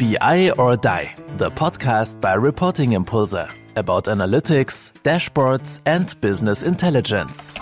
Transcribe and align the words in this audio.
BI 0.00 0.50
or 0.56 0.78
Die, 0.78 1.14
the 1.36 1.50
podcast 1.50 2.22
by 2.22 2.32
Reporting 2.32 2.92
Impulse 2.92 3.34
about 3.76 4.04
analytics, 4.06 4.92
dashboards, 5.02 5.80
and 5.84 6.18
business 6.22 6.62
intelligence. 6.62 7.54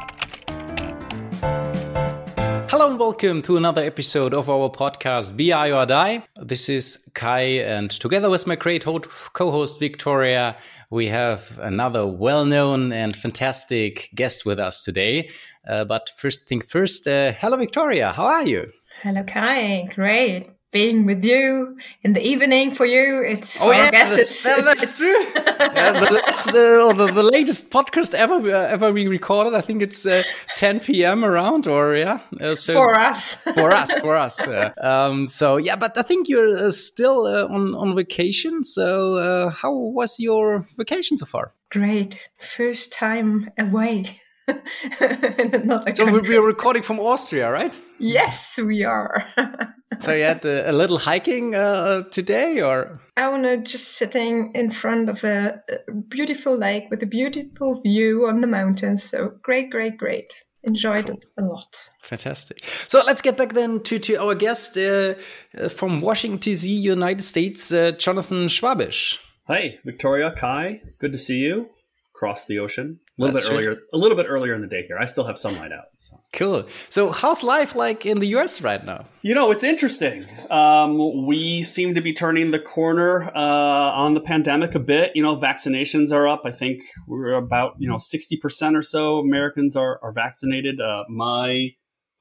Hello 2.70 2.90
and 2.90 2.96
welcome 3.00 3.42
to 3.42 3.56
another 3.56 3.82
episode 3.82 4.34
of 4.34 4.48
our 4.48 4.70
podcast 4.70 5.36
BI 5.36 5.72
or 5.72 5.84
Die. 5.84 6.22
This 6.36 6.68
is 6.68 7.10
Kai, 7.16 7.40
and 7.58 7.90
together 7.90 8.30
with 8.30 8.46
my 8.46 8.54
great 8.54 8.84
co 8.84 9.50
host 9.50 9.80
Victoria, 9.80 10.56
we 10.90 11.08
have 11.08 11.58
another 11.58 12.06
well 12.06 12.44
known 12.44 12.92
and 12.92 13.16
fantastic 13.16 14.10
guest 14.14 14.46
with 14.46 14.60
us 14.60 14.84
today. 14.84 15.28
Uh, 15.66 15.84
but 15.84 16.12
first 16.16 16.46
thing 16.46 16.60
first, 16.60 17.08
uh, 17.08 17.32
hello 17.32 17.56
Victoria, 17.56 18.12
how 18.12 18.26
are 18.26 18.46
you? 18.46 18.70
Hello 19.02 19.24
Kai, 19.24 19.88
great 19.92 20.50
being 20.70 21.06
with 21.06 21.24
you 21.24 21.78
in 22.02 22.12
the 22.12 22.20
evening 22.20 22.70
for 22.70 22.84
you. 22.84 23.22
It's 23.22 23.58
oh 23.60 23.72
yeah, 23.72 23.90
that's, 23.90 24.18
it's, 24.18 24.42
that's 24.42 24.82
it's, 24.82 24.98
true. 24.98 25.08
yeah, 25.36 25.92
the, 25.92 26.94
the, 26.96 27.12
the, 27.12 27.22
latest 27.22 27.70
podcast 27.70 28.14
ever 28.14 28.34
uh, 28.34 28.66
ever 28.68 28.92
we 28.92 29.06
recorded. 29.06 29.54
I 29.54 29.60
think 29.60 29.82
it's 29.82 30.06
uh, 30.06 30.22
10 30.56 30.80
p.m. 30.80 31.24
around, 31.24 31.66
or 31.66 31.94
yeah, 31.94 32.20
uh, 32.40 32.54
so 32.54 32.74
for 32.74 32.94
us, 32.94 33.34
for 33.54 33.72
us, 33.72 33.98
for 33.98 34.16
us. 34.16 34.46
Um, 34.82 35.28
so 35.28 35.56
yeah, 35.56 35.76
but 35.76 35.96
I 35.96 36.02
think 36.02 36.28
you're 36.28 36.56
uh, 36.56 36.70
still 36.70 37.26
uh, 37.26 37.46
on 37.46 37.74
on 37.74 37.96
vacation. 37.96 38.64
So 38.64 39.16
uh, 39.16 39.50
how 39.50 39.72
was 39.72 40.20
your 40.20 40.66
vacation 40.76 41.16
so 41.16 41.26
far? 41.26 41.52
Great, 41.70 42.28
first 42.38 42.92
time 42.92 43.50
away. 43.58 44.20
so 44.98 46.06
country. 46.06 46.20
we're 46.20 46.46
recording 46.46 46.82
from 46.82 46.98
Austria, 47.00 47.50
right? 47.50 47.78
Yes, 47.98 48.58
we 48.58 48.84
are. 48.84 49.24
so 50.00 50.12
you 50.12 50.24
had 50.24 50.44
a, 50.44 50.70
a 50.70 50.72
little 50.72 50.98
hiking 50.98 51.54
uh, 51.54 52.02
today, 52.10 52.62
or 52.62 53.00
I 53.16 53.28
want 53.28 53.44
to 53.44 53.58
just 53.58 53.96
sitting 53.96 54.52
in 54.54 54.70
front 54.70 55.08
of 55.08 55.24
a, 55.24 55.62
a 55.68 55.92
beautiful 55.92 56.56
lake 56.56 56.84
with 56.90 57.02
a 57.02 57.06
beautiful 57.06 57.80
view 57.82 58.26
on 58.26 58.40
the 58.40 58.46
mountains. 58.46 59.02
So 59.02 59.34
great, 59.42 59.70
great, 59.70 59.98
great 59.98 60.44
enjoyed 60.64 61.06
cool. 61.06 61.16
it 61.16 61.26
a 61.38 61.44
lot. 61.44 61.90
Fantastic. 62.02 62.64
So 62.88 63.02
let's 63.06 63.22
get 63.22 63.36
back 63.36 63.54
then 63.54 63.80
to, 63.84 63.98
to 63.98 64.16
our 64.16 64.34
guest 64.34 64.76
uh, 64.76 65.14
uh, 65.56 65.68
from 65.68 66.00
Washington, 66.00 66.38
D.C., 66.38 66.70
United 66.70 67.22
States, 67.22 67.72
uh, 67.72 67.92
Jonathan 67.92 68.48
Schwabish. 68.48 69.18
Hi, 69.46 69.78
Victoria, 69.84 70.32
Kai. 70.36 70.82
Good 70.98 71.12
to 71.12 71.18
see 71.18 71.38
you 71.38 71.70
across 72.14 72.46
the 72.46 72.58
ocean. 72.58 73.00
A 73.18 73.22
little 73.22 73.34
That's 73.34 73.48
bit 73.48 73.54
earlier, 73.54 73.76
a 73.92 73.98
little 73.98 74.16
bit 74.16 74.26
earlier 74.28 74.54
in 74.54 74.60
the 74.60 74.68
day 74.68 74.84
here. 74.86 74.96
I 74.96 75.04
still 75.04 75.24
have 75.24 75.36
sunlight 75.36 75.72
out. 75.72 75.86
So. 75.96 76.20
Cool. 76.32 76.68
So, 76.88 77.10
how's 77.10 77.42
life 77.42 77.74
like 77.74 78.06
in 78.06 78.20
the 78.20 78.28
US 78.36 78.62
right 78.62 78.84
now? 78.84 79.06
You 79.22 79.34
know, 79.34 79.50
it's 79.50 79.64
interesting. 79.64 80.24
Um, 80.50 81.26
we 81.26 81.64
seem 81.64 81.96
to 81.96 82.00
be 82.00 82.12
turning 82.12 82.52
the 82.52 82.60
corner 82.60 83.24
uh, 83.24 83.32
on 83.34 84.14
the 84.14 84.20
pandemic 84.20 84.76
a 84.76 84.78
bit. 84.78 85.12
You 85.16 85.24
know, 85.24 85.36
vaccinations 85.36 86.12
are 86.12 86.28
up. 86.28 86.42
I 86.44 86.52
think 86.52 86.82
we're 87.08 87.32
about 87.32 87.74
you 87.78 87.88
know 87.88 87.98
sixty 87.98 88.36
percent 88.36 88.76
or 88.76 88.82
so 88.82 89.18
Americans 89.18 89.74
are 89.74 89.98
are 90.00 90.12
vaccinated. 90.12 90.80
Uh, 90.80 91.02
my 91.08 91.70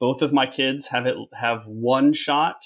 both 0.00 0.20
of 0.20 0.32
my 0.32 0.46
kids 0.46 0.88
have 0.88 1.06
it 1.06 1.14
have 1.32 1.62
one 1.66 2.12
shot. 2.12 2.56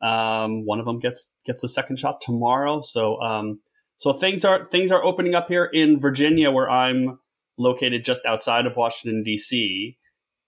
Um, 0.00 0.64
one 0.64 0.78
of 0.78 0.86
them 0.86 0.98
gets 0.98 1.30
gets 1.44 1.62
a 1.62 1.68
second 1.68 1.98
shot 1.98 2.22
tomorrow. 2.22 2.80
So, 2.80 3.20
um, 3.20 3.60
so 3.96 4.14
things 4.14 4.46
are 4.46 4.66
things 4.70 4.90
are 4.90 5.04
opening 5.04 5.34
up 5.34 5.48
here 5.48 5.64
in 5.66 6.00
Virginia, 6.00 6.50
where 6.50 6.70
I'm 6.70 7.18
located 7.58 8.04
just 8.04 8.24
outside 8.26 8.66
of 8.66 8.76
Washington, 8.76 9.22
D.C. 9.22 9.98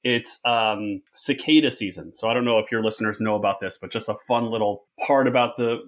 It's 0.04 0.38
um, 0.44 1.02
cicada 1.12 1.70
season. 1.70 2.12
So 2.12 2.28
I 2.28 2.34
don't 2.34 2.44
know 2.44 2.58
if 2.58 2.70
your 2.70 2.82
listeners 2.82 3.20
know 3.20 3.34
about 3.34 3.60
this, 3.60 3.78
but 3.78 3.90
just 3.90 4.08
a 4.08 4.14
fun 4.14 4.50
little 4.50 4.86
part 5.06 5.26
about 5.26 5.56
the 5.56 5.78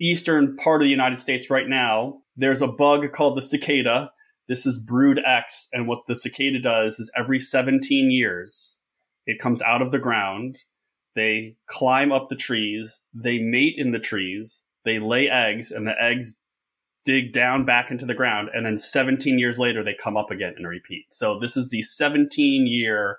eastern 0.00 0.56
part 0.56 0.82
of 0.82 0.86
the 0.86 0.90
United 0.90 1.18
States 1.18 1.50
right 1.50 1.68
now. 1.68 2.18
There's 2.36 2.62
a 2.62 2.66
bug 2.66 3.12
called 3.12 3.36
the 3.36 3.42
cicada. 3.42 4.10
This 4.48 4.66
is 4.66 4.80
Brood 4.80 5.20
X. 5.24 5.68
And 5.72 5.86
what 5.86 6.06
the 6.06 6.16
cicada 6.16 6.58
does 6.58 6.98
is 6.98 7.12
every 7.16 7.38
17 7.38 8.10
years, 8.10 8.80
it 9.26 9.38
comes 9.38 9.62
out 9.62 9.82
of 9.82 9.92
the 9.92 9.98
ground. 9.98 10.58
They 11.14 11.56
climb 11.68 12.10
up 12.10 12.28
the 12.28 12.36
trees. 12.36 13.02
They 13.14 13.38
mate 13.38 13.74
in 13.76 13.92
the 13.92 13.98
trees. 13.98 14.66
They 14.84 14.98
lay 14.98 15.28
eggs 15.28 15.70
and 15.70 15.86
the 15.86 15.94
eggs 16.00 16.38
dig 17.04 17.32
down 17.32 17.64
back 17.64 17.90
into 17.90 18.06
the 18.06 18.14
ground, 18.14 18.48
and 18.54 18.64
then 18.66 18.78
17 18.78 19.38
years 19.38 19.58
later 19.58 19.82
they 19.82 19.94
come 19.94 20.16
up 20.16 20.30
again 20.30 20.54
and 20.56 20.66
repeat. 20.66 21.06
So 21.10 21.38
this 21.38 21.56
is 21.56 21.70
the 21.70 21.82
17 21.82 22.66
year 22.66 23.18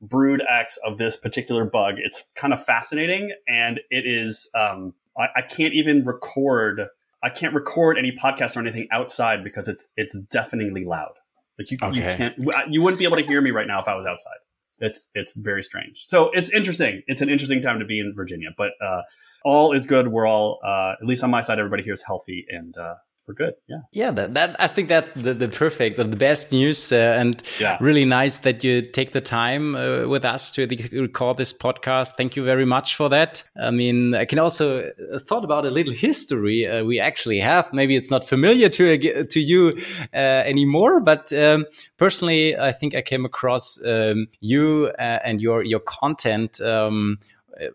brood 0.00 0.42
X 0.48 0.78
of 0.84 0.98
this 0.98 1.16
particular 1.16 1.64
bug. 1.64 1.94
It's 1.98 2.24
kind 2.34 2.52
of 2.52 2.64
fascinating, 2.64 3.32
and 3.48 3.80
it 3.90 4.06
is. 4.06 4.50
Um, 4.54 4.94
I, 5.16 5.28
I 5.36 5.42
can't 5.42 5.74
even 5.74 6.04
record. 6.04 6.86
I 7.22 7.28
can't 7.28 7.54
record 7.54 7.98
any 7.98 8.12
podcast 8.12 8.56
or 8.56 8.60
anything 8.60 8.88
outside 8.90 9.44
because 9.44 9.68
it's 9.68 9.86
it's 9.96 10.18
deafeningly 10.30 10.84
loud. 10.84 11.12
Like 11.58 11.70
you, 11.70 11.78
okay. 11.82 11.96
you 11.96 12.16
can't. 12.16 12.72
You 12.72 12.82
wouldn't 12.82 12.98
be 12.98 13.04
able 13.04 13.18
to 13.18 13.22
hear 13.22 13.40
me 13.40 13.50
right 13.50 13.66
now 13.66 13.80
if 13.80 13.88
I 13.88 13.94
was 13.94 14.06
outside. 14.06 14.38
It's 14.78 15.10
it's 15.14 15.34
very 15.34 15.62
strange. 15.62 16.02
So 16.04 16.30
it's 16.32 16.50
interesting. 16.50 17.02
It's 17.06 17.20
an 17.20 17.28
interesting 17.28 17.60
time 17.60 17.78
to 17.80 17.84
be 17.84 18.00
in 18.00 18.14
Virginia, 18.16 18.48
but 18.56 18.70
uh, 18.82 19.02
all 19.44 19.72
is 19.72 19.84
good. 19.84 20.08
We're 20.08 20.26
all, 20.26 20.58
uh, 20.64 20.94
at 21.00 21.06
least 21.06 21.22
on 21.22 21.30
my 21.30 21.42
side, 21.42 21.58
everybody 21.58 21.82
here 21.82 21.92
is 21.92 22.02
healthy 22.02 22.46
and 22.48 22.76
uh, 22.78 22.94
we're 23.30 23.46
good. 23.46 23.54
Yeah. 23.68 23.80
Yeah. 23.92 24.10
That, 24.10 24.34
that 24.34 24.56
I 24.58 24.66
think 24.66 24.88
that's 24.88 25.14
the, 25.14 25.34
the 25.34 25.48
perfect, 25.48 25.96
the 25.96 26.04
best 26.04 26.52
news, 26.52 26.92
uh, 26.92 26.96
and 26.96 27.42
yeah. 27.60 27.76
really 27.80 28.04
nice 28.04 28.38
that 28.38 28.64
you 28.64 28.82
take 28.82 29.12
the 29.12 29.20
time 29.20 29.74
uh, 29.74 30.08
with 30.08 30.24
us 30.24 30.50
to 30.52 30.66
record 30.92 31.36
this 31.36 31.52
podcast. 31.52 32.16
Thank 32.16 32.36
you 32.36 32.44
very 32.44 32.64
much 32.64 32.96
for 32.96 33.08
that. 33.08 33.44
I 33.60 33.70
mean, 33.70 34.14
I 34.14 34.24
can 34.24 34.38
also 34.38 34.88
uh, 34.88 35.18
thought 35.18 35.44
about 35.44 35.64
a 35.64 35.70
little 35.70 35.92
history 35.92 36.66
uh, 36.66 36.84
we 36.84 36.98
actually 36.98 37.38
have. 37.40 37.72
Maybe 37.72 37.96
it's 37.96 38.10
not 38.10 38.24
familiar 38.24 38.68
to 38.70 38.94
uh, 38.94 39.24
to 39.30 39.40
you 39.40 39.80
uh, 40.12 40.16
anymore, 40.16 41.00
but 41.00 41.32
um, 41.32 41.66
personally, 41.96 42.58
I 42.58 42.72
think 42.72 42.94
I 42.94 43.02
came 43.02 43.24
across 43.24 43.82
um, 43.84 44.26
you 44.40 44.88
and 44.98 45.40
your 45.40 45.62
your 45.64 45.80
content. 45.80 46.60
Um, 46.60 47.18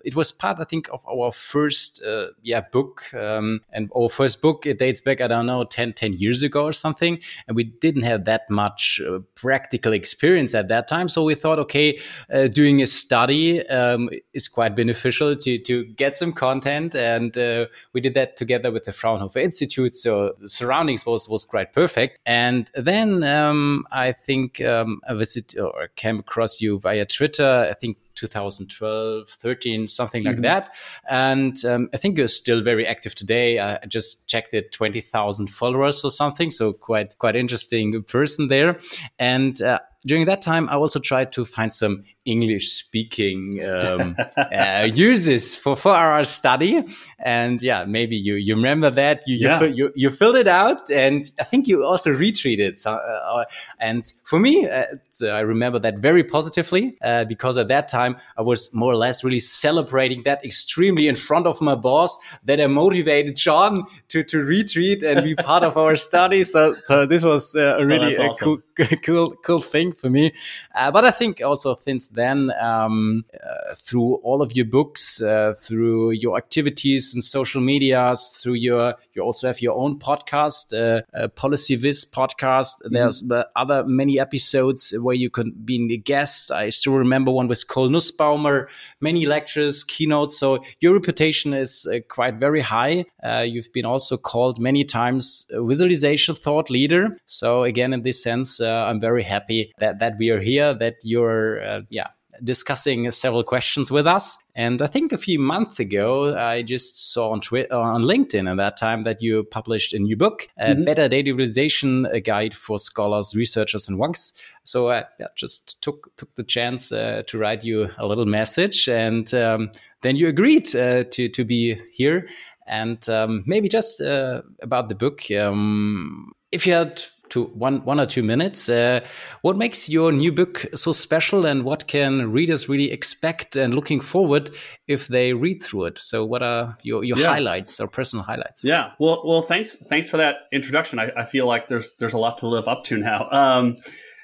it 0.03 0.15
was 0.15 0.31
part, 0.31 0.59
I 0.59 0.63
think, 0.63 0.89
of 0.91 1.05
our 1.07 1.31
first 1.31 2.03
uh, 2.03 2.27
yeah 2.41 2.61
book. 2.61 3.13
Um, 3.13 3.61
and 3.71 3.89
our 3.95 4.09
first 4.09 4.41
book 4.41 4.65
it 4.65 4.79
dates 4.79 5.01
back, 5.01 5.21
I 5.21 5.27
don't 5.27 5.45
know, 5.45 5.63
10, 5.63 5.93
10 5.93 6.13
years 6.13 6.43
ago 6.43 6.63
or 6.63 6.73
something. 6.73 7.19
And 7.47 7.55
we 7.55 7.63
didn't 7.63 8.03
have 8.03 8.25
that 8.25 8.49
much 8.49 9.01
uh, 9.05 9.19
practical 9.35 9.93
experience 9.93 10.53
at 10.53 10.67
that 10.69 10.87
time, 10.87 11.09
so 11.09 11.23
we 11.23 11.35
thought, 11.35 11.59
okay, 11.59 11.99
uh, 12.31 12.47
doing 12.47 12.81
a 12.81 12.87
study 12.87 13.65
um, 13.67 14.09
is 14.33 14.47
quite 14.47 14.75
beneficial 14.75 15.35
to 15.35 15.57
to 15.59 15.85
get 15.85 16.17
some 16.17 16.33
content, 16.33 16.95
and 16.95 17.37
uh, 17.37 17.65
we 17.93 18.01
did 18.01 18.13
that 18.13 18.37
together 18.37 18.71
with 18.71 18.85
the 18.85 18.93
Fraunhofer 18.93 19.39
Institute. 19.39 19.95
So 19.95 20.35
the 20.39 20.49
surroundings 20.49 21.05
was 21.05 21.29
was 21.29 21.45
quite 21.45 21.73
perfect. 21.73 22.19
And 22.25 22.69
then 22.73 23.23
um, 23.23 23.85
I 23.91 24.11
think 24.11 24.61
um, 24.61 25.01
I 25.07 25.13
visited 25.13 25.59
or 25.59 25.89
came 25.95 26.19
across 26.19 26.61
you 26.61 26.79
via 26.79 27.05
Twitter. 27.05 27.67
I 27.69 27.73
think 27.73 27.97
2012, 28.15 29.29
13, 29.29 29.87
something 29.87 30.23
like 30.23 30.35
mm-hmm. 30.35 30.43
that. 30.43 30.73
And 31.09 31.63
um, 31.65 31.89
I 31.93 31.97
think 31.97 32.17
you're 32.17 32.27
still 32.27 32.61
very 32.61 32.87
active 32.87 33.15
today. 33.15 33.59
I 33.59 33.79
just 33.87 34.27
checked 34.27 34.53
it, 34.53 34.71
20,000 34.71 35.47
followers 35.47 36.03
or 36.03 36.11
something. 36.11 36.51
So 36.51 36.73
quite, 36.73 37.17
quite 37.17 37.35
interesting 37.35 38.03
person 38.03 38.47
there. 38.47 38.79
And 39.19 39.61
uh, 39.61 39.79
during 40.05 40.25
that 40.25 40.41
time, 40.41 40.69
I 40.69 40.75
also 40.75 40.99
tried 40.99 41.31
to 41.33 41.45
find 41.45 41.73
some 41.73 42.03
English 42.25 42.71
speaking 42.71 43.63
um, 43.63 44.15
uh, 44.37 44.87
uses 44.93 45.55
for, 45.55 45.75
for 45.75 45.91
our 45.91 46.23
study. 46.23 46.83
And 47.19 47.61
yeah, 47.61 47.85
maybe 47.85 48.15
you, 48.15 48.35
you 48.35 48.55
remember 48.55 48.89
that 48.91 49.23
you, 49.25 49.37
yeah. 49.37 49.63
you, 49.63 49.73
you, 49.73 49.93
you, 49.95 50.09
filled 50.11 50.35
it 50.35 50.47
out 50.47 50.89
and 50.91 51.29
I 51.39 51.43
think 51.43 51.67
you 51.67 51.83
also 51.83 52.11
retweeted. 52.11 52.77
So, 52.77 52.93
uh, 52.93 53.45
and 53.79 54.11
for 54.23 54.39
me, 54.39 54.67
uh, 54.69 54.85
I 55.23 55.39
remember 55.39 55.79
that 55.79 55.97
very 55.97 56.23
positively 56.23 56.97
uh, 57.01 57.25
because 57.25 57.57
at 57.57 57.67
that 57.69 57.87
time 57.87 58.17
I 58.37 58.43
was 58.43 58.73
more 58.73 58.91
or 58.91 58.97
less 58.97 59.23
really 59.23 59.39
celebrating 59.39 60.23
that 60.23 60.45
extremely 60.45 61.07
in 61.07 61.15
front 61.15 61.47
of 61.47 61.61
my 61.61 61.75
boss 61.75 62.17
that 62.43 62.61
I 62.61 62.67
motivated 62.67 63.35
John 63.35 63.83
to, 64.09 64.23
to 64.23 64.37
retweet 64.37 65.03
and 65.03 65.23
be 65.23 65.35
part 65.35 65.63
of 65.63 65.77
our 65.77 65.95
study. 66.07 66.43
So, 66.43 66.75
so 66.85 67.05
this 67.05 67.23
was 67.23 67.55
uh, 67.55 67.77
a 67.79 67.85
really 67.85 68.15
oh, 68.17 68.29
awesome. 68.29 68.61
cool, 68.77 68.97
cool, 69.03 69.35
cool 69.43 69.61
thing 69.61 69.94
for 69.99 70.09
me. 70.09 70.31
Uh, 70.75 70.91
but 70.91 71.05
I 71.05 71.11
think 71.11 71.41
also 71.41 71.75
since 71.75 72.07
then, 72.07 72.51
um, 72.61 73.25
uh, 73.33 73.75
through 73.75 74.15
all 74.15 74.41
of 74.41 74.55
your 74.55 74.65
books, 74.65 75.21
uh, 75.21 75.53
through 75.59 76.11
your 76.11 76.37
activities 76.37 77.13
in 77.15 77.21
social 77.21 77.61
medias, 77.61 78.41
through 78.41 78.53
your, 78.53 78.95
you 79.13 79.21
also 79.21 79.47
have 79.47 79.61
your 79.61 79.75
own 79.75 79.99
podcast, 79.99 80.73
uh, 80.73 81.01
uh 81.17 81.27
Policy 81.29 81.75
Viz 81.75 82.05
podcast. 82.05 82.81
Mm-hmm. 82.83 82.93
There's 82.93 83.23
other 83.55 83.83
many 83.85 84.19
episodes 84.19 84.93
where 85.01 85.15
you 85.15 85.29
can 85.29 85.51
be 85.63 85.93
a 85.93 85.97
guest. 85.97 86.51
I 86.51 86.69
still 86.69 86.93
remember 86.93 87.31
one 87.31 87.47
with 87.47 87.67
Cole 87.67 87.89
Nussbaumer, 87.89 88.67
many 89.01 89.25
lectures, 89.25 89.83
keynotes. 89.83 90.37
So 90.37 90.63
your 90.79 90.93
reputation 90.93 91.53
is 91.53 91.85
uh, 91.85 91.99
quite 92.07 92.35
very 92.35 92.61
high. 92.61 93.05
you've 93.43 93.71
been 93.73 93.85
also 93.85 94.17
called 94.17 94.59
many 94.59 94.83
times 94.83 95.49
visualization 95.51 96.35
thought 96.35 96.69
leader. 96.69 97.17
So 97.25 97.63
again, 97.63 97.93
in 97.93 98.03
this 98.03 98.21
sense, 98.21 98.59
I'm 98.59 98.99
very 98.99 99.23
happy 99.23 99.73
that 99.85 99.99
that 99.99 100.17
we 100.17 100.29
are 100.29 100.41
here, 100.41 100.73
that 100.73 100.95
you're, 101.03 101.63
uh, 101.63 101.81
yeah, 101.89 102.07
discussing 102.43 103.09
several 103.11 103.43
questions 103.43 103.91
with 103.91 104.07
us. 104.07 104.37
And 104.55 104.81
I 104.81 104.87
think 104.87 105.13
a 105.13 105.17
few 105.17 105.39
months 105.39 105.79
ago, 105.79 106.35
I 106.37 106.63
just 106.63 107.13
saw 107.13 107.31
on 107.31 107.41
Twitter, 107.41 107.73
on 107.73 108.03
LinkedIn 108.03 108.49
at 108.49 108.57
that 108.57 108.77
time 108.77 109.03
that 109.03 109.21
you 109.21 109.43
published 109.43 109.93
a 109.93 109.99
new 109.99 110.17
book, 110.17 110.47
mm-hmm. 110.59 110.83
Better 110.83 111.07
Data 111.07 111.33
Visualization, 111.33 112.05
a 112.07 112.19
guide 112.19 112.53
for 112.53 112.79
scholars, 112.79 113.35
researchers, 113.35 113.87
and 113.87 113.99
wonks. 113.99 114.33
So 114.63 114.89
I 114.89 115.05
just 115.35 115.81
took 115.81 116.15
took 116.17 116.33
the 116.35 116.43
chance 116.43 116.91
uh, 116.91 117.23
to 117.27 117.37
write 117.37 117.63
you 117.63 117.89
a 117.97 118.05
little 118.05 118.25
message, 118.25 118.89
and 118.89 119.33
um, 119.33 119.71
then 120.01 120.15
you 120.15 120.27
agreed 120.27 120.75
uh, 120.75 121.03
to 121.11 121.29
to 121.29 121.43
be 121.45 121.81
here. 121.91 122.27
And 122.67 123.07
um, 123.09 123.43
maybe 123.45 123.69
just 123.69 124.01
uh, 124.01 124.41
about 124.61 124.89
the 124.89 124.95
book, 124.95 125.21
um, 125.31 126.33
if 126.51 126.65
you 126.65 126.73
had 126.73 127.03
to 127.29 127.45
one 127.45 127.83
one 127.85 127.99
or 127.99 128.05
two 128.05 128.23
minutes. 128.23 128.69
Uh, 128.69 129.01
what 129.41 129.57
makes 129.57 129.89
your 129.89 130.11
new 130.11 130.31
book 130.31 130.65
so 130.75 130.91
special, 130.91 131.45
and 131.45 131.63
what 131.63 131.87
can 131.87 132.31
readers 132.31 132.69
really 132.69 132.91
expect 132.91 133.55
and 133.55 133.73
looking 133.73 133.99
forward 133.99 134.49
if 134.87 135.07
they 135.07 135.33
read 135.33 135.61
through 135.61 135.85
it? 135.85 135.99
So, 135.99 136.25
what 136.25 136.43
are 136.43 136.77
your, 136.83 137.03
your 137.03 137.17
yeah. 137.17 137.27
highlights 137.27 137.79
or 137.79 137.87
personal 137.87 138.23
highlights? 138.23 138.63
Yeah, 138.63 138.91
well, 138.99 139.23
well, 139.25 139.41
thanks 139.41 139.75
thanks 139.89 140.09
for 140.09 140.17
that 140.17 140.35
introduction. 140.51 140.99
I, 140.99 141.11
I 141.17 141.25
feel 141.25 141.45
like 141.45 141.67
there's 141.67 141.91
there's 141.99 142.13
a 142.13 142.19
lot 142.19 142.37
to 142.39 142.47
live 142.47 142.67
up 142.67 142.83
to 142.85 142.97
now. 142.97 143.29
Um, 143.31 143.77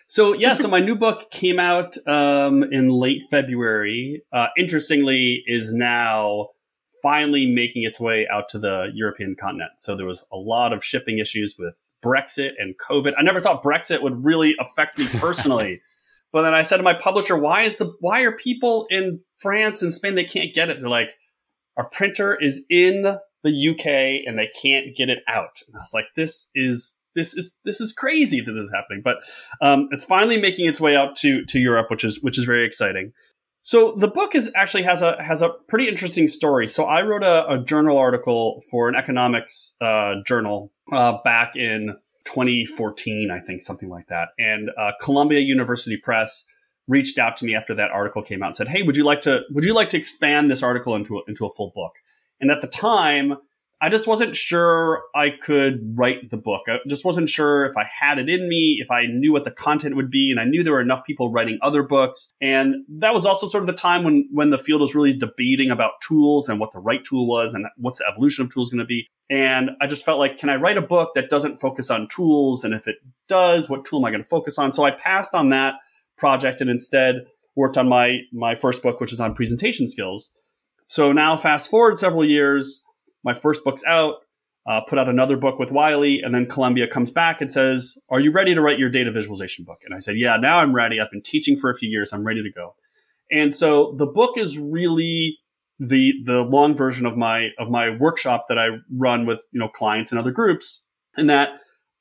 so 0.08 0.34
yeah, 0.34 0.56
so 0.56 0.68
my 0.68 0.80
new 0.80 0.96
book 0.96 1.32
came 1.32 1.58
out 1.58 1.96
um, 2.06 2.64
in 2.64 2.90
late 2.90 3.22
February. 3.32 4.24
Uh, 4.34 4.48
interestingly, 4.58 5.42
is 5.48 5.74
now 5.74 6.50
finally 7.02 7.46
making 7.46 7.84
its 7.84 8.00
way 8.00 8.28
out 8.32 8.50
to 8.50 8.60
the 8.60 8.92
European 8.94 9.36
continent. 9.40 9.72
So 9.78 9.96
there 9.96 10.06
was 10.06 10.26
a 10.32 10.38
lot 10.38 10.74
of 10.74 10.84
shipping 10.84 11.20
issues 11.20 11.56
with 11.58 11.76
Brexit 12.04 12.52
and 12.58 12.76
COVID. 12.78 13.14
I 13.18 13.24
never 13.24 13.42
thought 13.42 13.64
Brexit 13.64 14.02
would 14.02 14.24
really 14.24 14.56
affect 14.60 14.98
me 14.98 15.08
personally. 15.08 15.82
but 16.34 16.44
then 16.44 16.54
I 16.54 16.62
said 16.62 16.78
to 16.78 16.84
my 16.84 16.94
publisher, 16.94 17.38
why 17.38 17.64
is 17.64 17.78
the 17.78 17.94
why 18.00 18.22
are 18.22 18.32
people 18.32 18.88
in 18.90 19.20
France 19.38 19.82
and 19.82 19.94
Spain 19.94 20.16
they 20.16 20.24
can't 20.24 20.54
get 20.54 20.70
it? 20.70 20.80
They're 20.80 20.90
like, 20.90 21.12
our 21.78 21.86
printer 21.86 22.38
is 22.40 22.66
in 22.70 23.18
the 23.44 23.70
UK 23.70 24.26
and 24.28 24.38
they 24.38 24.50
can't 24.62 24.96
get 24.96 25.10
it 25.10 25.20
out. 25.28 25.62
And 25.68 25.76
I 25.76 25.80
was 25.80 25.94
like, 25.94 26.06
this 26.16 26.50
is 26.54 26.96
this 27.16 27.34
is 27.34 27.58
this 27.66 27.82
is 27.82 27.94
crazy 27.94 28.42
that 28.42 28.52
this 28.52 28.66
is 28.66 28.74
happening. 28.74 29.02
But 29.04 29.18
um, 29.62 29.90
it's 29.92 30.04
finally 30.04 30.40
making 30.40 30.68
its 30.68 30.82
way 30.82 30.96
out 30.96 31.16
to 31.18 31.44
to 31.46 31.60
Europe, 31.60 31.88
which 31.90 32.04
is 32.04 32.22
which 32.22 32.38
is 32.38 32.46
very 32.46 32.66
exciting. 32.66 33.14
So 33.64 33.94
the 33.94 34.08
book 34.08 34.34
is 34.34 34.52
actually 34.56 34.84
has 34.84 35.02
a 35.02 35.22
has 35.22 35.42
a 35.42 35.50
pretty 35.68 35.88
interesting 35.88 36.28
story. 36.28 36.68
So 36.68 36.86
I 36.86 37.02
wrote 37.04 37.24
a, 37.24 37.48
a 37.48 37.64
journal 37.64 37.98
article 37.98 38.64
for 38.72 38.90
an 38.90 38.96
economics 38.96 39.76
uh, 39.80 40.16
journal 40.26 40.72
uh, 40.92 41.20
back 41.24 41.56
in 41.56 41.96
2014, 42.26 43.30
I 43.32 43.40
think 43.40 43.62
something 43.62 43.90
like 43.90 44.08
that. 44.08 44.30
And 44.40 44.70
uh, 44.78 44.94
Columbia 45.02 45.40
University 45.40 45.98
Press 45.98 46.46
reached 46.88 47.20
out 47.20 47.38
to 47.38 47.46
me 47.46 47.56
after 47.56 47.76
that 47.76 47.92
article 47.92 48.24
came 48.24 48.42
out 48.42 48.48
and 48.48 48.56
said, 48.56 48.68
"Hey, 48.68 48.82
would 48.82 48.98
you 48.98 49.04
like 49.04 49.22
to 49.22 49.42
would 49.52 49.64
you 49.64 49.74
like 49.74 49.90
to 49.90 49.98
expand 49.98 50.50
this 50.50 50.64
article 50.64 50.96
into 50.96 51.18
a, 51.18 51.22
into 51.28 51.46
a 51.46 51.50
full 51.50 51.72
book?" 51.76 51.94
And 52.40 52.50
at 52.50 52.62
the 52.62 52.68
time, 52.68 53.36
I 53.84 53.90
just 53.90 54.06
wasn't 54.06 54.36
sure 54.36 55.02
I 55.16 55.32
could 55.32 55.98
write 55.98 56.30
the 56.30 56.38
book. 56.38 56.62
I 56.68 56.78
just 56.88 57.04
wasn't 57.04 57.30
sure 57.30 57.66
if 57.66 57.76
I 57.76 57.84
had 57.84 58.20
it 58.20 58.30
in 58.30 58.48
me, 58.48 58.78
if 58.80 58.92
I 58.92 59.08
knew 59.08 59.34
what 59.34 59.44
the 59.44 59.50
content 59.50 59.96
would 59.96 60.12
be, 60.12 60.30
and 60.30 60.40
I 60.40 60.44
knew 60.44 60.62
there 60.62 60.74
were 60.74 60.82
enough 60.82 61.04
people 61.04 61.32
writing 61.32 61.58
other 61.64 61.82
books. 61.82 62.32
And 62.40 62.86
that 63.00 63.16
was 63.16 63.26
also 63.26 63.48
sort 63.48 63.64
of 63.64 63.68
the 63.68 63.74
time 63.74 64.04
when 64.04 64.30
when 64.32 64.52
the 64.52 64.60
field 64.60 64.82
was 64.82 64.94
really 64.94 65.18
debating 65.18 65.72
about 65.72 66.00
tools 66.08 66.48
and 66.48 66.60
what 66.60 66.72
the 66.74 66.80
right 66.80 67.04
tool 67.04 67.28
was 67.28 67.56
and 67.56 67.66
what's 67.76 67.98
the 67.98 68.06
evolution 68.08 68.46
of 68.46 68.54
tools 68.54 68.70
going 68.70 68.80
to 68.80 68.86
be. 68.86 69.08
And 69.32 69.72
I 69.82 69.88
just 69.88 70.06
felt 70.06 70.20
like, 70.20 70.38
can 70.38 70.50
I 70.50 70.58
write 70.58 70.78
a 70.78 70.82
book 70.82 71.14
that 71.16 71.32
doesn't 71.32 71.58
focus 71.58 71.90
on 71.90 72.08
tools? 72.08 72.64
And 72.64 72.76
if 72.76 72.88
it 72.88 72.98
does, 73.28 73.68
what 73.68 73.84
tool 73.84 74.00
am 74.00 74.06
I 74.06 74.12
going 74.12 74.24
to 74.24 74.30
focus 74.30 74.60
on? 74.60 74.74
So 74.74 74.84
I 74.84 74.92
passed 74.92 75.34
on 75.34 75.50
that 75.50 75.76
project 76.18 76.62
and 76.62 76.70
instead 76.70 77.26
worked 77.56 77.80
on 77.80 77.90
my 77.90 78.20
my 78.32 78.54
first 78.54 78.84
book, 78.84 79.00
which 79.02 79.12
is 79.12 79.20
on 79.20 79.34
presentation 79.34 79.88
skills. 79.88 80.34
So 80.86 81.12
now 81.12 81.36
fast 81.36 81.72
forward 81.72 81.98
several 81.98 82.24
years 82.24 82.84
my 83.24 83.34
first 83.34 83.64
book's 83.64 83.84
out, 83.86 84.16
uh, 84.68 84.82
put 84.88 85.00
out 85.00 85.10
another 85.10 85.38
book 85.38 85.58
with 85.58 85.72
Wiley, 85.72 86.22
and 86.22 86.36
then 86.36 86.46
Columbia 86.46 86.88
comes 86.88 87.12
back 87.12 87.42
and 87.42 87.52
says, 87.52 87.98
Are 88.10 88.20
you 88.20 88.32
ready 88.32 88.54
to 88.54 88.62
write 88.62 88.80
your 88.80 88.90
data 88.90 89.12
visualization 89.12 89.66
book? 89.66 89.80
And 89.86 89.96
I 89.96 90.00
said, 90.00 90.18
Yeah, 90.18 90.38
now 90.38 90.60
I'm 90.60 90.74
ready. 90.74 91.00
I've 91.00 91.12
been 91.12 91.24
teaching 91.24 91.58
for 91.58 91.70
a 91.70 91.76
few 91.76 91.90
years. 91.90 92.14
I'm 92.14 92.24
ready 92.24 92.44
to 92.44 92.52
go. 92.52 92.76
And 93.32 93.56
so 93.56 93.96
the 93.98 94.06
book 94.06 94.38
is 94.38 94.60
really 94.60 95.40
the 95.80 96.14
the 96.26 96.42
long 96.42 96.76
version 96.76 97.08
of 97.08 97.18
my 97.18 97.50
of 97.58 97.70
my 97.70 97.90
workshop 97.90 98.46
that 98.50 98.60
I 98.60 98.68
run 98.96 99.26
with 99.26 99.42
you 99.52 99.60
know 99.60 99.68
clients 99.68 100.12
and 100.12 100.20
other 100.20 100.32
groups, 100.32 100.86
and 101.18 101.30
that 101.30 101.50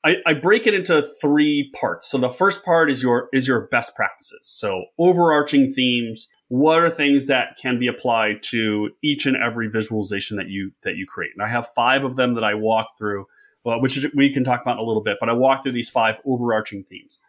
I, 0.03 0.17
I 0.25 0.33
break 0.33 0.67
it 0.67 0.73
into 0.73 1.07
three 1.19 1.71
parts. 1.73 2.09
So 2.09 2.17
the 2.17 2.29
first 2.29 2.63
part 2.63 2.91
is 2.91 3.01
your 3.01 3.29
is 3.33 3.47
your 3.47 3.67
best 3.67 3.95
practices. 3.95 4.47
So 4.47 4.85
overarching 4.99 5.73
themes, 5.73 6.27
what 6.51 6.83
are 6.83 6.89
things 6.89 7.27
that 7.27 7.55
can 7.55 7.79
be 7.79 7.87
applied 7.87 8.43
to 8.43 8.89
each 9.01 9.25
and 9.25 9.37
every 9.37 9.69
visualization 9.69 10.35
that 10.35 10.49
you 10.49 10.73
that 10.83 10.97
you 10.97 11.07
create? 11.07 11.31
And 11.33 11.41
i 11.41 11.47
have 11.47 11.69
five 11.73 12.03
of 12.03 12.17
them 12.17 12.33
that 12.33 12.43
i 12.43 12.53
walk 12.53 12.97
through 12.97 13.25
well, 13.63 13.79
which 13.79 14.05
we 14.13 14.33
can 14.33 14.43
talk 14.43 14.61
about 14.61 14.73
in 14.73 14.79
a 14.79 14.83
little 14.83 15.01
bit 15.01 15.15
but 15.21 15.29
i 15.29 15.33
walk 15.33 15.63
through 15.63 15.71
these 15.71 15.89
five 15.89 16.15
overarching 16.25 16.83
themes. 16.83 17.19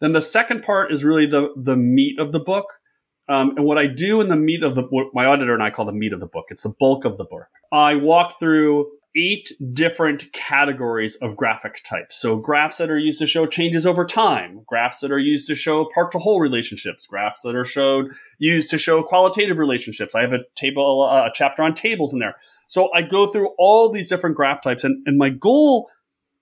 Then 0.00 0.12
the 0.12 0.20
second 0.20 0.64
part 0.64 0.90
is 0.92 1.04
really 1.04 1.24
the 1.24 1.54
the 1.56 1.76
meat 1.76 2.18
of 2.18 2.32
the 2.32 2.40
book. 2.40 2.66
Um, 3.28 3.50
and 3.56 3.64
what 3.64 3.78
i 3.78 3.86
do 3.86 4.20
in 4.20 4.28
the 4.28 4.36
meat 4.36 4.64
of 4.64 4.74
the 4.74 4.82
what 4.82 5.14
my 5.14 5.24
auditor 5.24 5.54
and 5.54 5.62
i 5.62 5.70
call 5.70 5.84
the 5.84 5.92
meat 5.92 6.12
of 6.12 6.18
the 6.18 6.26
book. 6.26 6.46
It's 6.48 6.64
the 6.64 6.74
bulk 6.80 7.04
of 7.04 7.16
the 7.16 7.24
book. 7.24 7.46
I 7.70 7.94
walk 7.94 8.40
through 8.40 8.90
eight 9.16 9.52
different 9.72 10.32
categories 10.32 11.16
of 11.16 11.36
graphic 11.36 11.82
types. 11.84 12.16
So 12.16 12.36
graphs 12.36 12.78
that 12.78 12.90
are 12.90 12.98
used 12.98 13.20
to 13.20 13.26
show 13.26 13.46
changes 13.46 13.86
over 13.86 14.04
time, 14.04 14.62
graphs 14.66 15.00
that 15.00 15.12
are 15.12 15.18
used 15.18 15.46
to 15.48 15.54
show 15.54 15.88
part 15.94 16.10
to 16.12 16.18
whole 16.18 16.40
relationships, 16.40 17.06
graphs 17.06 17.42
that 17.42 17.54
are 17.54 17.64
showed 17.64 18.12
used 18.38 18.70
to 18.70 18.78
show 18.78 19.02
qualitative 19.02 19.58
relationships. 19.58 20.14
I 20.14 20.22
have 20.22 20.32
a 20.32 20.44
table, 20.56 21.02
uh, 21.02 21.26
a 21.26 21.30
chapter 21.32 21.62
on 21.62 21.74
tables 21.74 22.12
in 22.12 22.18
there. 22.18 22.36
So 22.66 22.92
I 22.92 23.02
go 23.02 23.26
through 23.26 23.50
all 23.58 23.90
these 23.90 24.08
different 24.08 24.36
graph 24.36 24.62
types 24.62 24.84
and, 24.84 25.06
and 25.06 25.16
my 25.16 25.28
goal 25.28 25.90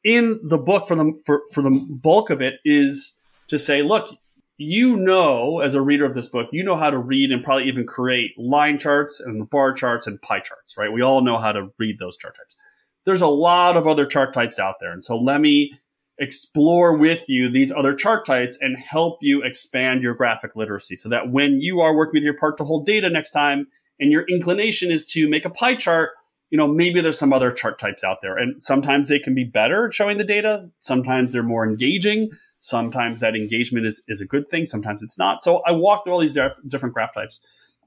in 0.02 0.40
the 0.42 0.58
book 0.58 0.88
for 0.88 0.96
the, 0.96 1.12
for, 1.26 1.42
for 1.52 1.62
the 1.62 1.86
bulk 1.88 2.30
of 2.30 2.40
it 2.40 2.54
is 2.64 3.18
to 3.48 3.58
say, 3.58 3.82
look, 3.82 4.16
you 4.56 4.96
know, 4.96 5.60
as 5.60 5.74
a 5.74 5.82
reader 5.82 6.04
of 6.04 6.14
this 6.14 6.28
book, 6.28 6.48
you 6.52 6.62
know 6.62 6.76
how 6.76 6.90
to 6.90 6.98
read 6.98 7.32
and 7.32 7.42
probably 7.42 7.68
even 7.68 7.86
create 7.86 8.32
line 8.38 8.78
charts 8.78 9.20
and 9.20 9.48
bar 9.48 9.72
charts 9.72 10.06
and 10.06 10.20
pie 10.20 10.40
charts, 10.40 10.76
right? 10.76 10.92
We 10.92 11.02
all 11.02 11.22
know 11.22 11.38
how 11.38 11.52
to 11.52 11.70
read 11.78 11.98
those 11.98 12.16
chart 12.16 12.36
types 12.36 12.56
there's 13.04 13.22
a 13.22 13.26
lot 13.26 13.76
of 13.76 13.86
other 13.86 14.06
chart 14.06 14.32
types 14.32 14.58
out 14.58 14.76
there. 14.80 14.92
And 14.92 15.04
so 15.04 15.18
let 15.18 15.40
me 15.40 15.72
explore 16.18 16.96
with 16.96 17.28
you 17.28 17.50
these 17.50 17.72
other 17.72 17.94
chart 17.94 18.24
types 18.24 18.58
and 18.60 18.76
help 18.76 19.18
you 19.22 19.42
expand 19.42 20.02
your 20.02 20.14
graphic 20.14 20.54
literacy 20.54 20.94
so 20.94 21.08
that 21.08 21.30
when 21.30 21.60
you 21.60 21.80
are 21.80 21.96
working 21.96 22.18
with 22.18 22.24
your 22.24 22.36
part 22.36 22.56
to 22.58 22.64
hold 22.64 22.86
data 22.86 23.10
next 23.10 23.30
time 23.32 23.66
and 23.98 24.12
your 24.12 24.24
inclination 24.28 24.90
is 24.90 25.06
to 25.06 25.28
make 25.28 25.44
a 25.44 25.50
pie 25.50 25.74
chart, 25.74 26.10
you 26.52 26.58
know, 26.58 26.68
maybe 26.68 27.00
there's 27.00 27.18
some 27.18 27.32
other 27.32 27.50
chart 27.50 27.78
types 27.78 28.04
out 28.04 28.20
there. 28.20 28.36
And 28.36 28.62
sometimes 28.62 29.08
they 29.08 29.18
can 29.18 29.34
be 29.34 29.42
better 29.42 29.86
at 29.86 29.94
showing 29.94 30.18
the 30.18 30.24
data. 30.24 30.68
Sometimes 30.80 31.32
they're 31.32 31.42
more 31.42 31.66
engaging. 31.66 32.30
Sometimes 32.58 33.20
that 33.20 33.34
engagement 33.34 33.86
is, 33.86 34.04
is 34.06 34.20
a 34.20 34.26
good 34.26 34.46
thing. 34.46 34.66
Sometimes 34.66 35.02
it's 35.02 35.16
not. 35.16 35.42
So 35.42 35.62
I 35.66 35.72
walk 35.72 36.04
through 36.04 36.12
all 36.12 36.20
these 36.20 36.36
different 36.68 36.92
graph 36.92 37.14
types. 37.14 37.40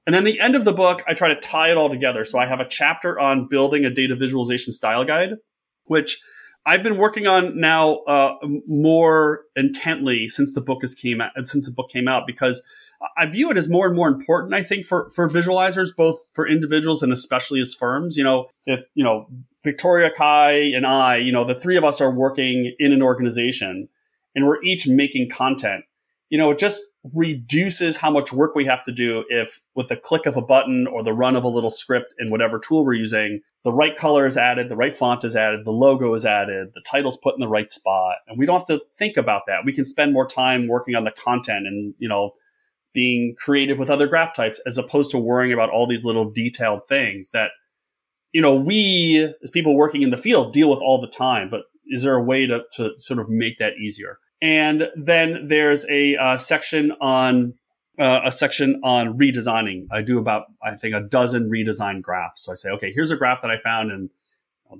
And 0.08 0.16
then 0.16 0.24
the 0.24 0.40
end 0.40 0.56
of 0.56 0.66
the 0.66 0.74
book, 0.74 1.04
I 1.08 1.14
try 1.14 1.28
to 1.28 1.40
tie 1.40 1.70
it 1.70 1.78
all 1.78 1.90
together. 1.90 2.26
So 2.26 2.40
I 2.40 2.48
have 2.48 2.60
a 2.60 2.68
chapter 2.68 3.20
on 3.20 3.48
building 3.48 3.86
a 3.86 3.92
data 3.92 4.16
visualization 4.16 4.74
style 4.74 5.06
guide, 5.06 5.36
which 5.84 6.20
I've 6.66 6.82
been 6.82 6.98
working 6.98 7.28
on 7.28 7.60
now 7.60 7.98
uh, 8.08 8.34
more 8.68 9.42
intently 9.56 10.28
since 10.28 10.56
the 10.56 10.62
book 10.62 10.80
has 10.82 10.96
came 10.96 11.22
out. 11.22 11.34
Since 11.44 11.68
the 11.68 11.72
book 11.72 11.92
came 11.92 12.08
out, 12.08 12.24
because 12.26 12.64
I 13.18 13.26
view 13.26 13.52
it 13.52 13.58
as 13.58 13.70
more 13.70 13.88
and 13.88 13.96
more 13.96 14.08
important. 14.08 14.54
I 14.54 14.64
think 14.64 14.86
for 14.86 15.10
for 15.12 15.30
visualizers, 15.30 15.96
both 15.96 16.20
for 16.34 16.48
individuals 16.48 17.04
and 17.04 17.12
especially 17.12 17.60
as 17.60 17.74
firms. 17.74 18.18
You 18.18 18.24
know, 18.24 18.48
if 18.66 18.82
you 18.94 19.04
know 19.04 19.28
Victoria, 19.64 20.10
Kai, 20.16 20.72
and 20.76 20.86
I, 20.86 21.18
you 21.18 21.32
know, 21.32 21.46
the 21.46 21.56
three 21.56 21.78
of 21.78 21.84
us 21.84 22.02
are 22.02 22.12
working 22.12 22.74
in 22.80 22.92
an 22.92 23.02
organization, 23.02 23.90
and 24.36 24.46
we're 24.46 24.64
each 24.64 24.88
making 24.88 25.30
content 25.30 25.86
you 26.30 26.38
know, 26.38 26.52
it 26.52 26.60
just 26.60 26.84
reduces 27.14 27.98
how 27.98 28.10
much 28.10 28.34
work 28.34 28.56
we 28.56 28.66
have 28.66 28.84
to 28.84 28.92
do 28.92 29.24
if 29.30 29.62
with 29.76 29.90
the 29.90 29.96
click 29.96 30.26
of 30.26 30.36
a 30.36 30.42
button 30.42 30.88
or 30.88 31.04
the 31.04 31.14
run 31.14 31.36
of 31.36 31.44
a 31.44 31.48
little 31.48 31.70
script 31.70 32.16
in 32.18 32.32
whatever 32.32 32.60
tool 32.60 32.84
we're 32.84 32.94
using, 32.94 33.42
the 33.64 33.72
right 33.72 33.96
color 33.96 34.26
is 34.26 34.38
added, 34.38 34.70
the 34.70 34.76
right 34.76 34.96
font 34.96 35.24
is 35.24 35.36
added, 35.36 35.66
the 35.66 35.72
logo 35.72 36.14
is 36.14 36.26
added, 36.26 36.72
the 36.74 36.82
title's 36.82 37.18
put 37.18 37.36
in 37.36 37.42
the 37.42 37.48
right 37.48 37.72
spot. 37.72 38.18
And 38.28 38.40
we 38.40 38.46
don't 38.46 38.58
have 38.58 38.68
to 38.68 38.84
think 38.98 39.18
about 39.18 39.44
that. 39.48 39.66
We 39.66 39.74
can 39.74 39.86
spend 39.86 40.14
more 40.14 40.28
time 40.28 40.68
working 40.68 40.96
on 40.96 41.04
the 41.04 41.12
content 41.12 41.68
and, 41.68 41.94
you 42.00 42.10
know, 42.10 42.32
being 42.96 43.36
creative 43.38 43.78
with 43.78 43.92
other 43.92 44.08
graph 44.08 44.34
types 44.34 44.60
as 44.66 44.80
opposed 44.80 45.12
to 45.12 45.20
worrying 45.20 45.54
about 45.54 45.70
all 45.70 45.86
these 45.86 46.04
little 46.04 46.32
detailed 46.32 46.88
things 46.88 47.30
that, 47.32 47.52
you 48.32 48.42
know, 48.42 48.56
we 48.56 49.32
as 49.44 49.52
people 49.52 49.76
working 49.76 50.02
in 50.02 50.10
the 50.10 50.18
field 50.18 50.52
deal 50.54 50.70
with 50.70 50.80
all 50.80 51.00
the 51.00 51.08
time. 51.08 51.50
But 51.52 51.66
is 51.86 52.02
there 52.02 52.16
a 52.16 52.24
way 52.24 52.48
to, 52.48 52.62
to 52.78 52.94
sort 52.98 53.20
of 53.20 53.30
make 53.30 53.60
that 53.60 53.74
easier? 53.74 54.18
And 54.42 54.90
then 54.96 55.48
there's 55.48 55.86
a 55.90 56.16
uh, 56.16 56.38
section 56.38 56.94
on 57.00 57.54
uh, 58.00 58.22
a 58.26 58.32
section 58.32 58.82
on 58.84 59.18
redesigning. 59.18 59.88
I 59.92 60.02
do 60.02 60.18
about 60.18 60.46
I 60.64 60.76
think 60.76 60.96
a 60.96 61.02
dozen 61.02 61.50
redesign 61.50 62.02
graphs. 62.02 62.44
So 62.44 62.52
I 62.52 62.56
say, 62.56 62.70
okay, 62.72 62.92
here's 62.92 63.12
a 63.12 63.18
graph 63.18 63.42
that 63.42 63.52
I 63.52 63.58
found 63.58 63.92
in 63.92 64.10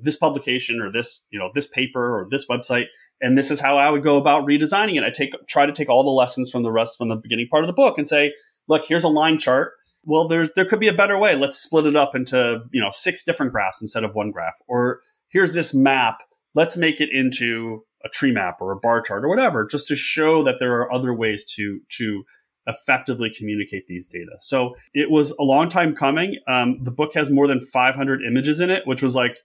this 0.02 0.18
publication 0.18 0.82
or 0.82 0.92
this 0.92 1.28
you 1.30 1.40
know 1.40 1.52
this 1.54 1.68
paper 1.68 2.20
or 2.20 2.28
this 2.30 2.48
website, 2.48 2.88
and 3.22 3.38
this 3.38 3.52
is 3.52 3.60
how 3.60 3.78
I 3.78 3.90
would 3.90 4.04
go 4.04 4.18
about 4.18 4.46
redesigning 4.46 4.98
it. 4.98 5.04
I 5.04 5.10
take 5.10 5.34
try 5.48 5.66
to 5.66 5.72
take 5.72 5.90
all 5.90 6.04
the 6.04 6.10
lessons 6.10 6.50
from 6.50 6.64
the 6.64 6.72
rest 6.72 6.98
from 6.98 7.10
the 7.10 7.16
beginning 7.16 7.48
part 7.50 7.64
of 7.64 7.68
the 7.68 7.74
book 7.74 7.98
and 7.98 8.08
say, 8.08 8.34
look, 8.68 8.86
here's 8.86 9.04
a 9.04 9.10
line 9.10 9.40
chart. 9.40 9.74
Well, 10.04 10.28
there's 10.28 10.50
there 10.56 10.66
could 10.66 10.80
be 10.80 10.88
a 10.88 10.94
better 10.94 11.18
way. 11.18 11.36
Let's 11.36 11.58
split 11.58 11.86
it 11.86 11.96
up 11.96 12.16
into 12.16 12.64
you 12.72 12.82
know 12.82 12.92
six 12.92 13.24
different 13.24 13.52
graphs 13.52 13.82
instead 13.82 14.04
of 14.04 14.14
one 14.14 14.32
graph. 14.32 14.56
Or 14.68 15.02
here's 15.30 15.54
this 15.54 15.74
map. 15.74 16.20
Let's 16.54 16.78
make 16.78 17.02
it 17.02 17.10
into 17.12 17.86
a 18.04 18.10
tree 18.10 18.32
map 18.32 18.58
or 18.62 18.72
a 18.72 18.78
bar 18.78 19.02
chart 19.02 19.26
or 19.26 19.30
whatever, 19.30 19.66
just 19.66 19.88
to 19.88 19.96
show 19.96 20.44
that 20.44 20.58
there 20.60 20.74
are 20.80 20.92
other 20.94 21.14
ways 21.14 21.46
to 21.56 21.80
to 21.98 22.24
effectively 22.68 23.32
communicate 23.36 23.88
these 23.88 24.08
data. 24.08 24.38
So 24.40 24.76
it 24.94 25.12
was 25.12 25.32
a 25.34 25.44
long 25.44 25.70
time 25.70 25.96
coming. 25.96 26.40
Um, 26.48 26.84
the 26.84 26.92
book 26.92 27.14
has 27.14 27.30
more 27.30 27.48
than 27.48 27.60
500 27.62 28.22
images 28.24 28.60
in 28.60 28.72
it, 28.72 28.88
which 28.88 29.04
was 29.04 29.16
like, 29.16 29.38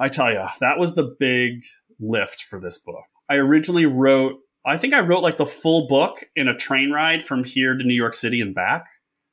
I 0.00 0.08
tell 0.08 0.32
you, 0.32 0.44
that 0.60 0.78
was 0.78 0.94
the 0.94 1.14
big 1.18 1.64
lift 2.00 2.42
for 2.42 2.60
this 2.60 2.78
book. 2.78 3.04
I 3.28 3.34
originally 3.36 3.86
wrote, 3.86 4.38
I 4.64 4.78
think 4.78 4.94
I 4.94 5.00
wrote 5.00 5.22
like 5.22 5.38
the 5.38 5.46
full 5.46 5.86
book 5.88 6.24
in 6.34 6.48
a 6.48 6.56
train 6.56 6.90
ride 6.90 7.24
from 7.24 7.44
here 7.44 7.76
to 7.76 7.84
New 7.84 7.94
York 7.94 8.14
City 8.14 8.40
and 8.40 8.54
back. 8.54 8.84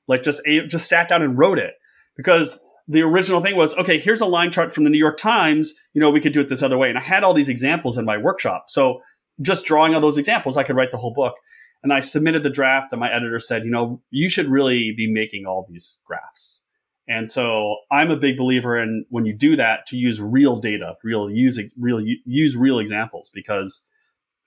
Like 0.08 0.24
just 0.24 0.42
just 0.68 0.90
sat 0.90 1.08
down 1.08 1.22
and 1.22 1.38
wrote 1.38 1.60
it 1.60 1.76
because 2.18 2.60
the 2.88 3.02
original 3.02 3.42
thing 3.42 3.56
was 3.56 3.76
okay. 3.76 3.98
Here's 3.98 4.22
a 4.22 4.26
line 4.26 4.52
chart 4.52 4.74
from 4.74 4.84
the 4.84 4.90
New 4.90 4.98
York 4.98 5.18
Times. 5.18 5.74
You 5.94 6.02
know, 6.02 6.10
we 6.10 6.20
could 6.20 6.34
do 6.34 6.42
it 6.42 6.50
this 6.50 6.62
other 6.62 6.78
way, 6.78 6.90
and 6.90 6.98
I 6.98 7.02
had 7.02 7.24
all 7.24 7.34
these 7.34 7.50
examples 7.50 7.98
in 7.98 8.06
my 8.06 8.18
workshop. 8.18 8.66
So 8.68 9.02
just 9.42 9.66
drawing 9.66 9.96
on 9.96 10.02
those 10.02 10.18
examples, 10.18 10.58
I 10.58 10.64
could 10.64 10.76
write 10.76 10.92
the 10.92 10.98
whole 10.98 11.14
book. 11.14 11.36
And 11.82 11.92
I 11.92 12.00
submitted 12.00 12.44
the 12.44 12.50
draft, 12.50 12.94
and 12.94 13.00
my 13.00 13.14
editor 13.14 13.40
said, 13.40 13.66
you 13.66 13.72
know, 13.72 14.02
you 14.10 14.30
should 14.30 14.48
really 14.48 14.94
be 14.96 15.12
making 15.12 15.46
all 15.46 15.68
these 15.70 16.00
graphs. 16.06 16.63
And 17.08 17.30
so 17.30 17.78
I'm 17.92 18.12
a 18.12 18.18
big 18.18 18.38
believer 18.38 18.82
in 18.82 19.06
when 19.10 19.26
you 19.26 19.34
do 19.34 19.56
that 19.56 19.86
to 19.88 19.98
use 19.98 20.22
real 20.22 20.58
data, 20.58 20.96
real 21.04 21.30
use 21.30 21.60
real 21.78 22.02
use 22.02 22.56
real 22.56 22.80
examples 22.80 23.30
because 23.34 23.86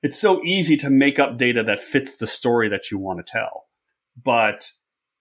it's 0.02 0.18
so 0.18 0.42
easy 0.42 0.76
to 0.78 0.90
make 0.90 1.18
up 1.18 1.36
data 1.36 1.62
that 1.64 1.82
fits 1.82 2.16
the 2.16 2.26
story 2.26 2.68
that 2.68 2.90
you 2.90 2.98
want 2.98 3.18
to 3.18 3.30
tell. 3.30 3.66
But 4.22 4.70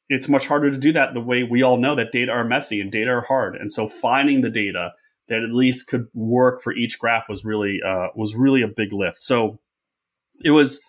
it's 0.08 0.30
much 0.30 0.48
harder 0.48 0.72
to 0.72 0.78
do 0.78 0.92
that 0.94 1.14
the 1.14 1.20
way 1.20 1.44
we 1.44 1.64
all 1.64 1.78
know 1.78 1.96
that 1.96 2.12
data 2.12 2.32
are 2.32 2.46
messy 2.46 2.80
and 2.80 2.92
data 2.92 3.12
are 3.12 3.26
hard. 3.28 3.56
And 3.56 3.72
so 3.72 3.88
finding 3.88 4.42
the 4.42 4.50
data 4.50 4.92
that 5.28 5.44
at 5.44 5.52
least 5.52 5.88
could 5.88 6.08
work 6.14 6.62
for 6.62 6.74
each 6.74 7.00
graph 7.00 7.28
was 7.28 7.44
really 7.44 7.80
uh, 7.86 8.08
was 8.16 8.36
really 8.36 8.62
a 8.62 8.68
big 8.68 8.94
lift. 8.94 9.22
So 9.22 9.60
it 10.44 10.52
was 10.52 10.82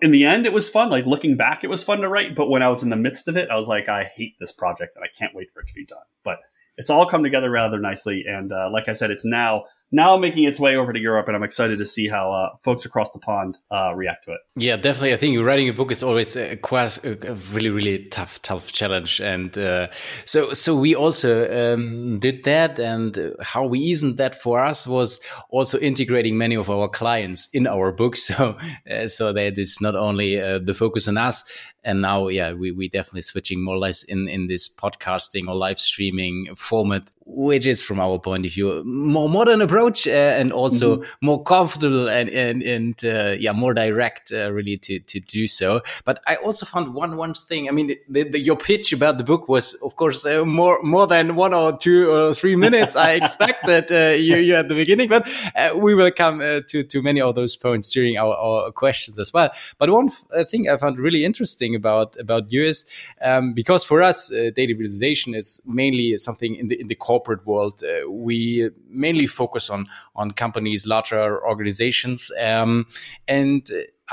in 0.00 0.12
the 0.12 0.24
end, 0.24 0.46
it 0.46 0.52
was 0.52 0.68
fun. 0.68 0.90
Like 0.90 1.06
looking 1.06 1.36
back, 1.36 1.64
it 1.64 1.70
was 1.70 1.82
fun 1.82 2.00
to 2.00 2.08
write. 2.08 2.34
But 2.34 2.48
when 2.48 2.62
I 2.62 2.68
was 2.68 2.82
in 2.82 2.90
the 2.90 2.96
midst 2.96 3.28
of 3.28 3.36
it, 3.36 3.50
I 3.50 3.56
was 3.56 3.68
like, 3.68 3.88
I 3.88 4.04
hate 4.04 4.34
this 4.38 4.52
project 4.52 4.96
and 4.96 5.04
I 5.04 5.08
can't 5.08 5.34
wait 5.34 5.52
for 5.52 5.60
it 5.60 5.68
to 5.68 5.74
be 5.74 5.84
done. 5.84 5.98
But 6.24 6.38
it's 6.76 6.90
all 6.90 7.06
come 7.06 7.22
together 7.22 7.50
rather 7.50 7.78
nicely. 7.78 8.24
And 8.26 8.52
uh, 8.52 8.70
like 8.72 8.88
I 8.88 8.92
said, 8.92 9.10
it's 9.10 9.24
now 9.24 9.64
now 9.92 10.16
making 10.16 10.44
its 10.44 10.58
way 10.58 10.74
over 10.74 10.92
to 10.92 10.98
Europe, 10.98 11.28
and 11.28 11.36
I'm 11.36 11.42
excited 11.42 11.78
to 11.78 11.84
see 11.84 12.08
how 12.08 12.32
uh, 12.32 12.56
folks 12.62 12.86
across 12.86 13.12
the 13.12 13.18
pond 13.18 13.58
uh, 13.70 13.94
react 13.94 14.24
to 14.24 14.32
it. 14.32 14.40
Yeah, 14.56 14.76
definitely. 14.76 15.12
I 15.12 15.18
think 15.18 15.38
writing 15.44 15.68
a 15.68 15.72
book 15.72 15.92
is 15.92 16.02
always 16.02 16.34
a, 16.34 16.56
quite 16.56 16.98
a, 17.04 17.34
really, 17.52 17.68
really 17.68 18.06
tough, 18.06 18.40
tough 18.40 18.72
challenge. 18.72 19.20
And 19.20 19.56
uh, 19.58 19.88
so, 20.24 20.52
so 20.54 20.74
we 20.74 20.94
also 20.94 21.74
um, 21.74 22.18
did 22.18 22.44
that, 22.44 22.78
and 22.78 23.34
how 23.42 23.66
we 23.66 23.78
eased 23.78 24.16
that 24.16 24.40
for 24.42 24.58
us 24.58 24.86
was 24.86 25.20
also 25.50 25.78
integrating 25.78 26.38
many 26.38 26.56
of 26.56 26.70
our 26.70 26.88
clients 26.88 27.48
in 27.52 27.66
our 27.66 27.92
book. 27.92 28.16
So, 28.22 28.56
uh, 28.88 29.08
so 29.08 29.32
that 29.32 29.58
is 29.58 29.80
not 29.80 29.96
only 29.96 30.40
uh, 30.40 30.60
the 30.60 30.74
focus 30.74 31.08
on 31.08 31.18
us, 31.18 31.44
and 31.84 32.00
now 32.02 32.28
yeah 32.28 32.52
we, 32.52 32.70
we 32.70 32.88
definitely 32.88 33.22
switching 33.22 33.62
more 33.62 33.76
or 33.76 33.78
less 33.78 34.02
in 34.04 34.28
in 34.28 34.46
this 34.46 34.68
podcasting 34.68 35.48
or 35.48 35.54
live 35.54 35.78
streaming 35.78 36.54
format 36.54 37.10
which 37.24 37.66
is 37.66 37.80
from 37.82 38.00
our 38.00 38.18
point 38.18 38.46
of 38.46 38.52
view. 38.52 38.82
More 38.84 39.28
modern 39.28 39.62
approach 39.62 40.06
uh, 40.06 40.10
and 40.10 40.52
also 40.52 40.96
mm 40.96 41.00
-hmm. 41.00 41.06
more 41.20 41.42
comfortable 41.42 42.10
and 42.10 42.28
and, 42.30 42.62
and 42.62 43.04
uh, 43.04 43.40
yeah 43.40 43.54
more 43.54 43.74
direct 43.74 44.32
uh, 44.32 44.50
really 44.52 44.78
to 44.78 44.94
to 45.12 45.18
do 45.38 45.46
so. 45.46 45.80
But 46.04 46.18
i 46.26 46.36
also 46.46 46.66
found 46.66 46.94
one 46.94 47.16
one 47.16 47.34
thing 47.48 47.68
i 47.68 47.72
mean 47.72 47.86
the, 48.14 48.30
the, 48.30 48.38
your 48.38 48.56
pitch 48.56 48.92
about 48.92 49.16
the 49.16 49.24
book 49.24 49.48
was 49.48 49.82
of 49.82 49.94
course 49.94 50.20
uh, 50.30 50.44
more 50.44 50.78
more 50.82 51.06
than 51.06 51.36
one 51.36 51.56
or 51.56 51.76
two 51.78 52.10
or 52.10 52.34
three 52.34 52.56
minutes 52.56 52.96
i 52.96 53.12
expected 53.22 53.90
uh, 53.90 54.14
you, 54.26 54.36
you 54.36 54.54
at 54.56 54.68
the 54.68 54.74
beginning 54.74 55.08
but 55.08 55.22
uh, 55.56 55.78
we 55.84 55.94
will 55.94 56.10
come 56.10 56.38
to 56.70 56.82
to 56.82 57.02
many 57.02 57.20
of 57.20 57.34
those 57.34 57.58
points 57.58 57.92
during 57.92 58.18
our, 58.18 58.34
our 58.36 58.72
questions 58.72 59.18
as 59.18 59.32
well. 59.32 59.50
But 59.78 59.90
one 59.90 60.10
thing 60.50 60.68
i 60.68 60.76
found 60.76 60.98
really 60.98 61.24
interesting 61.24 61.74
about 61.74 62.16
about 62.20 62.52
you 62.52 62.64
is 62.64 62.86
um, 63.28 63.54
because 63.54 63.86
for 63.86 64.02
us 64.02 64.28
data 64.28 64.74
visualization 64.74 65.34
is 65.34 65.60
mainly 65.66 66.16
something 66.16 66.56
in 66.56 66.68
the 66.68 66.80
in 66.80 66.86
the 66.86 66.94
corporate 67.12 67.44
world, 67.46 67.76
uh, 67.82 68.10
we 68.10 68.70
mainly 68.88 69.26
focus 69.26 69.70
on 69.70 69.86
on 70.14 70.26
companies, 70.44 70.86
larger 70.86 71.24
organizations, 71.52 72.30
um, 72.40 72.86
and. 73.28 73.62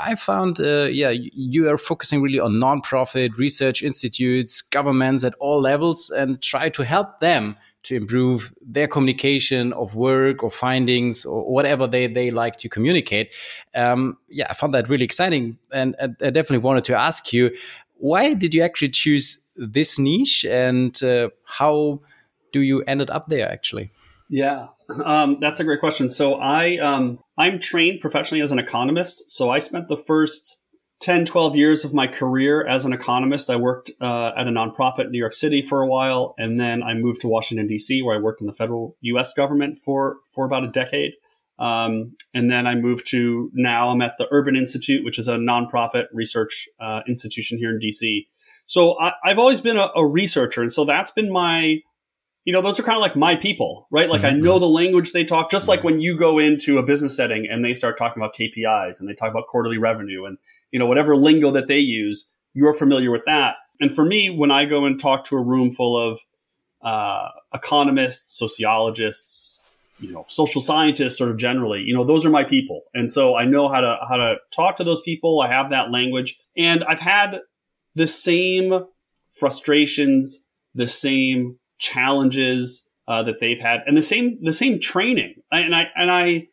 I 0.02 0.14
found, 0.14 0.60
uh, 0.60 0.88
yeah, 1.00 1.12
you 1.50 1.68
are 1.68 1.76
focusing 1.76 2.22
really 2.22 2.40
on 2.40 2.52
nonprofit 2.52 3.36
research 3.36 3.82
institutes, 3.82 4.62
governments 4.62 5.24
at 5.24 5.34
all 5.40 5.60
levels, 5.60 6.10
and 6.10 6.40
try 6.40 6.70
to 6.70 6.82
help 6.84 7.08
them 7.20 7.56
to 7.82 7.96
improve 7.96 8.54
their 8.76 8.88
communication 8.88 9.72
of 9.74 9.94
work 9.94 10.42
or 10.42 10.50
findings 10.50 11.24
or 11.24 11.44
whatever 11.52 11.86
they, 11.86 12.06
they 12.06 12.30
like 12.30 12.56
to 12.56 12.68
communicate. 12.68 13.34
Um, 13.74 14.16
yeah, 14.28 14.46
I 14.48 14.54
found 14.54 14.72
that 14.74 14.88
really 14.88 15.04
exciting. 15.04 15.58
And, 15.70 15.96
I 16.00 16.30
definitely 16.30 16.64
wanted 16.68 16.84
to 16.84 16.94
ask 16.94 17.32
you, 17.32 17.50
why 17.96 18.34
did 18.34 18.54
you 18.54 18.62
actually 18.62 18.90
choose 18.90 19.46
this 19.56 19.98
niche 19.98 20.44
and 20.44 21.02
uh, 21.02 21.28
how 21.44 22.00
do 22.52 22.60
you 22.60 22.82
ended 22.82 23.10
up 23.10 23.28
there 23.28 23.50
actually? 23.50 23.90
Yeah, 24.28 24.68
um, 25.04 25.38
that's 25.40 25.58
a 25.58 25.64
great 25.64 25.80
question. 25.80 26.08
So 26.08 26.34
I 26.34 26.78
um, 26.78 27.18
I'm 27.36 27.58
trained 27.58 28.00
professionally 28.00 28.42
as 28.42 28.52
an 28.52 28.58
economist. 28.58 29.28
So 29.28 29.50
I 29.50 29.58
spent 29.58 29.88
the 29.88 29.96
first 29.96 30.58
10, 31.00 31.24
12 31.24 31.56
years 31.56 31.84
of 31.84 31.94
my 31.94 32.06
career 32.06 32.64
as 32.66 32.84
an 32.84 32.92
economist. 32.92 33.50
I 33.50 33.56
worked 33.56 33.90
uh, 34.00 34.32
at 34.36 34.46
a 34.46 34.50
nonprofit 34.50 35.06
in 35.06 35.12
New 35.12 35.18
York 35.18 35.32
City 35.32 35.62
for 35.62 35.80
a 35.80 35.86
while, 35.86 36.34
and 36.38 36.60
then 36.60 36.82
I 36.82 36.94
moved 36.94 37.22
to 37.22 37.28
Washington 37.28 37.66
D.C., 37.66 38.02
where 38.02 38.16
I 38.16 38.20
worked 38.20 38.40
in 38.40 38.46
the 38.46 38.52
federal 38.52 38.96
U.S. 39.00 39.32
government 39.32 39.78
for 39.78 40.18
for 40.32 40.44
about 40.44 40.64
a 40.64 40.68
decade. 40.68 41.14
Um, 41.58 42.16
and 42.32 42.50
then 42.50 42.66
I 42.66 42.74
moved 42.74 43.06
to 43.08 43.50
now 43.52 43.90
I'm 43.90 44.00
at 44.00 44.16
the 44.16 44.26
Urban 44.30 44.56
Institute, 44.56 45.04
which 45.04 45.18
is 45.18 45.28
a 45.28 45.34
nonprofit 45.34 46.06
research 46.12 46.68
uh, 46.80 47.02
institution 47.06 47.58
here 47.58 47.70
in 47.70 47.78
DC. 47.78 48.26
So 48.66 48.98
I, 48.98 49.12
have 49.24 49.38
always 49.38 49.60
been 49.60 49.76
a, 49.76 49.90
a, 49.94 50.06
researcher, 50.06 50.62
and 50.62 50.72
so 50.72 50.84
that's 50.84 51.10
been 51.10 51.30
my 51.30 51.80
you 52.50 52.52
know, 52.52 52.62
those 52.62 52.80
are 52.80 52.82
kind 52.82 52.96
of 52.96 53.00
like 53.00 53.14
my 53.14 53.36
people, 53.36 53.86
right? 53.92 54.10
Like 54.10 54.22
mm-hmm. 54.22 54.34
I 54.34 54.40
know 54.40 54.58
the 54.58 54.66
language 54.66 55.12
they 55.12 55.24
talk, 55.24 55.52
just 55.52 55.68
like 55.68 55.84
when 55.84 56.00
you 56.00 56.18
go 56.18 56.40
into 56.40 56.78
a 56.78 56.82
business 56.82 57.16
setting 57.16 57.46
and 57.48 57.64
they 57.64 57.74
start 57.74 57.96
talking 57.96 58.20
about 58.20 58.34
KPIs 58.34 58.98
and 58.98 59.08
they 59.08 59.14
talk 59.14 59.30
about 59.30 59.46
quarterly 59.46 59.78
revenue 59.78 60.24
and, 60.24 60.36
you 60.72 60.80
know, 60.80 60.86
whatever 60.86 61.14
lingo 61.14 61.52
that 61.52 61.68
they 61.68 61.78
use, 61.78 62.28
you're 62.52 62.74
familiar 62.74 63.12
with 63.12 63.24
that. 63.26 63.54
And 63.80 63.94
for 63.94 64.04
me, 64.04 64.30
when 64.30 64.50
I 64.50 64.64
go 64.64 64.84
and 64.84 64.98
talk 64.98 65.22
to 65.26 65.36
a 65.36 65.40
room 65.40 65.70
full 65.70 65.96
of 65.96 66.18
uh, 66.82 67.28
economists, 67.54 68.36
sociologists, 68.36 69.60
you 70.00 70.10
know, 70.10 70.24
social 70.26 70.60
scientists, 70.60 71.16
sort 71.18 71.30
of 71.30 71.36
generally, 71.36 71.82
you 71.82 71.94
know, 71.94 72.02
those 72.02 72.26
are 72.26 72.30
my 72.30 72.42
people. 72.42 72.80
And 72.94 73.12
so 73.12 73.36
I 73.36 73.44
know 73.44 73.68
how 73.68 73.80
to, 73.80 73.96
how 74.08 74.16
to 74.16 74.38
talk 74.50 74.74
to 74.78 74.82
those 74.82 75.02
people. 75.02 75.40
I 75.40 75.46
have 75.46 75.70
that 75.70 75.92
language 75.92 76.40
and 76.56 76.82
I've 76.82 76.98
had 76.98 77.42
the 77.94 78.08
same 78.08 78.86
frustrations, 79.30 80.44
the 80.74 80.88
same 80.88 81.59
challenges 81.80 82.88
uh, 83.08 83.24
that 83.24 83.40
they've 83.40 83.58
had, 83.58 83.80
and 83.86 83.96
the 83.96 84.02
same 84.02 84.38
the 84.42 84.52
same 84.52 84.78
training. 84.78 85.34
And 85.50 85.74
I 85.74 85.88
and 85.96 86.10
I 86.10 86.46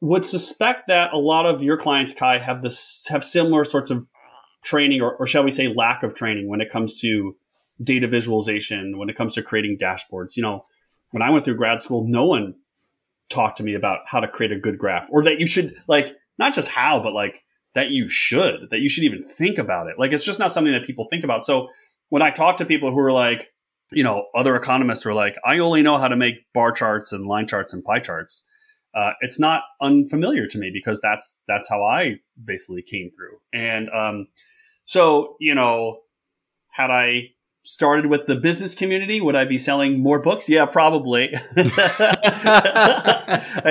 would 0.00 0.24
suspect 0.24 0.86
that 0.86 1.12
a 1.12 1.18
lot 1.18 1.46
of 1.46 1.62
your 1.62 1.76
clients, 1.76 2.14
Kai, 2.14 2.38
have 2.38 2.62
this 2.62 3.06
have 3.08 3.24
similar 3.24 3.64
sorts 3.64 3.90
of 3.90 4.06
training, 4.62 5.00
or, 5.00 5.16
or 5.16 5.26
shall 5.26 5.42
we 5.42 5.50
say, 5.50 5.72
lack 5.74 6.02
of 6.02 6.14
training 6.14 6.48
when 6.48 6.60
it 6.60 6.70
comes 6.70 7.00
to 7.00 7.34
data 7.82 8.06
visualization, 8.06 8.98
when 8.98 9.08
it 9.08 9.16
comes 9.16 9.34
to 9.34 9.42
creating 9.42 9.78
dashboards. 9.80 10.36
You 10.36 10.42
know, 10.42 10.64
when 11.10 11.22
I 11.22 11.30
went 11.30 11.44
through 11.44 11.56
grad 11.56 11.80
school, 11.80 12.06
no 12.06 12.26
one 12.26 12.54
talked 13.28 13.56
to 13.56 13.64
me 13.64 13.74
about 13.74 14.00
how 14.06 14.20
to 14.20 14.28
create 14.28 14.52
a 14.52 14.58
good 14.60 14.78
graph, 14.78 15.08
or 15.10 15.24
that 15.24 15.40
you 15.40 15.46
should 15.46 15.74
like 15.88 16.14
not 16.38 16.54
just 16.54 16.68
how, 16.68 17.02
but 17.02 17.12
like 17.12 17.42
that 17.74 17.90
you 17.90 18.08
should, 18.08 18.68
that 18.70 18.78
you 18.78 18.88
should 18.88 19.04
even 19.04 19.22
think 19.22 19.58
about 19.58 19.88
it. 19.88 19.98
Like 19.98 20.12
it's 20.12 20.24
just 20.24 20.38
not 20.38 20.52
something 20.52 20.72
that 20.72 20.84
people 20.84 21.06
think 21.10 21.24
about. 21.24 21.44
So 21.44 21.68
when 22.08 22.22
I 22.22 22.30
talk 22.30 22.58
to 22.58 22.64
people 22.64 22.90
who 22.90 22.98
are 23.00 23.12
like, 23.12 23.48
you 23.92 24.02
know, 24.02 24.26
other 24.34 24.56
economists 24.56 25.06
are 25.06 25.14
like, 25.14 25.36
I 25.44 25.58
only 25.58 25.82
know 25.82 25.98
how 25.98 26.08
to 26.08 26.16
make 26.16 26.34
bar 26.52 26.72
charts 26.72 27.12
and 27.12 27.26
line 27.26 27.46
charts 27.46 27.72
and 27.72 27.84
pie 27.84 28.00
charts. 28.00 28.42
Uh, 28.94 29.12
it's 29.20 29.38
not 29.38 29.62
unfamiliar 29.80 30.46
to 30.46 30.58
me 30.58 30.70
because 30.72 31.00
that's 31.00 31.38
that's 31.46 31.68
how 31.68 31.84
I 31.84 32.16
basically 32.42 32.82
came 32.82 33.10
through. 33.10 33.38
And 33.52 33.90
um, 33.90 34.28
so, 34.86 35.36
you 35.38 35.54
know, 35.54 36.00
had 36.70 36.90
I 36.90 37.30
started 37.62 38.06
with 38.06 38.26
the 38.26 38.36
business 38.36 38.74
community, 38.74 39.20
would 39.20 39.36
I 39.36 39.44
be 39.44 39.58
selling 39.58 39.98
more 40.00 40.20
books? 40.20 40.48
Yeah, 40.48 40.66
probably. 40.66 41.34
I 41.56 41.62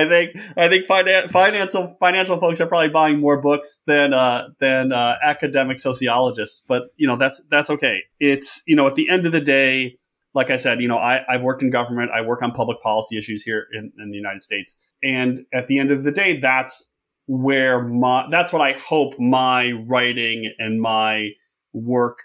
think 0.08 0.36
I 0.56 0.68
think 0.68 0.86
finan- 0.86 1.30
financial 1.30 1.96
financial 1.98 2.38
folks 2.38 2.60
are 2.60 2.66
probably 2.66 2.90
buying 2.90 3.18
more 3.18 3.40
books 3.40 3.82
than 3.86 4.12
uh, 4.14 4.48
than 4.60 4.92
uh, 4.92 5.16
academic 5.22 5.80
sociologists. 5.80 6.64
But 6.66 6.84
you 6.96 7.06
know, 7.08 7.16
that's 7.16 7.42
that's 7.50 7.70
okay. 7.70 8.02
It's 8.20 8.62
you 8.66 8.76
know, 8.76 8.86
at 8.86 8.94
the 8.94 9.08
end 9.08 9.26
of 9.26 9.32
the 9.32 9.40
day 9.40 9.98
like 10.36 10.50
I 10.50 10.58
said, 10.58 10.82
you 10.82 10.86
know, 10.86 10.98
I, 10.98 11.22
I've 11.30 11.40
worked 11.40 11.62
in 11.62 11.70
government. 11.70 12.10
I 12.14 12.20
work 12.20 12.42
on 12.42 12.52
public 12.52 12.82
policy 12.82 13.16
issues 13.16 13.42
here 13.42 13.66
in, 13.72 13.90
in 13.98 14.10
the 14.10 14.18
United 14.18 14.42
States. 14.42 14.76
And 15.02 15.46
at 15.52 15.66
the 15.66 15.78
end 15.78 15.90
of 15.90 16.04
the 16.04 16.12
day, 16.12 16.36
that's 16.36 16.90
where 17.26 17.82
my, 17.82 18.28
that's 18.30 18.52
what 18.52 18.60
I 18.60 18.72
hope 18.72 19.18
my 19.18 19.72
writing 19.72 20.52
and 20.58 20.78
my 20.78 21.30
work 21.72 22.18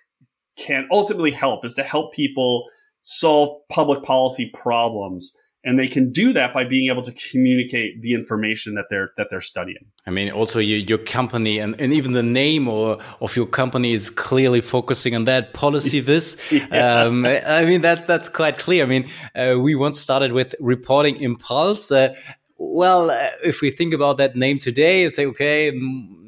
can 0.58 0.90
ultimately 0.92 1.32
help 1.32 1.64
is 1.64 1.74
to 1.76 1.84
help 1.84 2.14
people 2.14 2.66
solve 3.02 3.62
public 3.70 4.04
policy 4.04 4.52
problems 4.54 5.34
and 5.64 5.78
they 5.78 5.88
can 5.88 6.12
do 6.12 6.34
that 6.34 6.54
by 6.54 6.64
being 6.64 6.90
able 6.90 7.04
to 7.04 7.12
communicate 7.12 8.02
the 8.02 8.14
information 8.14 8.74
that 8.76 8.86
they're 8.90 9.12
that 9.18 9.28
they're 9.30 9.42
studying. 9.42 9.86
I 10.08 10.12
mean 10.12 10.32
also 10.32 10.60
your, 10.60 10.80
your 10.80 10.98
company 10.98 11.60
and, 11.60 11.80
and 11.80 11.94
even 11.94 12.14
the 12.14 12.24
name 12.24 12.68
or 12.68 13.00
of 13.20 13.36
your 13.36 13.46
company 13.46 13.94
is 13.94 14.10
clearly 14.10 14.62
focusing 14.62 15.16
on 15.16 15.26
that. 15.26 15.54
Policy 15.54 16.00
this. 16.12 16.38
Yeah. 16.52 17.04
um, 17.04 17.26
i 17.26 17.66
mean 17.66 17.82
that's 17.82 18.06
that's 18.06 18.30
quite 18.30 18.58
clear. 18.58 18.84
I 18.84 18.88
mean 18.88 19.10
uh, 19.36 19.58
we 19.60 19.76
once 19.76 20.00
started 20.00 20.32
with 20.34 20.56
reporting 20.60 21.18
impulse. 21.18 21.92
Uh, 21.92 22.16
well, 22.64 23.10
uh, 23.10 23.30
if 23.44 23.62
we 23.62 23.72
think 23.72 23.92
about 23.94 24.18
that 24.20 24.36
name 24.36 24.60
today 24.60 25.04
and 25.04 25.14
say, 25.14 25.26
okay, 25.26 25.72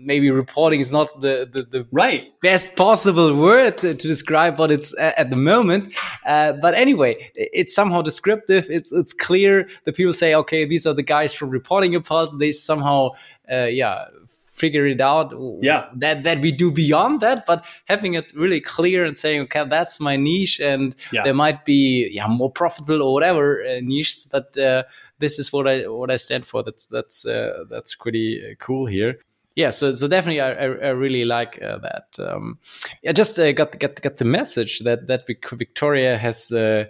maybe 0.06 0.32
reporting 0.32 0.80
is 0.80 0.92
not 0.92 1.22
the, 1.22 1.50
the, 1.52 1.64
the 1.64 1.88
right 1.92 2.40
best 2.42 2.76
possible 2.76 3.36
word 3.36 3.78
to, 3.80 3.94
to 3.94 4.08
describe 4.08 4.60
what 4.60 4.72
it's 4.72 4.98
at, 5.00 5.18
at 5.18 5.30
the 5.30 5.36
moment. 5.36 5.94
Uh, 6.26 6.54
but 6.54 6.74
anyway, 6.74 7.32
it's 7.36 7.74
somehow 7.74 8.02
descriptive. 8.02 8.68
It's 8.70 8.92
it's 8.92 9.14
clear. 9.14 9.68
The 9.86 9.94
people 9.94 10.14
say, 10.14 10.36
okay, 10.36 10.66
these 10.66 10.86
are 10.86 10.94
the 10.94 11.04
guys 11.04 11.34
from 11.34 11.50
Reporting 11.50 11.94
Impulse. 11.94 12.34
They 12.38 12.52
somehow, 12.52 13.10
uh, 13.52 13.66
yeah, 13.66 14.06
figure 14.54 14.86
it 14.86 15.02
out. 15.02 15.34
Yeah, 15.62 15.90
that 15.96 16.24
that 16.24 16.40
we 16.40 16.52
do 16.52 16.72
beyond 16.72 17.22
that, 17.22 17.46
but 17.46 17.66
having 17.86 18.14
it 18.14 18.32
really 18.36 18.62
clear 18.62 19.04
and 19.04 19.18
saying, 19.18 19.42
okay, 19.42 19.66
that's 19.68 20.00
my 20.00 20.16
niche, 20.16 20.60
and 20.60 20.96
yeah. 21.12 21.24
there 21.24 21.34
might 21.34 21.66
be 21.66 22.10
yeah 22.12 22.28
more 22.28 22.52
profitable 22.52 23.02
or 23.02 23.14
whatever 23.14 23.64
uh, 23.64 23.80
niches, 23.82 24.28
but 24.32 24.58
uh, 24.58 24.84
this 25.20 25.40
is 25.40 25.52
what 25.52 25.68
I 25.68 25.88
what 25.88 26.12
I 26.12 26.18
stand 26.18 26.46
for. 26.46 26.64
That's 26.64 26.86
that's 26.86 27.26
uh, 27.26 27.66
that's 27.70 27.96
pretty 27.96 28.42
uh, 28.46 28.56
cool 28.60 28.86
here. 28.86 29.20
Yeah, 29.56 29.70
so 29.70 29.94
so 29.94 30.08
definitely, 30.08 30.42
I, 30.42 30.52
I, 30.52 30.90
really 30.90 31.26
like 31.26 31.62
uh, 31.62 31.78
that. 31.78 32.18
Um, 32.18 32.58
I 33.08 33.14
just 33.14 33.38
uh, 33.38 33.52
got 33.52 33.80
got 33.80 34.02
got 34.02 34.18
the 34.18 34.26
message 34.26 34.80
that 34.80 35.08
that 35.08 35.28
Victoria 35.28 36.18
has. 36.18 36.52
Uh, 36.52 36.86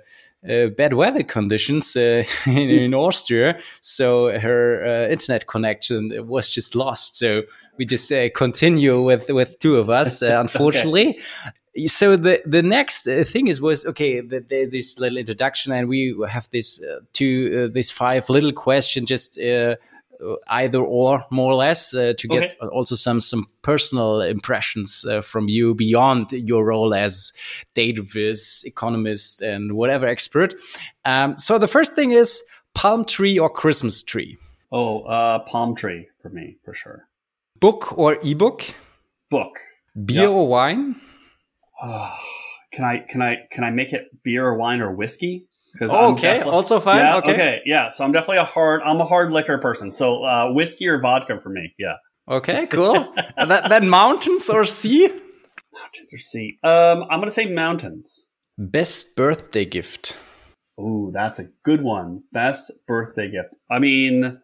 uh, 0.50 0.68
bad 0.68 0.94
weather 0.94 1.24
conditions 1.24 1.96
uh, 1.96 2.22
in, 2.46 2.70
in, 2.70 2.94
Austria, 2.94 3.58
so 3.80 4.38
her 4.38 4.86
uh, 4.86 5.10
internet 5.10 5.48
connection 5.48 6.12
was 6.28 6.50
just 6.50 6.76
lost. 6.76 7.16
So 7.16 7.44
we 7.78 7.86
just 7.86 8.12
continue 8.36 9.02
with 9.02 9.30
with 9.30 9.58
two 9.60 9.78
of 9.78 9.90
us, 9.90 10.22
unfortunately. 10.22 11.12
okay 11.12 11.20
so 11.88 12.16
the 12.16 12.42
the 12.46 12.62
next 12.62 13.06
thing 13.06 13.48
is 13.48 13.60
was 13.60 13.86
okay 13.86 14.22
the, 14.22 14.42
the, 14.42 14.66
this 14.66 15.00
little 15.00 15.18
introduction 15.18 15.72
and 15.72 15.88
we 15.88 16.16
have 16.30 16.48
this 16.52 16.84
uh, 16.84 17.00
two 17.14 17.66
uh, 17.70 17.74
this 17.74 17.90
five 17.90 18.30
little 18.30 18.52
question 18.52 19.06
just 19.06 19.40
uh, 19.40 19.76
either 20.48 20.80
or 20.80 21.26
more 21.32 21.52
or 21.52 21.56
less 21.56 21.94
uh, 21.94 22.14
to 22.18 22.28
get 22.28 22.54
okay. 22.62 22.68
also 22.68 22.96
some 22.96 23.20
some 23.20 23.46
personal 23.62 24.22
impressions 24.22 25.06
uh, 25.06 25.22
from 25.22 25.48
you 25.48 25.76
beyond 25.76 26.32
your 26.32 26.66
role 26.66 26.94
as 26.94 27.34
data 27.74 28.02
viz 28.02 28.64
economist 28.66 29.42
and 29.42 29.74
whatever 29.74 30.06
expert. 30.06 30.54
Um, 31.06 31.38
so 31.38 31.58
the 31.58 31.68
first 31.68 31.94
thing 31.94 32.12
is 32.12 32.44
palm 32.74 33.06
tree 33.06 33.38
or 33.38 33.50
christmas 33.50 34.04
tree? 34.04 34.38
Oh 34.72 35.40
palm 35.48 35.76
tree 35.76 36.08
for 36.22 36.30
me 36.30 36.58
for 36.64 36.74
sure. 36.74 37.08
Book 37.60 37.98
or 37.98 38.18
ebook? 38.24 38.64
Book. 39.30 39.60
Beer 40.06 40.28
or 40.28 40.48
wine? 40.48 41.00
Oh, 41.82 42.14
can 42.72 42.84
I 42.86 43.06
can 43.08 43.22
I 43.22 43.48
can 43.52 43.64
I 43.64 43.72
make 43.72 43.94
it 43.94 44.24
beer 44.24 44.46
or 44.46 44.58
wine 44.58 44.82
or 44.82 44.92
whiskey? 44.94 45.48
Oh, 45.82 46.14
okay, 46.14 46.42
also 46.42 46.80
fine. 46.80 46.98
Yeah, 46.98 47.18
okay. 47.18 47.34
okay, 47.34 47.62
yeah. 47.66 47.90
So 47.90 48.04
I'm 48.04 48.12
definitely 48.12 48.38
a 48.38 48.44
hard 48.44 48.82
I'm 48.84 49.00
a 49.02 49.06
hard 49.06 49.32
liquor 49.32 49.58
person. 49.58 49.92
So 49.92 50.24
uh, 50.24 50.52
whiskey 50.52 50.88
or 50.88 51.00
vodka 51.00 51.40
for 51.40 51.50
me. 51.50 51.74
Yeah. 51.80 51.96
Okay, 52.30 52.68
cool. 52.68 53.14
that, 53.38 53.70
then 53.70 53.90
mountains 53.90 54.50
or 54.50 54.66
sea? 54.66 55.08
Mountains 55.08 56.14
or 56.14 56.20
sea? 56.20 56.58
Um, 56.64 57.06
I'm 57.10 57.20
gonna 57.20 57.32
say 57.32 57.48
mountains. 57.48 58.30
Best 58.58 59.16
birthday 59.16 59.66
gift. 59.66 60.18
Ooh, 60.80 61.12
that's 61.14 61.40
a 61.40 61.46
good 61.64 61.82
one. 61.82 62.24
Best 62.32 62.72
birthday 62.88 63.30
gift. 63.30 63.56
I 63.70 63.80
mean, 63.80 64.40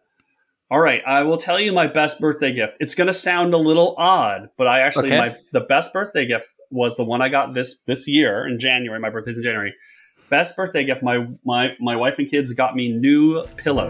all 0.70 0.80
right, 0.80 1.02
I 1.04 1.24
will 1.24 1.36
tell 1.36 1.58
you 1.58 1.72
my 1.72 1.88
best 1.88 2.20
birthday 2.20 2.52
gift. 2.52 2.74
It's 2.78 2.94
going 2.94 3.08
to 3.08 3.12
sound 3.12 3.54
a 3.54 3.58
little 3.58 3.94
odd, 3.98 4.50
but 4.56 4.68
I 4.68 4.80
actually 4.80 5.08
okay. 5.08 5.18
my 5.18 5.36
the 5.52 5.60
best 5.60 5.92
birthday 5.92 6.26
gift 6.26 6.46
was 6.70 6.96
the 6.96 7.04
one 7.04 7.20
I 7.20 7.28
got 7.28 7.54
this 7.54 7.80
this 7.86 8.06
year 8.06 8.46
in 8.46 8.60
January. 8.60 9.00
My 9.00 9.10
birthday's 9.10 9.36
in 9.36 9.42
January. 9.42 9.74
Best 10.30 10.54
birthday 10.54 10.84
gift. 10.84 11.02
My 11.02 11.26
my 11.44 11.72
my 11.80 11.96
wife 11.96 12.20
and 12.20 12.30
kids 12.30 12.54
got 12.54 12.76
me 12.76 12.92
new 12.92 13.42
pillow. 13.56 13.88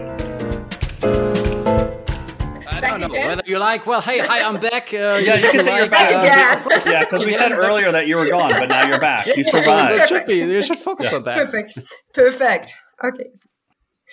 I 2.67 2.79
don't 2.81 2.99
know 2.99 3.09
whether 3.09 3.43
you 3.45 3.59
like. 3.59 3.85
Well, 3.85 4.01
hey, 4.01 4.17
hi, 4.17 4.41
I'm 4.41 4.59
back. 4.59 4.91
Uh, 4.91 5.21
yeah, 5.21 5.35
you 5.35 5.51
can 5.51 5.63
say 5.63 5.77
you're 5.77 5.87
back. 5.87 6.11
Uh, 6.11 6.81
yeah, 6.89 7.01
because 7.01 7.23
we 7.23 7.33
said 7.33 7.51
earlier 7.51 7.91
that 7.91 8.07
you 8.07 8.17
were 8.17 8.27
gone, 8.27 8.53
but 8.53 8.69
now 8.69 8.87
you're 8.87 8.99
back. 8.99 9.27
You 9.37 9.43
survived. 9.43 9.99
it 9.99 10.09
should 10.09 10.25
be. 10.25 10.37
You 10.37 10.63
should 10.63 10.79
focus 10.79 11.11
yeah. 11.11 11.17
on 11.17 11.23
that. 11.25 11.35
Perfect. 11.35 11.77
Perfect. 12.15 12.73
Okay. 13.03 13.29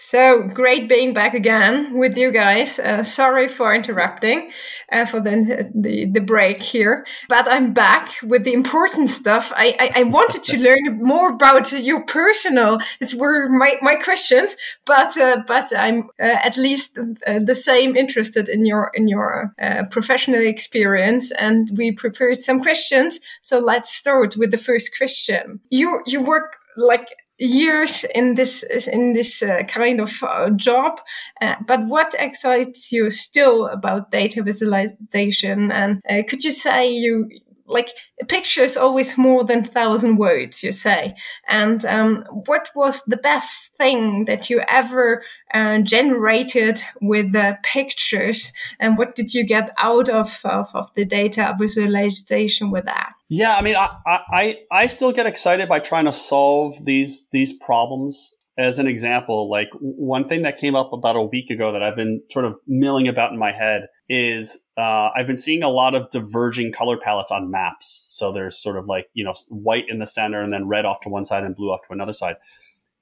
So 0.00 0.42
great 0.44 0.88
being 0.88 1.12
back 1.12 1.34
again 1.34 1.98
with 1.98 2.16
you 2.16 2.30
guys. 2.30 2.78
Uh, 2.78 3.02
sorry 3.02 3.48
for 3.48 3.74
interrupting 3.74 4.52
uh, 4.92 5.04
for 5.04 5.18
the, 5.18 5.72
the, 5.74 6.06
the 6.06 6.20
break 6.20 6.60
here, 6.60 7.04
but 7.28 7.48
I'm 7.48 7.72
back 7.72 8.10
with 8.22 8.44
the 8.44 8.52
important 8.52 9.10
stuff. 9.10 9.52
I 9.56 9.74
I, 9.80 10.00
I 10.00 10.02
wanted 10.04 10.44
to 10.44 10.56
learn 10.56 11.02
more 11.02 11.32
about 11.32 11.72
your 11.72 12.04
personal. 12.04 12.78
It's 13.00 13.12
were 13.12 13.48
my, 13.48 13.74
my 13.82 13.96
questions, 13.96 14.56
but 14.86 15.16
uh, 15.16 15.42
but 15.48 15.76
I'm 15.76 16.04
uh, 16.20 16.36
at 16.44 16.56
least 16.56 16.96
uh, 16.96 17.40
the 17.40 17.56
same 17.56 17.96
interested 17.96 18.48
in 18.48 18.64
your 18.64 18.92
in 18.94 19.08
your 19.08 19.52
uh, 19.60 19.82
professional 19.90 20.46
experience, 20.46 21.32
and 21.32 21.76
we 21.76 21.90
prepared 21.90 22.40
some 22.40 22.62
questions. 22.62 23.18
So 23.42 23.58
let's 23.58 23.92
start 23.92 24.36
with 24.36 24.52
the 24.52 24.58
first 24.58 24.96
question. 24.96 25.58
You 25.70 26.02
you 26.06 26.22
work 26.22 26.58
like 26.76 27.08
years 27.38 28.04
in 28.14 28.34
this 28.34 28.64
in 28.88 29.12
this 29.12 29.42
uh, 29.42 29.62
kind 29.68 30.00
of 30.00 30.12
uh, 30.22 30.50
job 30.50 31.00
uh, 31.40 31.54
but 31.66 31.86
what 31.86 32.14
excites 32.18 32.90
you 32.92 33.10
still 33.10 33.66
about 33.66 34.10
data 34.10 34.42
visualization? 34.42 35.70
And 35.70 36.02
uh, 36.08 36.22
could 36.28 36.44
you 36.44 36.50
say 36.50 36.90
you 36.90 37.28
like 37.68 37.90
a 38.20 38.24
picture 38.24 38.62
is 38.62 38.76
always 38.76 39.16
more 39.16 39.44
than 39.44 39.62
thousand 39.62 40.16
words 40.16 40.64
you 40.64 40.72
say. 40.72 41.14
And 41.48 41.84
um, 41.84 42.24
what 42.46 42.70
was 42.74 43.02
the 43.04 43.16
best 43.16 43.76
thing 43.76 44.24
that 44.24 44.50
you 44.50 44.62
ever 44.68 45.22
uh, 45.54 45.80
generated 45.80 46.82
with 47.00 47.32
the 47.32 47.58
pictures? 47.62 48.52
And 48.80 48.98
what 48.98 49.14
did 49.14 49.34
you 49.34 49.44
get 49.44 49.70
out 49.78 50.08
of, 50.08 50.40
of, 50.44 50.74
of 50.74 50.92
the 50.94 51.04
data 51.04 51.54
visualization 51.58 52.70
with 52.70 52.86
that? 52.86 53.12
Yeah 53.30 53.56
i 53.56 53.62
mean 53.62 53.76
I, 53.76 53.90
I 54.06 54.58
i 54.70 54.86
still 54.86 55.12
get 55.12 55.26
excited 55.26 55.68
by 55.68 55.80
trying 55.80 56.06
to 56.06 56.12
solve 56.12 56.82
these 56.82 57.26
these 57.30 57.52
problems 57.52 58.34
as 58.58 58.80
an 58.80 58.88
example, 58.88 59.48
like 59.48 59.68
one 59.80 60.26
thing 60.26 60.42
that 60.42 60.58
came 60.58 60.74
up 60.74 60.92
about 60.92 61.14
a 61.14 61.22
week 61.22 61.48
ago 61.48 61.70
that 61.70 61.82
I've 61.82 61.94
been 61.94 62.20
sort 62.28 62.44
of 62.44 62.56
milling 62.66 63.06
about 63.06 63.32
in 63.32 63.38
my 63.38 63.52
head 63.52 63.86
is 64.08 64.60
uh, 64.76 65.10
I've 65.16 65.28
been 65.28 65.36
seeing 65.36 65.62
a 65.62 65.68
lot 65.68 65.94
of 65.94 66.10
diverging 66.10 66.72
color 66.72 66.98
palettes 66.98 67.30
on 67.30 67.52
maps. 67.52 68.02
So 68.04 68.32
there's 68.32 68.58
sort 68.58 68.76
of 68.76 68.86
like, 68.86 69.08
you 69.14 69.24
know, 69.24 69.34
white 69.48 69.84
in 69.88 70.00
the 70.00 70.08
center 70.08 70.42
and 70.42 70.52
then 70.52 70.66
red 70.66 70.84
off 70.84 71.00
to 71.02 71.08
one 71.08 71.24
side 71.24 71.44
and 71.44 71.54
blue 71.54 71.70
off 71.70 71.86
to 71.86 71.92
another 71.92 72.12
side. 72.12 72.34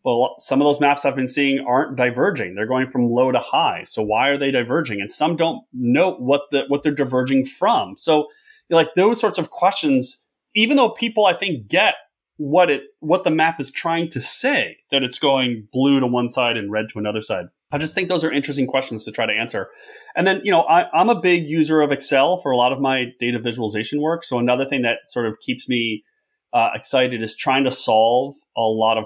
Well, 0.05 0.35
some 0.39 0.61
of 0.61 0.67
those 0.67 0.81
maps 0.81 1.07
I've 1.07 1.17
been 1.17 1.27
seeing 1.27 1.65
aren't 1.67 1.97
diverging. 1.97 2.55
They're 2.55 2.67
going 2.67 2.89
from 2.89 3.09
low 3.09 3.33
to 3.33 3.41
high. 3.41 3.85
So 3.85 4.03
why 4.03 4.29
are 4.29 4.37
they 4.37 4.51
diverging? 4.51 5.01
And 5.01 5.11
some 5.11 5.37
don't 5.37 5.65
know 5.73 6.17
what 6.17 6.43
the, 6.53 6.65
what 6.69 6.83
they're 6.83 6.95
diverging 6.95 7.47
from. 7.47 7.97
So 7.97 8.29
like 8.69 8.89
those 8.95 9.19
sorts 9.19 9.39
of 9.39 9.51
questions, 9.51 10.23
even 10.55 10.77
though 10.77 10.91
people 10.91 11.25
I 11.25 11.33
think 11.33 11.67
get 11.67 11.95
what 12.37 12.71
it 12.71 12.83
what 13.01 13.25
the 13.25 13.31
map 13.31 13.61
is 13.61 13.71
trying 13.71 14.11
to 14.11 14.21
say 14.21 14.79
that 14.91 15.03
it's 15.03 15.19
going 15.19 15.69
blue 15.73 16.01
to 16.01 16.07
one 16.07 16.31
side 16.31 16.57
and 16.57 16.71
red 16.71 16.87
to 16.93 16.99
another 16.99 17.23
side. 17.23 17.47
I 17.73 17.79
just 17.79 17.95
think 17.95 18.09
those 18.09 18.25
are 18.25 18.31
interesting 18.31 18.67
questions 18.67 19.05
to 19.05 19.13
try 19.13 19.27
to 19.27 19.33
answer. 19.33 19.69
And 20.15 20.27
then 20.27 20.41
you 20.45 20.51
know 20.51 20.63
I, 20.63 20.87
i'm 20.93 21.09
a 21.09 21.21
big 21.21 21.45
user 21.47 21.81
of 21.81 21.93
excel 21.93 22.39
for 22.39 22.51
a 22.51 22.57
lot 22.57 22.73
of 22.73 22.81
my 22.81 23.07
data 23.19 23.39
visualization 23.39 24.01
work. 24.01 24.25
So 24.25 24.39
another 24.39 24.65
thing 24.65 24.83
that 24.83 24.99
sort 25.07 25.27
of 25.27 25.39
keeps 25.41 25.69
me 25.69 26.05
uh, 26.53 26.71
excited 26.75 27.23
is 27.23 27.37
trying 27.37 27.65
to 27.65 27.71
solve 27.71 28.37
a 28.57 28.63
lot 28.63 28.99
of 28.99 29.05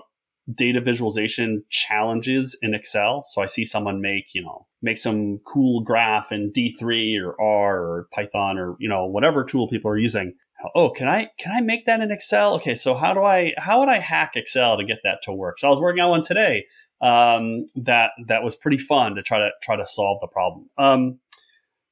data 0.53 0.81
visualization 0.81 1.64
challenges 1.71 2.59
in 2.61 2.75
excel. 2.75 3.23
So 3.25 3.43
i 3.43 3.47
see 3.47 3.64
someone 3.64 4.01
make 4.01 4.35
you 4.35 4.43
know 4.43 4.66
make 4.83 4.99
some 4.99 5.38
cool 5.47 5.83
graph 5.83 6.33
in 6.33 6.53
d3 6.53 7.23
or 7.23 7.40
r 7.40 7.79
or 7.79 8.09
python 8.12 8.59
or 8.59 8.75
you 8.81 8.88
know 8.88 9.07
whatever 9.07 9.45
tool 9.45 9.69
people 9.69 9.90
are 9.90 9.99
using 9.99 10.35
oh 10.75 10.90
can 10.90 11.09
i 11.09 11.29
can 11.38 11.53
i 11.53 11.61
make 11.61 11.87
that 11.87 12.01
in 12.01 12.11
excel? 12.11 12.55
Okay 12.55 12.75
so 12.75 12.94
how 12.94 13.14
do 13.14 13.23
i 13.23 13.53
how 13.59 13.81
would 13.81 13.88
i 13.88 13.99
hack 13.99 14.33
excel 14.35 14.77
to 14.77 14.85
get 14.85 14.99
that 15.05 15.23
to 15.23 15.33
work? 15.33 15.59
So 15.59 15.68
i 15.68 15.70
was 15.70 15.81
working 15.81 16.03
on 16.03 16.11
one 16.11 16.23
today 16.23 16.66
um, 17.01 17.66
that 17.77 18.11
that 18.27 18.42
was 18.42 18.57
pretty 18.57 18.79
fun 18.79 19.14
to 19.14 19.23
try 19.23 19.38
to 19.38 19.51
try 19.62 19.77
to 19.77 19.87
solve 19.87 20.20
the 20.20 20.27
problem. 20.27 20.68
Um, 20.77 21.18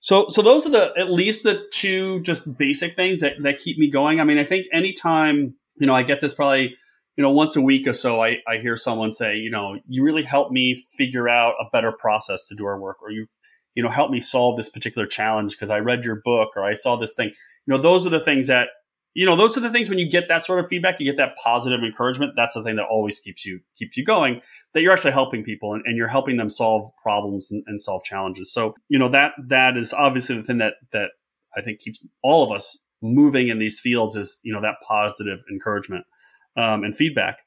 so 0.01 0.27
so 0.29 0.43
those 0.43 0.67
are 0.67 0.71
the 0.71 0.93
at 0.99 1.11
least 1.11 1.43
the 1.43 1.67
two 1.73 2.21
just 2.23 2.57
basic 2.59 2.95
things 2.95 3.21
that, 3.21 3.43
that 3.43 3.59
keep 3.59 3.79
me 3.79 3.91
going. 3.91 4.21
I 4.21 4.25
mean 4.25 4.39
i 4.39 4.45
think 4.45 4.67
anytime 4.73 5.55
you 5.77 5.87
know 5.87 5.95
i 5.95 6.03
get 6.03 6.21
this 6.21 6.35
probably 6.35 6.77
you 7.17 7.23
know 7.23 7.31
once 7.31 7.57
a 7.57 7.61
week 7.61 7.87
or 7.87 7.93
so 7.93 8.23
I, 8.23 8.39
I 8.47 8.59
hear 8.63 8.77
someone 8.77 9.13
say 9.13 9.37
you 9.37 9.51
know 9.51 9.79
you 9.89 10.05
really 10.05 10.23
helped 10.23 10.53
me 10.53 10.85
figure 10.97 11.29
out 11.29 11.55
a 11.61 11.65
better 11.73 11.93
process 11.93 12.47
to 12.47 12.55
do 12.55 12.65
our 12.67 12.79
work 12.79 13.03
or 13.03 13.11
you 13.11 13.27
you 13.75 13.83
know 13.83 13.89
help 13.89 14.11
me 14.11 14.21
solve 14.21 14.57
this 14.57 14.69
particular 14.69 15.07
challenge 15.07 15.53
because 15.53 15.71
i 15.71 15.79
read 15.79 16.05
your 16.05 16.21
book 16.25 16.51
or 16.57 16.65
i 16.65 16.73
saw 16.73 16.97
this 16.97 17.15
thing 17.15 17.33
you 17.69 17.75
know, 17.75 17.83
those 17.83 18.07
are 18.07 18.11
the 18.11 18.19
things 18.19 18.47
that 18.47 18.69
you 19.15 19.27
know, 19.27 19.35
those 19.35 19.57
are 19.57 19.61
the 19.61 19.71
things 19.71 19.89
when 19.89 19.99
you 19.99 20.09
get 20.09 20.29
that 20.29 20.45
sort 20.45 20.61
of 20.61 20.69
feedback, 20.69 21.01
you 21.01 21.05
get 21.05 21.17
that 21.17 21.37
positive 21.43 21.81
encouragement. 21.83 22.35
That's 22.37 22.55
the 22.55 22.63
thing 22.63 22.77
that 22.77 22.85
always 22.85 23.19
keeps 23.19 23.45
you 23.45 23.61
keeps 23.77 23.97
you 23.97 24.05
going. 24.05 24.41
That 24.73 24.83
you're 24.83 24.93
actually 24.93 25.13
helping 25.13 25.43
people 25.45 25.75
and, 25.75 25.83
and 25.85 25.97
you're 25.97 26.09
helping 26.09 26.37
them 26.37 26.49
solve 26.49 26.91
problems 27.03 27.51
and, 27.51 27.63
and 27.67 27.81
solve 27.81 28.05
challenges. 28.05 28.53
So 28.53 28.75
you 28.89 28.99
know 28.99 29.09
that 29.11 29.33
that 29.49 29.77
is 29.77 29.93
obviously 29.93 30.37
the 30.37 30.45
thing 30.45 30.59
that 30.59 30.75
that 30.93 31.11
I 31.57 31.63
think 31.63 31.81
keeps 31.81 32.03
all 32.23 32.45
of 32.45 32.55
us 32.55 32.79
moving 33.03 33.49
in 33.49 33.59
these 33.59 33.81
fields 33.81 34.15
is 34.15 34.41
you 34.45 34.53
know 34.53 34.63
that 34.63 34.77
positive 34.87 35.41
encouragement 35.51 36.07
um, 36.57 36.85
and 36.85 36.97
feedback. 36.97 37.41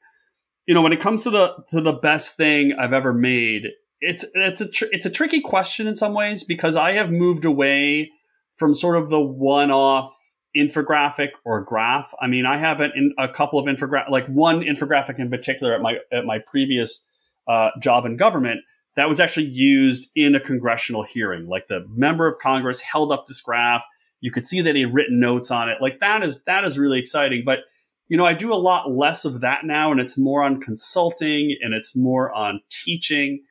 You 0.66 0.74
know, 0.74 0.82
when 0.82 0.92
it 0.92 1.00
comes 1.00 1.24
to 1.24 1.30
the 1.30 1.54
to 1.70 1.80
the 1.80 1.94
best 1.94 2.36
thing 2.36 2.74
I've 2.78 2.92
ever 2.92 3.14
made, 3.14 3.68
it's 4.02 4.24
it's 4.34 4.60
a 4.60 4.68
tr- 4.68 4.90
it's 4.90 5.06
a 5.06 5.10
tricky 5.10 5.40
question 5.40 5.86
in 5.86 5.94
some 5.94 6.12
ways 6.12 6.42
because 6.44 6.76
I 6.76 6.92
have 6.92 7.10
moved 7.10 7.44
away 7.44 8.10
from 8.56 8.74
sort 8.74 8.96
of 8.96 9.08
the 9.08 9.20
one 9.20 9.70
off 9.70 10.14
infographic 10.56 11.30
or 11.44 11.62
graph. 11.62 12.12
I 12.20 12.26
mean, 12.26 12.44
I 12.44 12.58
have 12.58 12.80
an, 12.80 13.14
a 13.18 13.28
couple 13.28 13.58
of 13.58 13.66
infographic, 13.66 14.10
like 14.10 14.26
one 14.26 14.60
infographic 14.60 15.18
in 15.18 15.30
particular 15.30 15.72
at 15.74 15.80
my 15.80 15.98
at 16.12 16.26
my 16.26 16.40
previous 16.46 17.06
uh, 17.48 17.70
job 17.80 18.04
in 18.04 18.16
government 18.16 18.60
that 18.96 19.08
was 19.08 19.20
actually 19.20 19.46
used 19.46 20.10
in 20.14 20.34
a 20.34 20.40
congressional 20.40 21.04
hearing. 21.04 21.46
Like 21.46 21.68
the 21.68 21.86
member 21.88 22.26
of 22.26 22.38
Congress 22.38 22.80
held 22.80 23.12
up 23.12 23.26
this 23.26 23.40
graph. 23.40 23.84
You 24.20 24.30
could 24.30 24.46
see 24.46 24.60
that 24.60 24.74
he 24.74 24.82
had 24.82 24.94
written 24.94 25.20
notes 25.20 25.50
on 25.50 25.68
it. 25.68 25.78
Like 25.80 26.00
that 26.00 26.24
is 26.24 26.42
that 26.44 26.64
is 26.64 26.76
really 26.76 26.98
exciting. 26.98 27.44
But 27.46 27.60
you 28.08 28.16
know, 28.18 28.26
I 28.26 28.34
do 28.34 28.52
a 28.52 28.56
lot 28.56 28.90
less 28.90 29.24
of 29.24 29.40
that 29.42 29.64
now, 29.64 29.92
and 29.92 30.00
it's 30.00 30.18
more 30.18 30.42
on 30.42 30.60
consulting 30.60 31.56
and 31.62 31.72
it's 31.72 31.96
more 31.96 32.32
on 32.32 32.60
teaching. 32.68 33.44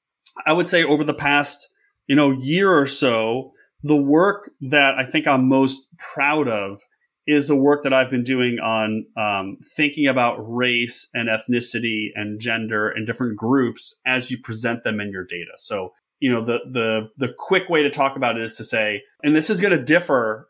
I 0.45 0.53
would 0.53 0.69
say 0.69 0.83
over 0.83 1.03
the 1.03 1.13
past 1.13 1.69
you 2.07 2.15
know 2.15 2.31
year 2.31 2.71
or 2.71 2.87
so, 2.87 3.51
the 3.83 4.01
work 4.01 4.51
that 4.61 4.95
I 4.95 5.05
think 5.05 5.27
I'm 5.27 5.47
most 5.47 5.87
proud 5.97 6.47
of 6.47 6.81
is 7.27 7.47
the 7.47 7.55
work 7.55 7.83
that 7.83 7.93
I've 7.93 8.09
been 8.09 8.23
doing 8.23 8.59
on 8.59 9.05
um, 9.15 9.57
thinking 9.75 10.07
about 10.07 10.37
race 10.39 11.07
and 11.13 11.29
ethnicity 11.29 12.07
and 12.15 12.39
gender 12.39 12.89
and 12.89 13.05
different 13.05 13.37
groups 13.37 13.99
as 14.05 14.31
you 14.31 14.39
present 14.39 14.83
them 14.83 14.99
in 14.99 15.11
your 15.11 15.25
data. 15.25 15.51
So, 15.57 15.93
you 16.19 16.31
know, 16.31 16.43
the 16.43 16.59
the 16.71 17.09
the 17.17 17.33
quick 17.37 17.69
way 17.69 17.83
to 17.83 17.89
talk 17.89 18.15
about 18.15 18.37
it 18.37 18.43
is 18.43 18.55
to 18.57 18.63
say, 18.63 19.01
and 19.23 19.35
this 19.35 19.49
is 19.49 19.61
going 19.61 19.77
to 19.77 19.83
differ 19.83 20.49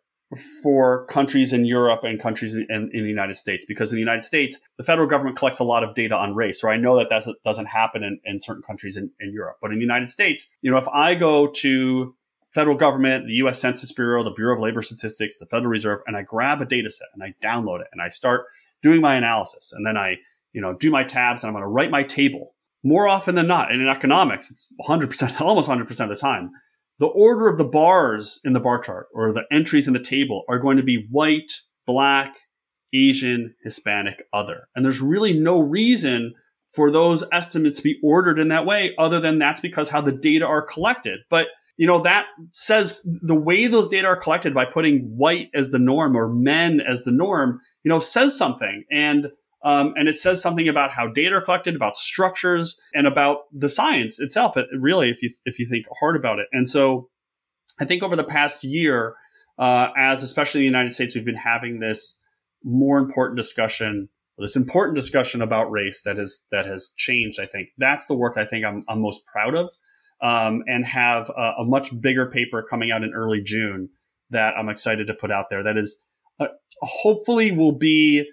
for 0.63 1.05
countries 1.07 1.51
in 1.51 1.65
Europe 1.65 2.01
and 2.03 2.21
countries 2.21 2.55
in, 2.55 2.65
in, 2.69 3.03
the 3.03 3.09
United 3.09 3.35
States, 3.35 3.65
because 3.65 3.91
in 3.91 3.95
the 3.95 4.01
United 4.01 4.23
States, 4.23 4.59
the 4.77 4.83
federal 4.83 5.07
government 5.07 5.37
collects 5.37 5.59
a 5.59 5.63
lot 5.63 5.83
of 5.83 5.93
data 5.93 6.15
on 6.15 6.35
race. 6.35 6.61
So 6.61 6.69
I 6.69 6.77
know 6.77 6.97
that 6.97 7.09
that 7.09 7.23
doesn't 7.43 7.65
happen 7.65 8.03
in, 8.03 8.19
in 8.23 8.39
certain 8.39 8.63
countries 8.63 8.95
in, 8.95 9.11
in 9.19 9.33
Europe, 9.33 9.57
but 9.61 9.71
in 9.71 9.77
the 9.77 9.83
United 9.83 10.09
States, 10.09 10.47
you 10.61 10.71
know, 10.71 10.77
if 10.77 10.87
I 10.87 11.15
go 11.15 11.47
to 11.47 12.15
federal 12.51 12.77
government, 12.77 13.27
the 13.27 13.33
US 13.35 13.59
Census 13.59 13.91
Bureau, 13.91 14.23
the 14.23 14.31
Bureau 14.31 14.55
of 14.55 14.61
Labor 14.61 14.81
Statistics, 14.81 15.37
the 15.39 15.45
Federal 15.45 15.69
Reserve, 15.69 16.01
and 16.05 16.15
I 16.15 16.21
grab 16.21 16.61
a 16.61 16.65
data 16.65 16.89
set 16.89 17.07
and 17.13 17.23
I 17.23 17.33
download 17.45 17.81
it 17.81 17.87
and 17.91 18.01
I 18.01 18.09
start 18.09 18.45
doing 18.81 19.01
my 19.01 19.15
analysis. 19.15 19.73
And 19.73 19.85
then 19.85 19.97
I, 19.97 20.15
you 20.53 20.61
know, 20.61 20.73
do 20.73 20.91
my 20.91 21.03
tabs 21.03 21.43
and 21.43 21.49
I'm 21.49 21.53
going 21.53 21.63
to 21.63 21.67
write 21.67 21.91
my 21.91 22.03
table. 22.03 22.53
More 22.83 23.07
often 23.07 23.35
than 23.35 23.47
not, 23.47 23.71
and 23.71 23.81
in 23.81 23.87
economics, 23.87 24.49
it's 24.49 24.67
100%, 24.87 25.41
almost 25.41 25.69
100% 25.69 25.99
of 25.99 26.09
the 26.09 26.15
time, 26.15 26.51
the 27.01 27.07
order 27.07 27.49
of 27.49 27.57
the 27.57 27.65
bars 27.65 28.39
in 28.45 28.53
the 28.53 28.59
bar 28.59 28.79
chart 28.79 29.07
or 29.11 29.33
the 29.33 29.43
entries 29.51 29.87
in 29.87 29.93
the 29.93 29.99
table 29.99 30.43
are 30.47 30.59
going 30.59 30.77
to 30.77 30.83
be 30.83 31.07
white, 31.09 31.51
black, 31.87 32.37
Asian, 32.93 33.55
Hispanic, 33.63 34.23
other. 34.31 34.67
And 34.75 34.85
there's 34.85 35.01
really 35.01 35.33
no 35.33 35.59
reason 35.59 36.35
for 36.71 36.91
those 36.91 37.23
estimates 37.33 37.79
to 37.79 37.83
be 37.83 37.99
ordered 38.03 38.37
in 38.37 38.49
that 38.49 38.67
way 38.67 38.93
other 38.99 39.19
than 39.19 39.39
that's 39.39 39.59
because 39.59 39.89
how 39.89 40.01
the 40.01 40.11
data 40.11 40.45
are 40.45 40.61
collected. 40.61 41.21
But 41.27 41.47
you 41.75 41.87
know, 41.87 42.01
that 42.03 42.27
says 42.53 43.01
the 43.23 43.33
way 43.33 43.65
those 43.65 43.89
data 43.89 44.05
are 44.05 44.15
collected 44.15 44.53
by 44.53 44.65
putting 44.65 44.99
white 45.17 45.47
as 45.55 45.71
the 45.71 45.79
norm 45.79 46.15
or 46.15 46.31
men 46.31 46.79
as 46.79 47.03
the 47.03 47.11
norm, 47.11 47.59
you 47.83 47.89
know, 47.89 47.99
says 47.99 48.37
something. 48.37 48.83
And, 48.91 49.29
um, 49.63 49.93
and 49.95 50.07
it 50.07 50.17
says 50.17 50.41
something 50.41 50.67
about 50.67 50.91
how 50.91 51.07
data 51.07 51.35
are 51.35 51.41
collected, 51.41 51.75
about 51.75 51.97
structures 51.97 52.79
and 52.93 53.05
about 53.05 53.41
the 53.51 53.69
science 53.69 54.19
itself. 54.19 54.57
It, 54.57 54.67
really, 54.73 55.09
if 55.09 55.21
you, 55.21 55.29
if 55.45 55.59
you 55.59 55.67
think 55.69 55.85
hard 55.99 56.15
about 56.15 56.39
it. 56.39 56.47
And 56.51 56.69
so 56.69 57.09
I 57.79 57.85
think 57.85 58.03
over 58.03 58.15
the 58.15 58.23
past 58.23 58.63
year, 58.63 59.15
uh, 59.59 59.89
as 59.95 60.23
especially 60.23 60.61
in 60.61 60.63
the 60.63 60.77
United 60.77 60.93
States, 60.95 61.13
we've 61.13 61.25
been 61.25 61.35
having 61.35 61.79
this 61.79 62.19
more 62.63 62.97
important 62.97 63.37
discussion 63.37 64.09
this 64.41 64.55
important 64.55 64.95
discussion 64.95 65.41
about 65.41 65.71
race 65.71 66.03
that 66.03 66.17
has 66.17 66.41
that 66.51 66.65
has 66.65 66.91
changed. 66.97 67.39
I 67.39 67.45
think 67.45 67.69
that's 67.77 68.07
the 68.07 68.15
work 68.15 68.37
I 68.37 68.45
think 68.45 68.65
I'm, 68.65 68.83
I'm 68.89 69.01
most 69.01 69.25
proud 69.25 69.55
of 69.55 69.69
um, 70.21 70.63
and 70.67 70.85
have 70.85 71.29
a, 71.29 71.53
a, 71.59 71.65
much 71.65 71.99
bigger 72.01 72.25
paper 72.25 72.65
coming 72.67 72.91
out 72.91 73.03
in 73.03 73.13
early 73.13 73.41
June 73.41 73.89
that 74.29 74.55
I'm 74.57 74.69
excited 74.69 75.07
to 75.07 75.13
put 75.13 75.31
out 75.31 75.49
there. 75.49 75.63
That 75.63 75.77
is 75.77 75.99
uh, 76.39 76.47
hopefully 76.81 77.51
will 77.51 77.77
be 77.77 78.29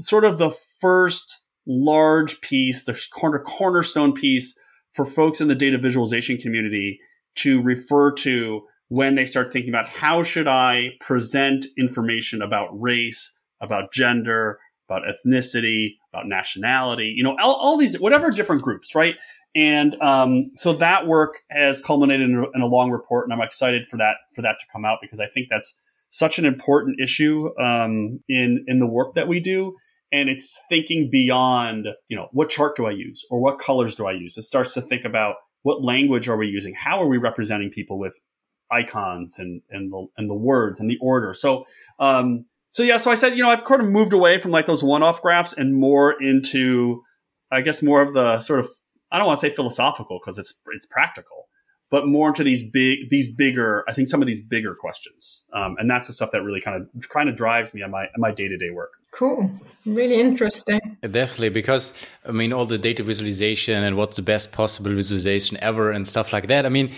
sort 0.00 0.24
of 0.24 0.38
the 0.38 0.50
first 0.80 1.42
large 1.66 2.40
piece, 2.40 2.84
the 2.84 3.00
corner 3.12 3.38
cornerstone 3.38 4.12
piece 4.12 4.58
for 4.92 5.04
folks 5.04 5.40
in 5.40 5.48
the 5.48 5.54
data 5.54 5.78
visualization 5.78 6.38
community 6.38 7.00
to 7.36 7.62
refer 7.62 8.12
to 8.12 8.62
when 8.88 9.14
they 9.14 9.26
start 9.26 9.52
thinking 9.52 9.70
about 9.70 9.88
how 9.88 10.22
should 10.22 10.46
I 10.46 10.90
present 11.00 11.66
information 11.78 12.42
about 12.42 12.68
race, 12.80 13.36
about 13.60 13.92
gender, 13.92 14.60
about 14.88 15.02
ethnicity, 15.02 15.94
about 16.12 16.28
nationality, 16.28 17.12
you 17.16 17.24
know, 17.24 17.36
all, 17.40 17.56
all 17.56 17.76
these, 17.78 17.98
whatever 17.98 18.30
different 18.30 18.62
groups, 18.62 18.94
right? 18.94 19.16
And 19.56 20.00
um, 20.02 20.50
so 20.56 20.74
that 20.74 21.06
work 21.06 21.42
has 21.50 21.80
culminated 21.80 22.28
in 22.28 22.36
a, 22.36 22.44
in 22.54 22.60
a, 22.60 22.66
long 22.66 22.90
report, 22.90 23.26
and 23.26 23.32
I'm 23.32 23.44
excited 23.44 23.86
for 23.86 23.96
that 23.98 24.16
for 24.34 24.42
that 24.42 24.56
to 24.58 24.66
come 24.72 24.84
out 24.84 24.98
because 25.00 25.20
I 25.20 25.26
think 25.26 25.48
that's 25.48 25.76
such 26.14 26.38
an 26.38 26.44
important 26.44 27.00
issue 27.00 27.50
um, 27.60 28.20
in 28.28 28.64
in 28.68 28.78
the 28.78 28.86
work 28.86 29.14
that 29.16 29.26
we 29.26 29.40
do. 29.40 29.74
And 30.12 30.28
it's 30.28 30.62
thinking 30.68 31.10
beyond, 31.10 31.88
you 32.06 32.16
know, 32.16 32.28
what 32.30 32.48
chart 32.48 32.76
do 32.76 32.86
I 32.86 32.92
use 32.92 33.26
or 33.30 33.40
what 33.40 33.58
colors 33.58 33.96
do 33.96 34.06
I 34.06 34.12
use? 34.12 34.38
It 34.38 34.44
starts 34.44 34.72
to 34.74 34.80
think 34.80 35.04
about 35.04 35.34
what 35.62 35.82
language 35.82 36.28
are 36.28 36.36
we 36.36 36.46
using? 36.46 36.72
How 36.72 37.02
are 37.02 37.08
we 37.08 37.18
representing 37.18 37.70
people 37.70 37.98
with 37.98 38.22
icons 38.70 39.40
and 39.40 39.62
and 39.70 39.92
the 39.92 40.06
and 40.16 40.30
the 40.30 40.34
words 40.34 40.78
and 40.78 40.88
the 40.88 40.98
order? 41.00 41.34
So 41.34 41.66
um, 41.98 42.44
so 42.70 42.84
yeah, 42.84 42.98
so 42.98 43.10
I 43.10 43.16
said, 43.16 43.36
you 43.36 43.42
know, 43.42 43.50
I've 43.50 43.64
kind 43.64 43.82
of 43.82 43.88
moved 43.88 44.12
away 44.12 44.38
from 44.38 44.52
like 44.52 44.66
those 44.66 44.84
one-off 44.84 45.20
graphs 45.20 45.52
and 45.52 45.74
more 45.74 46.20
into, 46.22 47.02
I 47.50 47.60
guess, 47.60 47.82
more 47.82 48.02
of 48.02 48.14
the 48.14 48.40
sort 48.40 48.60
of 48.60 48.68
I 49.10 49.18
don't 49.18 49.26
want 49.26 49.40
to 49.40 49.46
say 49.48 49.52
philosophical 49.52 50.20
because 50.20 50.38
it's 50.38 50.60
it's 50.74 50.86
practical, 50.86 51.43
but 51.90 52.06
more 52.06 52.28
into 52.28 52.42
these 52.42 52.68
big 52.68 53.10
these 53.10 53.32
bigger 53.34 53.84
I 53.88 53.92
think 53.92 54.08
some 54.08 54.20
of 54.20 54.26
these 54.26 54.40
bigger 54.40 54.74
questions, 54.74 55.46
um, 55.52 55.76
and 55.78 55.88
that's 55.88 56.06
the 56.06 56.12
stuff 56.12 56.30
that 56.32 56.42
really 56.42 56.60
kind 56.60 56.82
of 56.82 57.08
kind 57.08 57.28
of 57.28 57.36
drives 57.36 57.74
me 57.74 57.82
on 57.82 57.90
my 57.90 58.02
on 58.02 58.18
my 58.18 58.32
day 58.32 58.48
to 58.48 58.56
day 58.56 58.70
work. 58.70 58.94
Cool, 59.12 59.50
really 59.86 60.20
interesting. 60.20 60.80
Definitely, 61.02 61.50
because 61.50 61.92
I 62.26 62.32
mean, 62.32 62.52
all 62.52 62.66
the 62.66 62.78
data 62.78 63.02
visualization 63.02 63.82
and 63.84 63.96
what's 63.96 64.16
the 64.16 64.22
best 64.22 64.52
possible 64.52 64.90
visualization 64.92 65.58
ever 65.60 65.90
and 65.90 66.06
stuff 66.06 66.32
like 66.32 66.48
that. 66.48 66.66
I 66.66 66.68
mean, 66.68 66.92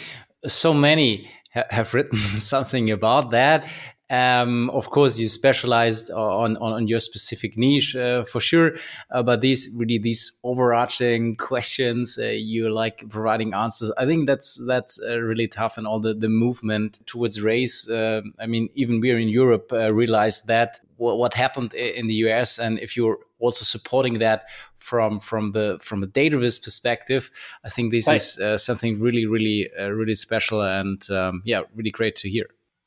so 0.46 0.72
many 0.72 1.30
have 1.50 1.94
written 1.94 2.18
something 2.18 2.90
about 2.90 3.30
that 3.30 3.66
um, 4.08 4.70
of 4.70 4.90
course, 4.90 5.18
you 5.18 5.26
specialized 5.26 6.12
on, 6.12 6.56
on, 6.58 6.72
on 6.72 6.86
your 6.86 7.00
specific 7.00 7.58
niche 7.58 7.96
uh, 7.96 8.22
for 8.22 8.40
sure, 8.40 8.76
uh, 9.10 9.22
but 9.22 9.40
these 9.40 9.68
really 9.74 9.98
these 9.98 10.38
overarching 10.44 11.34
questions, 11.50 12.16
uh, 12.16 12.26
you 12.26 12.70
like 12.70 13.08
providing 13.08 13.52
answers. 13.52 13.90
I 13.98 14.06
think 14.06 14.28
that's 14.28 14.62
that's 14.66 15.00
uh, 15.02 15.18
really 15.18 15.48
tough, 15.48 15.76
and 15.76 15.88
all 15.88 15.98
the 15.98 16.14
the 16.14 16.28
movement 16.28 17.04
towards 17.06 17.42
race. 17.42 17.88
Uh, 17.90 18.22
I 18.38 18.46
mean, 18.46 18.68
even 18.74 19.00
we 19.00 19.10
are 19.10 19.18
in 19.18 19.28
Europe 19.28 19.72
uh, 19.72 19.92
realized 19.92 20.46
that 20.46 20.78
what 20.98 21.34
happened 21.34 21.74
in 21.74 22.06
the 22.06 22.14
US, 22.26 22.58
and 22.58 22.78
if 22.78 22.96
you're 22.96 23.18
also 23.40 23.64
supporting 23.64 24.20
that 24.20 24.48
from 24.76 25.18
from 25.18 25.50
the 25.50 25.78
from 25.82 26.04
a 26.04 26.06
data 26.06 26.38
viz 26.38 26.60
perspective, 26.60 27.32
I 27.64 27.70
think 27.70 27.90
this 27.90 28.06
right. 28.06 28.16
is 28.16 28.62
something 28.62 29.00
really 29.00 29.26
really 29.26 29.68
really 29.76 30.14
special, 30.14 30.62
and 30.62 31.04
um, 31.10 31.42
yeah, 31.44 31.62
really 31.74 31.90
great 31.90 32.14
to 32.16 32.30
hear. 32.30 32.46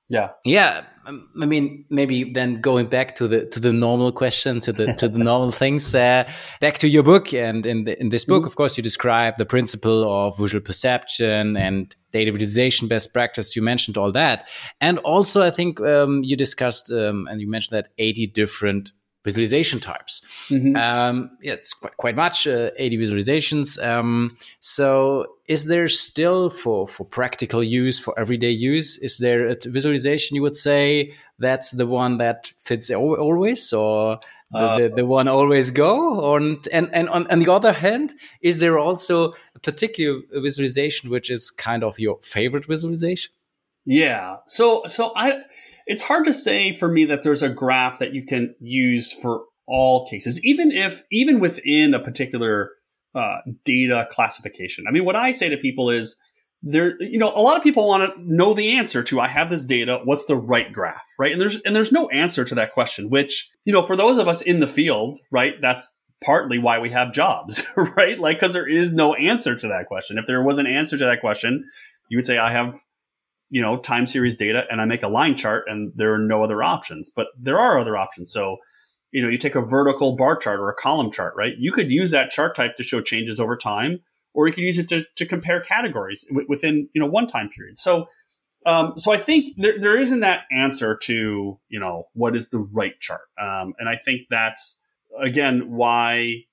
Yeah. 0.09 0.29
Yeah. 0.43 0.83
Um, 1.05 1.27
I 1.41 1.45
mean, 1.45 1.85
maybe 1.89 2.23
then 2.23 2.61
going 2.61 2.87
back 2.87 3.15
to 3.15 3.27
the 3.27 3.45
to 3.47 3.59
the 3.59 3.71
normal 3.71 4.11
question, 4.11 4.59
to 4.61 4.73
the 4.73 4.93
to 4.95 5.07
the 5.07 5.19
normal 5.19 5.51
things. 5.51 5.93
Uh, 5.93 6.29
back 6.59 6.77
to 6.79 6.87
your 6.87 7.03
book, 7.03 7.33
and 7.33 7.65
in 7.65 7.85
the, 7.85 7.99
in 7.99 8.09
this 8.09 8.25
book, 8.25 8.41
mm-hmm. 8.41 8.47
of 8.47 8.55
course, 8.55 8.77
you 8.77 8.83
describe 8.83 9.37
the 9.37 9.45
principle 9.45 10.03
of 10.11 10.37
visual 10.37 10.63
perception 10.63 11.55
and 11.57 11.95
data 12.11 12.31
visualization 12.31 12.87
best 12.87 13.13
practice. 13.13 13.55
You 13.55 13.61
mentioned 13.61 13.97
all 13.97 14.11
that, 14.11 14.47
and 14.81 14.97
also 14.99 15.43
I 15.43 15.51
think 15.51 15.79
um, 15.81 16.23
you 16.23 16.35
discussed 16.35 16.91
um, 16.91 17.27
and 17.29 17.39
you 17.39 17.49
mentioned 17.49 17.77
that 17.77 17.89
eighty 17.97 18.27
different 18.27 18.91
visualization 19.23 19.79
types. 19.79 20.21
Mm-hmm. 20.49 20.75
Um, 20.75 21.31
yeah, 21.41 21.53
it's 21.53 21.73
quite, 21.73 21.97
quite 21.97 22.15
much, 22.15 22.47
uh, 22.47 22.71
80 22.77 22.97
visualizations. 22.97 23.83
Um, 23.83 24.37
so 24.59 25.25
is 25.47 25.65
there 25.65 25.87
still 25.87 26.49
for, 26.49 26.87
for 26.87 27.05
practical 27.05 27.63
use, 27.63 27.99
for 27.99 28.17
everyday 28.17 28.51
use, 28.51 28.97
is 28.97 29.17
there 29.17 29.47
a 29.47 29.57
visualization 29.65 30.35
you 30.35 30.41
would 30.41 30.55
say 30.55 31.13
that's 31.37 31.71
the 31.71 31.87
one 31.87 32.17
that 32.17 32.51
fits 32.57 32.89
always 32.91 33.73
or 33.73 34.19
the, 34.51 34.57
uh, 34.57 34.77
the, 34.77 34.89
the, 34.89 35.05
one 35.05 35.27
always 35.27 35.69
go? 35.71 36.19
Or, 36.19 36.37
and, 36.37 36.67
and 36.71 37.09
on, 37.09 37.27
on 37.27 37.39
the 37.39 37.51
other 37.51 37.73
hand, 37.73 38.13
is 38.41 38.59
there 38.59 38.79
also 38.79 39.33
a 39.53 39.59
particular 39.59 40.21
visualization 40.33 41.09
which 41.09 41.29
is 41.29 41.51
kind 41.51 41.83
of 41.83 41.99
your 41.99 42.19
favorite 42.23 42.65
visualization? 42.65 43.33
Yeah. 43.85 44.37
So, 44.45 44.83
so 44.85 45.13
I, 45.15 45.41
it's 45.89 46.03
hard 46.03 46.23
to 46.25 46.33
say 46.33 46.73
for 46.73 46.87
me 46.87 47.05
that 47.05 47.23
there's 47.23 47.41
a 47.41 47.49
graph 47.49 47.99
that 47.99 48.13
you 48.13 48.23
can 48.25 48.53
use 48.59 49.11
for 49.11 49.41
all 49.67 50.07
cases, 50.07 50.43
even 50.45 50.71
if 50.71 51.03
even 51.11 51.39
within 51.39 51.93
a 51.93 51.99
particular 51.99 52.69
uh, 53.15 53.37
data 53.65 54.07
classification. 54.11 54.85
I 54.87 54.91
mean, 54.91 55.03
what 55.03 55.15
I 55.15 55.31
say 55.31 55.49
to 55.49 55.57
people 55.57 55.89
is 55.89 56.15
there, 56.61 57.01
you 57.01 57.17
know, 57.17 57.31
a 57.33 57.41
lot 57.41 57.57
of 57.57 57.63
people 57.63 57.87
want 57.87 58.13
to 58.13 58.21
know 58.21 58.53
the 58.53 58.77
answer 58.77 59.01
to, 59.03 59.19
I 59.19 59.27
have 59.27 59.49
this 59.49 59.65
data. 59.65 59.99
What's 60.03 60.25
the 60.25 60.35
right 60.35 60.71
graph? 60.71 61.01
Right. 61.17 61.31
And 61.31 61.41
there's, 61.41 61.59
and 61.61 61.75
there's 61.75 61.91
no 61.91 62.07
answer 62.09 62.45
to 62.45 62.55
that 62.55 62.73
question, 62.73 63.09
which, 63.09 63.49
you 63.65 63.73
know, 63.73 63.81
for 63.81 63.95
those 63.95 64.17
of 64.17 64.27
us 64.27 64.41
in 64.41 64.59
the 64.59 64.67
field, 64.67 65.17
right, 65.31 65.53
that's 65.61 65.87
partly 66.23 66.59
why 66.59 66.77
we 66.77 66.89
have 66.89 67.13
jobs, 67.13 67.65
right? 67.97 68.19
Like, 68.19 68.39
cause 68.39 68.53
there 68.53 68.67
is 68.67 68.93
no 68.93 69.15
answer 69.15 69.55
to 69.55 69.67
that 69.69 69.87
question. 69.87 70.17
If 70.17 70.27
there 70.27 70.43
was 70.43 70.59
an 70.59 70.67
answer 70.67 70.97
to 70.97 71.05
that 71.05 71.21
question, 71.21 71.63
you 72.09 72.17
would 72.17 72.27
say, 72.27 72.37
I 72.37 72.51
have, 72.51 72.79
you 73.49 73.61
know, 73.61 73.77
time 73.77 74.05
series 74.05 74.37
data 74.37 74.63
and 74.69 74.79
I 74.79 74.85
make 74.85 75.03
a 75.03 75.07
line 75.07 75.35
chart 75.35 75.65
and 75.67 75.91
there 75.95 76.13
are 76.13 76.19
no 76.19 76.43
other 76.43 76.61
options, 76.63 77.09
but 77.09 77.27
there 77.37 77.57
are 77.57 77.79
other 77.79 77.97
options. 77.97 78.31
So, 78.31 78.57
you 79.11 79.23
know, 79.23 79.29
you 79.29 79.37
take 79.37 79.55
a 79.55 79.61
vertical 79.61 80.15
bar 80.15 80.37
chart 80.37 80.59
or 80.59 80.69
a 80.69 80.75
column 80.75 81.11
chart, 81.11 81.33
right? 81.35 81.53
You 81.57 81.71
could 81.71 81.89
use 81.89 82.11
that 82.11 82.29
chart 82.29 82.55
type 82.55 82.77
to 82.77 82.83
show 82.83 83.01
changes 83.01 83.39
over 83.39 83.57
time, 83.57 83.99
or 84.33 84.47
you 84.47 84.53
could 84.53 84.63
use 84.63 84.77
it 84.77 84.87
to, 84.89 85.03
to 85.15 85.25
compare 85.25 85.61
categories 85.61 86.25
w- 86.29 86.45
within, 86.47 86.89
you 86.93 87.01
know, 87.01 87.07
one 87.07 87.25
time 87.25 87.49
period. 87.49 87.79
So, 87.79 88.07
um, 88.65 88.93
so 88.97 89.11
I 89.11 89.17
think 89.17 89.55
there, 89.57 89.79
there 89.79 89.99
isn't 89.99 90.19
that 90.19 90.43
answer 90.51 90.95
to, 91.03 91.59
you 91.69 91.79
know, 91.79 92.03
what 92.13 92.35
is 92.35 92.49
the 92.49 92.59
right 92.59 92.99
chart. 92.99 93.21
Um, 93.41 93.73
and 93.79 93.89
I 93.89 93.95
think 93.95 94.27
that's, 94.29 94.77
again, 95.19 95.71
why, 95.71 96.43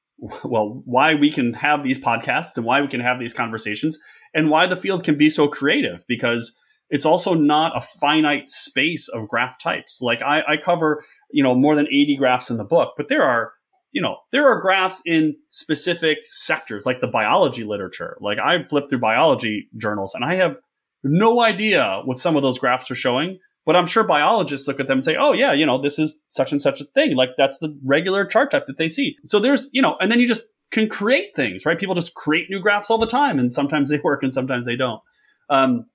well, 0.44 0.80
why 0.86 1.14
we 1.14 1.30
can 1.30 1.52
have 1.52 1.82
these 1.82 1.98
podcasts 1.98 2.56
and 2.56 2.64
why 2.64 2.80
we 2.80 2.88
can 2.88 3.00
have 3.00 3.18
these 3.18 3.34
conversations 3.34 3.98
and 4.34 4.48
why 4.48 4.66
the 4.66 4.76
field 4.76 5.04
can 5.04 5.18
be 5.18 5.28
so 5.28 5.46
creative 5.46 6.06
because 6.08 6.58
it's 6.90 7.06
also 7.06 7.34
not 7.34 7.76
a 7.76 7.80
finite 8.00 8.48
space 8.48 9.08
of 9.08 9.28
graph 9.28 9.60
types. 9.60 10.00
Like 10.00 10.22
I, 10.22 10.42
I 10.46 10.56
cover, 10.56 11.04
you 11.30 11.42
know, 11.42 11.54
more 11.54 11.74
than 11.74 11.86
80 11.86 12.16
graphs 12.18 12.50
in 12.50 12.56
the 12.56 12.64
book, 12.64 12.94
but 12.96 13.08
there 13.08 13.22
are, 13.22 13.52
you 13.92 14.02
know, 14.02 14.18
there 14.30 14.46
are 14.46 14.60
graphs 14.60 15.02
in 15.04 15.36
specific 15.48 16.18
sectors, 16.24 16.86
like 16.86 17.00
the 17.00 17.08
biology 17.08 17.64
literature. 17.64 18.16
Like 18.20 18.38
I 18.38 18.62
flip 18.64 18.88
through 18.88 19.00
biology 19.00 19.68
journals 19.76 20.14
and 20.14 20.24
I 20.24 20.36
have 20.36 20.58
no 21.02 21.40
idea 21.40 22.02
what 22.04 22.18
some 22.18 22.36
of 22.36 22.42
those 22.42 22.58
graphs 22.58 22.90
are 22.90 22.96
showing, 22.96 23.38
but 23.64 23.74
I'm 23.74 23.86
sure 23.86 24.04
biologists 24.04 24.68
look 24.68 24.80
at 24.80 24.86
them 24.86 24.98
and 24.98 25.04
say, 25.04 25.16
oh 25.16 25.32
yeah, 25.32 25.52
you 25.52 25.66
know, 25.66 25.78
this 25.78 25.98
is 25.98 26.20
such 26.28 26.52
and 26.52 26.62
such 26.62 26.80
a 26.80 26.84
thing. 26.84 27.16
Like 27.16 27.30
that's 27.36 27.58
the 27.58 27.76
regular 27.84 28.24
chart 28.24 28.50
type 28.50 28.66
that 28.66 28.78
they 28.78 28.88
see. 28.88 29.16
So 29.24 29.40
there's, 29.40 29.68
you 29.72 29.82
know, 29.82 29.96
and 30.00 30.10
then 30.10 30.20
you 30.20 30.28
just 30.28 30.44
can 30.70 30.88
create 30.88 31.34
things, 31.34 31.64
right? 31.66 31.78
People 31.78 31.94
just 31.94 32.14
create 32.14 32.48
new 32.50 32.60
graphs 32.60 32.90
all 32.90 32.98
the 32.98 33.06
time 33.06 33.38
and 33.38 33.52
sometimes 33.52 33.88
they 33.88 34.00
work 34.02 34.22
and 34.22 34.32
sometimes 34.32 34.66
they 34.66 34.76
don't. 34.76 35.00
Um, 35.48 35.86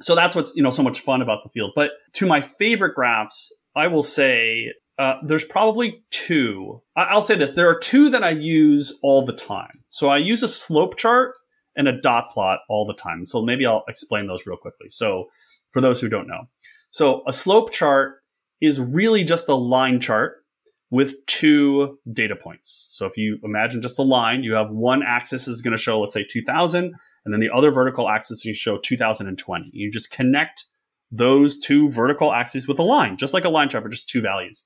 so 0.00 0.14
that's 0.14 0.34
what's 0.34 0.56
you 0.56 0.62
know 0.62 0.70
so 0.70 0.82
much 0.82 1.00
fun 1.00 1.22
about 1.22 1.42
the 1.42 1.50
field. 1.50 1.72
But 1.74 1.92
to 2.14 2.26
my 2.26 2.40
favorite 2.40 2.94
graphs, 2.94 3.52
I 3.74 3.86
will 3.88 4.02
say 4.02 4.72
uh, 4.98 5.16
there's 5.24 5.44
probably 5.44 6.02
two. 6.10 6.82
I- 6.96 7.14
will 7.14 7.22
say 7.22 7.36
this: 7.36 7.52
there 7.52 7.68
are 7.68 7.78
two 7.78 8.10
that 8.10 8.22
I 8.22 8.30
use 8.30 8.98
all 9.02 9.24
the 9.24 9.32
time. 9.32 9.84
So 9.88 10.08
I 10.08 10.18
use 10.18 10.42
a 10.42 10.48
slope 10.48 10.96
chart 10.96 11.34
and 11.76 11.88
a 11.88 12.00
dot 12.00 12.30
plot 12.30 12.60
all 12.68 12.86
the 12.86 12.94
time. 12.94 13.26
So 13.26 13.42
maybe 13.42 13.64
I'll 13.66 13.84
explain 13.88 14.26
those 14.26 14.46
real 14.46 14.56
quickly. 14.56 14.88
So 14.90 15.26
for 15.70 15.80
those 15.80 16.00
who 16.00 16.08
don't 16.08 16.26
know, 16.26 16.48
so 16.90 17.22
a 17.26 17.32
slope 17.32 17.72
chart 17.72 18.16
is 18.60 18.80
really 18.80 19.22
just 19.24 19.48
a 19.48 19.54
line 19.54 20.00
chart 20.00 20.44
with 20.90 21.14
two 21.26 21.98
data 22.12 22.34
points. 22.34 22.86
So 22.88 23.06
if 23.06 23.16
you 23.16 23.38
imagine 23.44 23.82
just 23.82 23.98
a 23.98 24.02
line, 24.02 24.42
you 24.42 24.54
have 24.54 24.70
one 24.70 25.02
axis 25.02 25.46
is 25.46 25.60
going 25.60 25.76
to 25.76 25.82
show, 25.82 26.00
let's 26.00 26.14
say 26.14 26.24
2000, 26.24 26.94
and 27.24 27.32
then 27.32 27.40
the 27.40 27.50
other 27.50 27.70
vertical 27.70 28.08
axis 28.08 28.44
you 28.44 28.54
show 28.54 28.78
2020. 28.78 29.70
You 29.72 29.90
just 29.90 30.10
connect 30.10 30.64
those 31.10 31.58
two 31.58 31.90
vertical 31.90 32.32
axes 32.32 32.68
with 32.68 32.78
a 32.78 32.82
line, 32.82 33.16
just 33.16 33.34
like 33.34 33.44
a 33.44 33.48
line 33.48 33.68
chart, 33.68 33.84
but 33.84 33.92
just 33.92 34.08
two 34.08 34.20
values. 34.20 34.64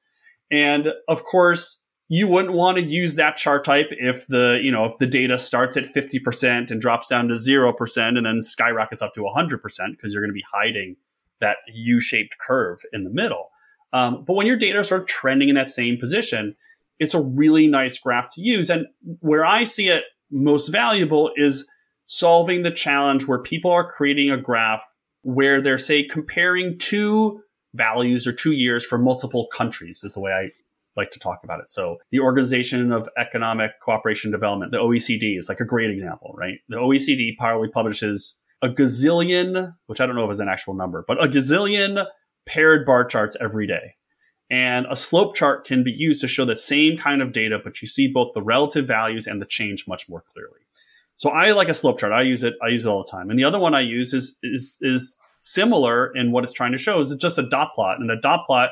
And 0.51 0.89
of 1.09 1.25
course, 1.25 1.83
you 2.09 2.29
wouldn't 2.29 2.55
want 2.55 2.77
to 2.77 2.83
use 2.83 3.15
that 3.15 3.37
chart 3.37 3.65
type 3.65 3.89
if 3.91 4.27
the, 4.27 4.61
you 4.63 4.71
know, 4.71 4.85
if 4.85 4.99
the 4.99 5.07
data 5.07 5.39
starts 5.39 5.77
at 5.77 5.95
50% 5.95 6.71
and 6.71 6.81
drops 6.81 7.09
down 7.09 7.29
to 7.29 7.35
0% 7.35 8.17
and 8.17 8.27
then 8.27 8.43
skyrockets 8.43 9.01
up 9.01 9.15
to 9.15 9.21
100% 9.21 9.61
because 9.61 10.13
you're 10.13 10.23
going 10.23 10.31
to 10.31 10.35
be 10.35 10.45
hiding 10.53 10.97
that 11.41 11.57
U-shaped 11.73 12.37
curve 12.39 12.81
in 12.93 13.05
the 13.05 13.11
middle. 13.11 13.51
Um, 13.93 14.25
but 14.27 14.35
when 14.35 14.47
your 14.47 14.57
data 14.57 14.81
is 14.81 14.89
sort 14.89 15.03
of 15.03 15.07
trending 15.07 15.49
in 15.49 15.55
that 15.55 15.71
same 15.71 15.99
position, 15.99 16.57
it's 16.99 17.15
a 17.15 17.23
really 17.23 17.67
nice 17.67 17.99
graph 17.99 18.31
to 18.35 18.41
use. 18.41 18.71
And 18.71 18.87
where 19.21 19.45
I 19.45 19.65
see 19.65 19.89
it 19.89 20.05
most 20.31 20.69
valuable 20.69 21.31
is 21.37 21.69
solving 22.13 22.63
the 22.63 22.71
challenge 22.71 23.27
where 23.27 23.39
people 23.39 23.71
are 23.71 23.91
creating 23.91 24.31
a 24.31 24.37
graph 24.37 24.85
where 25.23 25.63
they're, 25.63 25.79
say, 25.79 26.05
comparing 26.05 26.77
two 26.79 27.41
values 27.73 28.27
or 28.27 28.33
two 28.33 28.53
years 28.53 28.85
for 28.85 28.99
multiple 28.99 29.49
countries, 29.51 30.05
is 30.05 30.13
the 30.13 30.21
way 30.21 30.31
I 30.31 30.49
like 30.95 31.11
to 31.13 31.19
talk 31.19 31.41
about 31.43 31.61
it. 31.61 31.71
So 31.71 31.97
the 32.11 32.21
Organization 32.21 32.93
of 32.93 33.09
Economic 33.19 33.71
Cooperation 33.83 34.31
Development, 34.31 34.71
the 34.73 34.77
OECD, 34.77 35.39
is 35.39 35.49
like 35.49 35.61
a 35.61 35.65
great 35.65 35.89
example, 35.89 36.35
right? 36.37 36.57
The 36.69 36.77
OECD 36.77 37.35
probably 37.39 37.69
publishes 37.69 38.39
a 38.61 38.69
gazillion, 38.69 39.75
which 39.87 39.99
I 39.99 40.05
don't 40.05 40.15
know 40.15 40.27
if 40.27 40.31
is 40.33 40.41
an 40.41 40.51
actual 40.51 40.75
number, 40.75 41.07
but 41.09 41.23
a 41.23 41.29
gazillion 41.29 42.07
paired 42.45 42.85
bar 42.85 43.07
charts 43.07 43.39
every 43.41 43.67
day. 43.67 43.95
And 44.51 44.85
a 44.91 44.97
slope 44.97 45.35
chart 45.35 45.65
can 45.65 45.83
be 45.83 45.93
used 45.93 46.21
to 46.21 46.29
show 46.29 46.45
the 46.45 46.57
same 46.57 46.99
kind 46.99 47.23
of 47.23 47.33
data, 47.33 47.59
but 47.65 47.81
you 47.81 47.89
see 47.89 48.07
both 48.07 48.35
the 48.35 48.43
relative 48.43 48.87
values 48.87 49.27
and 49.27 49.41
the 49.41 49.47
change 49.47 49.89
much 49.89 50.11
more 50.11 50.23
clearly. 50.31 50.62
So 51.23 51.31
I 51.31 51.53
like 51.53 51.69
a 51.69 51.75
slope 51.75 52.01
chart. 52.01 52.13
I 52.13 52.23
use 52.23 52.43
it. 52.43 52.55
I 52.61 52.67
use 52.67 52.85
it 52.85 52.89
all 52.89 53.05
the 53.05 53.09
time. 53.09 53.31
And 53.31 53.39
the 53.39 53.45
other 53.45 53.61
one 53.61 53.77
I 53.77 53.81
use 53.83 54.13
is 54.13 54.41
is 54.43 54.79
is 54.81 55.21
similar 55.39 56.13
in 56.17 56.33
what 56.33 56.43
it's 56.43 56.53
trying 56.53 56.73
to 56.73 56.79
show. 56.79 56.99
Is 56.99 57.15
just 57.15 57.39
a 57.39 57.49
dot 57.49 57.75
plot. 57.77 58.01
And 58.01 58.11
a 58.11 58.21
dot 58.21 58.45
plot, 58.45 58.71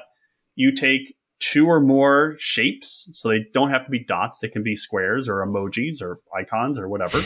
you 0.57 0.75
take 0.75 1.15
two 1.39 1.69
or 1.69 1.79
more 1.79 2.35
shapes, 2.41 3.09
so 3.13 3.29
they 3.29 3.47
don't 3.55 3.71
have 3.71 3.85
to 3.85 3.91
be 3.93 4.03
dots. 4.03 4.41
They 4.41 4.49
can 4.49 4.65
be 4.65 4.75
squares 4.75 5.29
or 5.29 5.47
emojis 5.47 6.03
or 6.03 6.19
icons 6.37 6.77
or 6.77 6.89
whatever, 6.89 7.23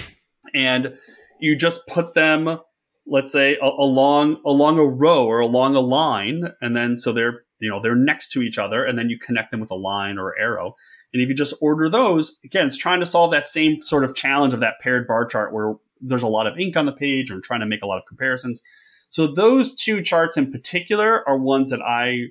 and 0.55 0.99
you 1.41 1.57
just 1.57 1.87
put 1.87 2.13
them, 2.13 2.59
let's 3.07 3.33
say, 3.33 3.57
a- 3.57 3.65
along 3.65 4.43
along 4.45 4.79
a 4.79 4.85
row 4.85 5.25
or 5.25 5.41
along 5.41 5.75
a 5.75 5.81
line, 5.81 6.53
and 6.61 6.77
then 6.77 6.99
so 6.99 7.15
they're 7.15 7.45
you 7.61 7.71
know 7.71 7.81
they're 7.81 7.97
next 7.97 8.29
to 8.33 8.43
each 8.43 8.59
other, 8.59 8.85
and 8.85 8.99
then 8.99 9.09
you 9.09 9.19
connect 9.19 9.53
them 9.53 9.61
with 9.61 9.71
a 9.71 9.75
line 9.75 10.19
or 10.19 10.39
arrow, 10.39 10.75
and 11.15 11.23
if 11.23 11.29
you 11.29 11.35
just 11.35 11.55
order 11.61 11.89
those, 11.89 12.41
again, 12.45 12.67
it's 12.67 12.77
trying 12.77 12.99
to 12.99 13.07
solve 13.07 13.31
that 13.31 13.47
same 13.47 13.81
sort 13.81 14.03
of 14.03 14.17
challenge 14.17 14.53
of 14.53 14.59
that 14.61 14.81
paired 14.81 15.07
bar 15.07 15.25
chart 15.25 15.53
where 15.55 15.75
there's 16.01 16.25
a 16.25 16.29
lot 16.29 16.49
of 16.49 16.59
ink 16.59 16.77
on 16.77 16.87
the 16.87 16.93
page 16.93 17.31
or 17.31 17.41
trying 17.41 17.61
to 17.61 17.67
make 17.67 17.83
a 17.83 17.87
lot 17.87 17.99
of 17.99 18.07
comparisons. 18.07 18.63
So 19.11 19.29
those 19.29 19.77
two 19.77 20.03
charts 20.03 20.37
in 20.37 20.51
particular 20.51 21.27
are 21.29 21.39
ones 21.39 21.71
that 21.71 21.81
I 21.81 22.31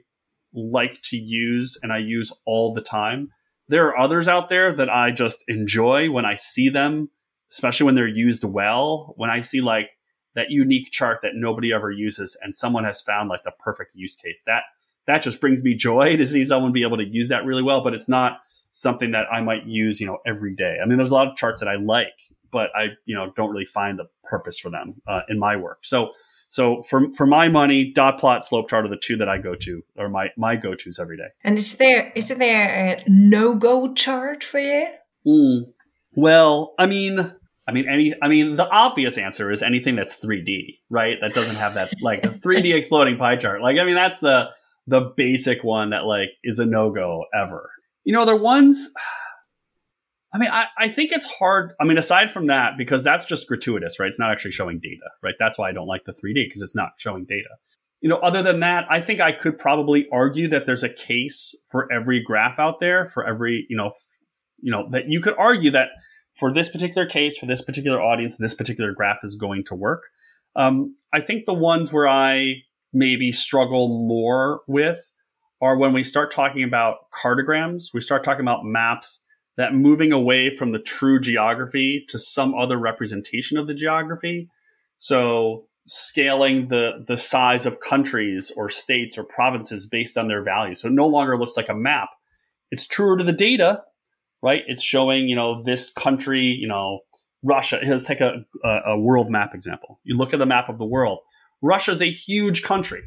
like 0.53 1.01
to 1.03 1.17
use 1.17 1.79
and 1.81 1.93
I 1.93 1.99
use 1.99 2.33
all 2.45 2.73
the 2.73 2.81
time. 2.81 3.29
There 3.69 3.87
are 3.87 3.97
others 3.97 4.27
out 4.27 4.49
there 4.49 4.73
that 4.73 4.89
I 4.89 5.11
just 5.11 5.45
enjoy 5.47 6.11
when 6.11 6.25
I 6.25 6.35
see 6.35 6.67
them, 6.67 7.09
especially 7.49 7.85
when 7.85 7.95
they're 7.95 8.05
used 8.05 8.43
well. 8.43 9.13
When 9.15 9.29
I 9.29 9.39
see 9.39 9.61
like 9.61 9.91
that 10.35 10.51
unique 10.51 10.91
chart 10.91 11.19
that 11.23 11.35
nobody 11.35 11.71
ever 11.71 11.89
uses 11.89 12.37
and 12.41 12.53
someone 12.53 12.83
has 12.83 13.01
found 13.01 13.29
like 13.29 13.43
the 13.43 13.53
perfect 13.59 13.95
use 13.95 14.17
case. 14.17 14.41
That 14.45 14.63
that 15.07 15.21
just 15.21 15.39
brings 15.39 15.63
me 15.63 15.73
joy 15.73 16.17
to 16.17 16.25
see 16.25 16.43
someone 16.43 16.73
be 16.73 16.83
able 16.83 16.97
to 16.97 17.05
use 17.05 17.29
that 17.29 17.45
really 17.45 17.63
well, 17.63 17.81
but 17.81 17.93
it's 17.93 18.09
not 18.09 18.41
something 18.73 19.11
that 19.11 19.27
I 19.31 19.41
might 19.41 19.65
use, 19.65 20.01
you 20.01 20.07
know, 20.07 20.17
every 20.25 20.53
day. 20.53 20.77
I 20.83 20.85
mean, 20.85 20.97
there's 20.97 21.11
a 21.11 21.13
lot 21.13 21.29
of 21.29 21.37
charts 21.37 21.61
that 21.61 21.69
I 21.69 21.75
like, 21.75 22.13
but 22.51 22.69
I, 22.75 22.89
you 23.05 23.15
know, 23.15 23.31
don't 23.35 23.51
really 23.51 23.65
find 23.65 23.97
the 23.97 24.05
purpose 24.25 24.59
for 24.59 24.69
them 24.69 25.01
uh, 25.07 25.21
in 25.29 25.39
my 25.39 25.55
work. 25.55 25.85
So, 25.85 26.11
so 26.49 26.83
for 26.83 27.11
for 27.13 27.25
my 27.25 27.47
money, 27.47 27.91
dot 27.93 28.19
plot, 28.19 28.45
slope 28.45 28.69
chart 28.69 28.85
are 28.85 28.89
the 28.89 28.97
two 28.97 29.17
that 29.17 29.29
I 29.29 29.37
go 29.37 29.55
to, 29.55 29.81
or 29.97 30.09
my 30.09 30.29
my 30.37 30.55
go 30.55 30.75
tos 30.75 30.99
every 30.99 31.17
day. 31.17 31.29
And 31.43 31.57
is 31.57 31.75
there 31.75 32.11
is 32.15 32.27
there 32.27 32.99
a 32.99 33.03
no 33.07 33.55
go 33.55 33.93
chart 33.93 34.43
for 34.43 34.59
you? 34.59 34.87
Mm. 35.25 35.73
Well, 36.15 36.75
I 36.77 36.85
mean, 36.85 37.33
I 37.67 37.71
mean, 37.71 37.87
any, 37.89 38.13
I 38.21 38.27
mean, 38.27 38.55
the 38.55 38.69
obvious 38.69 39.17
answer 39.17 39.49
is 39.49 39.63
anything 39.63 39.95
that's 39.95 40.19
3D, 40.19 40.79
right? 40.89 41.17
That 41.21 41.33
doesn't 41.33 41.55
have 41.55 41.75
that 41.75 41.93
like 42.01 42.21
3D 42.21 42.75
exploding 42.75 43.17
pie 43.17 43.37
chart. 43.37 43.61
Like, 43.61 43.77
I 43.79 43.85
mean, 43.85 43.95
that's 43.95 44.19
the 44.19 44.49
the 44.85 45.13
basic 45.15 45.63
one 45.63 45.91
that 45.91 46.05
like 46.05 46.29
is 46.43 46.59
a 46.59 46.65
no 46.65 46.91
go 46.91 47.25
ever. 47.33 47.69
You 48.03 48.13
know, 48.13 48.25
they're 48.25 48.35
ones. 48.35 48.89
I 50.35 50.39
mean, 50.39 50.49
I, 50.49 50.65
I 50.79 50.89
think 50.89 51.11
it's 51.11 51.27
hard. 51.27 51.73
I 51.79 51.85
mean, 51.85 51.99
aside 51.99 52.31
from 52.31 52.47
that, 52.47 52.73
because 52.75 53.03
that's 53.03 53.23
just 53.23 53.47
gratuitous, 53.47 53.99
right? 53.99 54.09
It's 54.09 54.17
not 54.17 54.31
actually 54.31 54.51
showing 54.51 54.79
data, 54.81 55.11
right? 55.21 55.35
That's 55.37 55.59
why 55.59 55.69
I 55.69 55.73
don't 55.73 55.85
like 55.85 56.05
the 56.05 56.11
3D 56.11 56.47
because 56.47 56.63
it's 56.63 56.75
not 56.75 56.89
showing 56.97 57.25
data. 57.25 57.49
You 58.01 58.09
know, 58.09 58.17
other 58.17 58.41
than 58.41 58.59
that, 58.61 58.87
I 58.89 58.99
think 58.99 59.21
I 59.21 59.31
could 59.31 59.59
probably 59.59 60.09
argue 60.11 60.47
that 60.47 60.65
there's 60.65 60.83
a 60.83 60.89
case 60.89 61.55
for 61.69 61.87
every 61.93 62.19
graph 62.21 62.57
out 62.57 62.79
there, 62.79 63.09
for 63.09 63.23
every, 63.25 63.67
you 63.69 63.77
know, 63.77 63.89
f- 63.89 63.95
you 64.59 64.71
know, 64.71 64.89
that 64.89 65.07
you 65.07 65.21
could 65.21 65.35
argue 65.37 65.69
that 65.71 65.89
for 66.33 66.51
this 66.51 66.69
particular 66.69 67.07
case, 67.07 67.37
for 67.37 67.45
this 67.45 67.61
particular 67.61 68.01
audience, 68.01 68.37
this 68.37 68.55
particular 68.55 68.91
graph 68.91 69.19
is 69.23 69.35
going 69.35 69.63
to 69.65 69.75
work. 69.75 70.05
Um, 70.55 70.95
I 71.13 71.21
think 71.21 71.45
the 71.45 71.53
ones 71.53 71.93
where 71.93 72.07
I 72.07 72.55
maybe 72.91 73.31
struggle 73.31 73.87
more 74.07 74.61
with 74.67 75.12
are 75.63 75.77
when 75.77 75.93
we 75.93 76.03
start 76.03 76.31
talking 76.31 76.63
about 76.63 77.09
cartograms, 77.11 77.93
we 77.93 78.01
start 78.01 78.23
talking 78.23 78.43
about 78.43 78.65
maps 78.65 79.21
that 79.55 79.73
moving 79.73 80.11
away 80.11 80.55
from 80.55 80.71
the 80.71 80.79
true 80.79 81.19
geography 81.19 82.03
to 82.09 82.19
some 82.19 82.53
other 82.53 82.77
representation 82.77 83.57
of 83.57 83.67
the 83.67 83.73
geography. 83.73 84.49
So, 84.97 85.67
scaling 85.85 86.67
the 86.67 87.03
the 87.07 87.17
size 87.17 87.65
of 87.65 87.79
countries 87.79 88.51
or 88.55 88.69
states 88.69 89.17
or 89.17 89.23
provinces 89.23 89.87
based 89.87 90.17
on 90.17 90.27
their 90.27 90.43
value. 90.43 90.75
So 90.75 90.87
it 90.87 90.93
no 90.93 91.07
longer 91.07 91.37
looks 91.37 91.57
like 91.57 91.69
a 91.69 91.75
map. 91.75 92.09
It's 92.71 92.87
truer 92.87 93.17
to 93.17 93.23
the 93.23 93.33
data, 93.33 93.83
right? 94.41 94.63
It's 94.67 94.81
showing, 94.81 95.27
you 95.27 95.35
know, 95.35 95.63
this 95.63 95.91
country, 95.91 96.41
you 96.41 96.67
know, 96.67 96.99
Russia. 97.43 97.79
Let's 97.85 98.05
take 98.05 98.21
a, 98.21 98.45
a, 98.63 98.79
a 98.87 98.99
world 98.99 99.29
map 99.29 99.53
example. 99.53 99.99
You 100.03 100.17
look 100.17 100.33
at 100.33 100.39
the 100.39 100.45
map 100.45 100.69
of 100.69 100.77
the 100.77 100.85
world. 100.85 101.19
Russia 101.61 101.91
is 101.91 102.01
a 102.01 102.09
huge 102.09 102.63
country. 102.63 103.01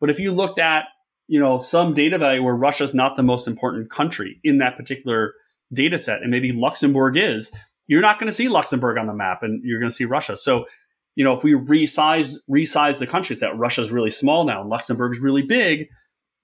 But 0.00 0.10
if 0.10 0.18
you 0.18 0.32
looked 0.32 0.58
at, 0.58 0.86
you 1.30 1.38
know, 1.38 1.60
some 1.60 1.94
data 1.94 2.18
value 2.18 2.42
where 2.42 2.56
Russia's 2.56 2.92
not 2.92 3.16
the 3.16 3.22
most 3.22 3.46
important 3.46 3.88
country 3.88 4.40
in 4.42 4.58
that 4.58 4.76
particular 4.76 5.34
data 5.72 5.96
set, 5.96 6.22
and 6.22 6.30
maybe 6.32 6.50
Luxembourg 6.50 7.16
is, 7.16 7.52
you're 7.86 8.00
not 8.00 8.18
going 8.18 8.26
to 8.26 8.32
see 8.32 8.48
Luxembourg 8.48 8.98
on 8.98 9.06
the 9.06 9.14
map 9.14 9.44
and 9.44 9.62
you're 9.64 9.78
going 9.78 9.88
to 9.88 9.94
see 9.94 10.04
Russia. 10.04 10.36
So, 10.36 10.66
you 11.14 11.22
know, 11.22 11.36
if 11.36 11.44
we 11.44 11.52
resize, 11.52 12.34
resize 12.50 12.98
the 12.98 13.06
countries 13.06 13.38
that 13.40 13.56
Russia's 13.56 13.92
really 13.92 14.10
small 14.10 14.44
now 14.44 14.60
and 14.60 14.68
Luxembourg 14.68 15.12
is 15.14 15.20
really 15.20 15.44
big, 15.44 15.88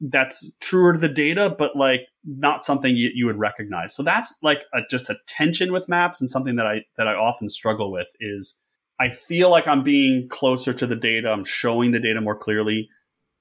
that's 0.00 0.52
truer 0.60 0.92
to 0.92 1.00
the 1.00 1.08
data, 1.08 1.52
but 1.58 1.74
like 1.74 2.02
not 2.24 2.64
something 2.64 2.94
you, 2.94 3.10
you 3.12 3.26
would 3.26 3.40
recognize. 3.40 3.92
So 3.92 4.04
that's 4.04 4.36
like 4.40 4.66
a, 4.72 4.82
just 4.88 5.10
a 5.10 5.18
tension 5.26 5.72
with 5.72 5.88
maps 5.88 6.20
and 6.20 6.30
something 6.30 6.54
that 6.56 6.66
I, 6.68 6.84
that 6.96 7.08
I 7.08 7.14
often 7.14 7.48
struggle 7.48 7.90
with 7.90 8.08
is 8.20 8.56
I 9.00 9.08
feel 9.08 9.50
like 9.50 9.66
I'm 9.66 9.82
being 9.82 10.28
closer 10.28 10.72
to 10.74 10.86
the 10.86 10.94
data. 10.94 11.32
I'm 11.32 11.44
showing 11.44 11.90
the 11.90 11.98
data 11.98 12.20
more 12.20 12.36
clearly, 12.36 12.88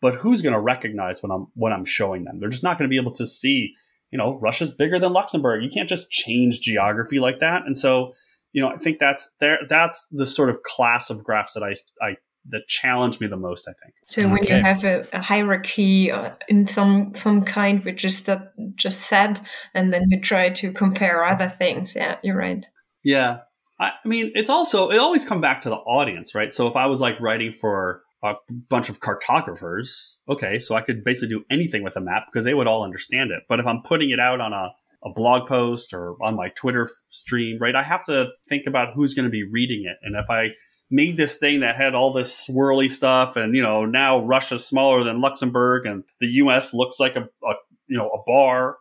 but 0.06 0.22
who's 0.22 0.44
going 0.44 0.54
to 0.54 0.60
recognize 0.60 1.24
when 1.24 1.32
I'm, 1.32 1.48
when 1.56 1.74
I'm 1.74 1.84
showing 1.84 2.26
them? 2.26 2.40
They're 2.40 2.50
just 2.50 2.62
not 2.62 2.78
going 2.78 2.88
to 2.88 2.94
be 2.94 3.02
able 3.02 3.14
to 3.14 3.26
see, 3.26 3.74
you 4.12 4.20
know, 4.20 4.38
Russia's 4.40 4.72
bigger 4.72 5.00
than 5.00 5.14
Luxembourg. 5.14 5.64
You 5.64 5.70
can't 5.72 5.90
just 5.90 6.12
change 6.12 6.60
geography 6.60 7.18
like 7.18 7.40
that. 7.40 7.64
And 7.66 7.76
so, 7.76 8.14
you 8.54 8.62
know, 8.62 8.68
I 8.68 8.78
think 8.78 9.00
that's 9.00 9.34
there. 9.40 9.58
That's 9.68 10.06
the 10.12 10.28
sort 10.28 10.52
of 10.52 10.62
class 10.62 11.10
of 11.10 11.24
graphs 11.24 11.56
that 11.56 11.64
I, 11.64 11.74
I 12.06 12.18
that 12.52 12.68
challenge 12.68 13.20
me 13.20 13.26
the 13.26 13.36
most. 13.36 13.68
I 13.68 13.74
think. 13.84 13.96
So 14.06 14.30
when 14.30 14.44
you 14.44 14.64
have 14.64 14.84
a, 14.84 15.08
a 15.12 15.22
hierarchy 15.24 16.12
uh, 16.12 16.36
in 16.48 16.68
some 16.68 17.16
some 17.16 17.44
kind, 17.44 17.84
which 17.84 18.06
is 18.06 18.22
that 18.26 18.54
just 18.76 19.02
said, 19.08 19.40
and 19.74 19.92
then 19.92 20.04
you 20.10 20.22
try 20.22 20.52
to 20.52 20.72
compare 20.72 21.26
other 21.26 21.50
things. 21.50 21.96
Yeah, 21.96 22.18
you're 22.22 22.38
right. 22.38 22.64
Yeah, 23.04 23.40
I, 23.80 23.94
I 24.04 24.08
mean, 24.08 24.34
it's 24.36 24.52
also 24.52 24.92
it 24.92 25.00
always 25.00 25.26
come 25.26 25.42
back 25.42 25.62
to 25.62 25.70
the 25.70 25.78
audience, 25.78 26.36
right? 26.36 26.54
So 26.54 26.68
if 26.68 26.76
I 26.76 26.86
was 26.86 27.02
like 27.02 27.20
writing 27.20 27.52
for 27.52 28.05
a 28.26 28.36
bunch 28.70 28.90
of 28.90 29.00
cartographers, 29.00 30.20
okay, 30.28 30.60
so 30.60 30.76
I 30.76 30.82
could 30.82 31.04
basically 31.04 31.36
do 31.36 31.44
anything 31.50 31.84
with 31.84 31.96
a 31.96 32.02
map 32.02 32.24
because 32.32 32.46
they 32.46 32.54
would 32.54 32.68
all 32.68 32.84
understand 32.84 33.32
it. 33.32 33.44
But 33.48 33.60
if 33.60 33.66
I'm 33.66 33.82
putting 33.84 34.10
it 34.10 34.20
out 34.20 34.42
on 34.42 34.54
a 34.54 34.70
a 35.06 35.14
blog 35.14 35.48
post 35.48 35.94
or 35.94 36.16
on 36.22 36.36
my 36.36 36.50
Twitter 36.50 36.90
stream, 37.10 37.60
right? 37.62 37.76
I 37.76 37.84
have 37.84 38.04
to 38.06 38.30
think 38.50 38.66
about 38.66 38.96
who's 38.96 39.14
going 39.14 39.26
to 39.26 39.32
be 39.32 39.44
reading 39.44 39.84
it. 39.86 39.98
And 40.02 40.16
if 40.16 40.30
I 40.30 40.50
made 40.90 41.16
this 41.16 41.38
thing 41.38 41.60
that 41.60 41.76
had 41.76 41.94
all 41.94 42.12
this 42.12 42.48
swirly 42.48 42.90
stuff 42.90 43.36
and, 43.36 43.56
you 43.56 43.62
know, 43.62 43.86
now 43.86 44.26
Russia's 44.26 44.66
smaller 44.66 45.04
than 45.04 45.22
Luxembourg 45.22 45.86
and 45.86 46.04
the 46.20 46.28
US 46.28 46.74
looks 46.74 47.00
like 47.00 47.16
a, 47.16 47.22
a 47.48 47.54
you 47.88 47.98
know, 47.98 48.10
a 48.10 48.24
bar, 48.26 48.78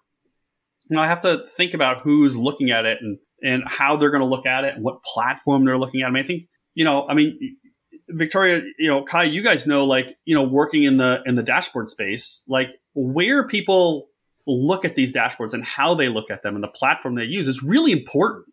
you 0.89 0.97
know, 0.97 1.03
I 1.03 1.09
have 1.09 1.21
to 1.23 1.47
think 1.57 1.75
about 1.75 2.01
who's 2.03 2.37
looking 2.37 2.71
at 2.71 2.87
it 2.87 2.99
and, 3.03 3.19
and 3.43 3.63
how 3.67 3.97
they're 3.97 4.11
going 4.11 4.23
to 4.23 4.27
look 4.27 4.47
at 4.47 4.65
it 4.65 4.75
and 4.75 4.85
what 4.85 5.03
platform 5.03 5.67
they're 5.67 5.79
looking 5.79 6.01
at. 6.01 6.07
I 6.07 6.11
mean, 6.11 6.25
I 6.25 6.27
think, 6.27 6.45
you 6.75 6.87
know, 6.87 7.07
I 7.07 7.13
mean, 7.13 7.39
Victoria, 8.09 8.63
you 8.79 8.89
know, 8.89 9.03
Kai, 9.03 9.25
you 9.25 9.43
guys 9.43 9.67
know, 9.67 9.85
like, 9.85 10.17
you 10.25 10.35
know, 10.35 10.43
working 10.43 10.85
in 10.85 10.97
the, 10.99 11.23
in 11.27 11.35
the 11.35 11.43
dashboard 11.43 11.89
space, 11.89 12.43
like 12.49 12.69
where 12.95 13.47
people 13.47 14.09
look 14.47 14.85
at 14.85 14.95
these 14.95 15.13
dashboards 15.13 15.55
and 15.55 15.65
how 15.65 15.95
they 15.95 16.09
look 16.09 16.31
at 16.31 16.43
them 16.43 16.55
and 16.55 16.63
the 16.63 16.69
platform 16.69 17.15
they 17.15 17.25
use 17.25 17.49
is 17.49 17.63
really 17.63 17.93
important. 17.93 18.47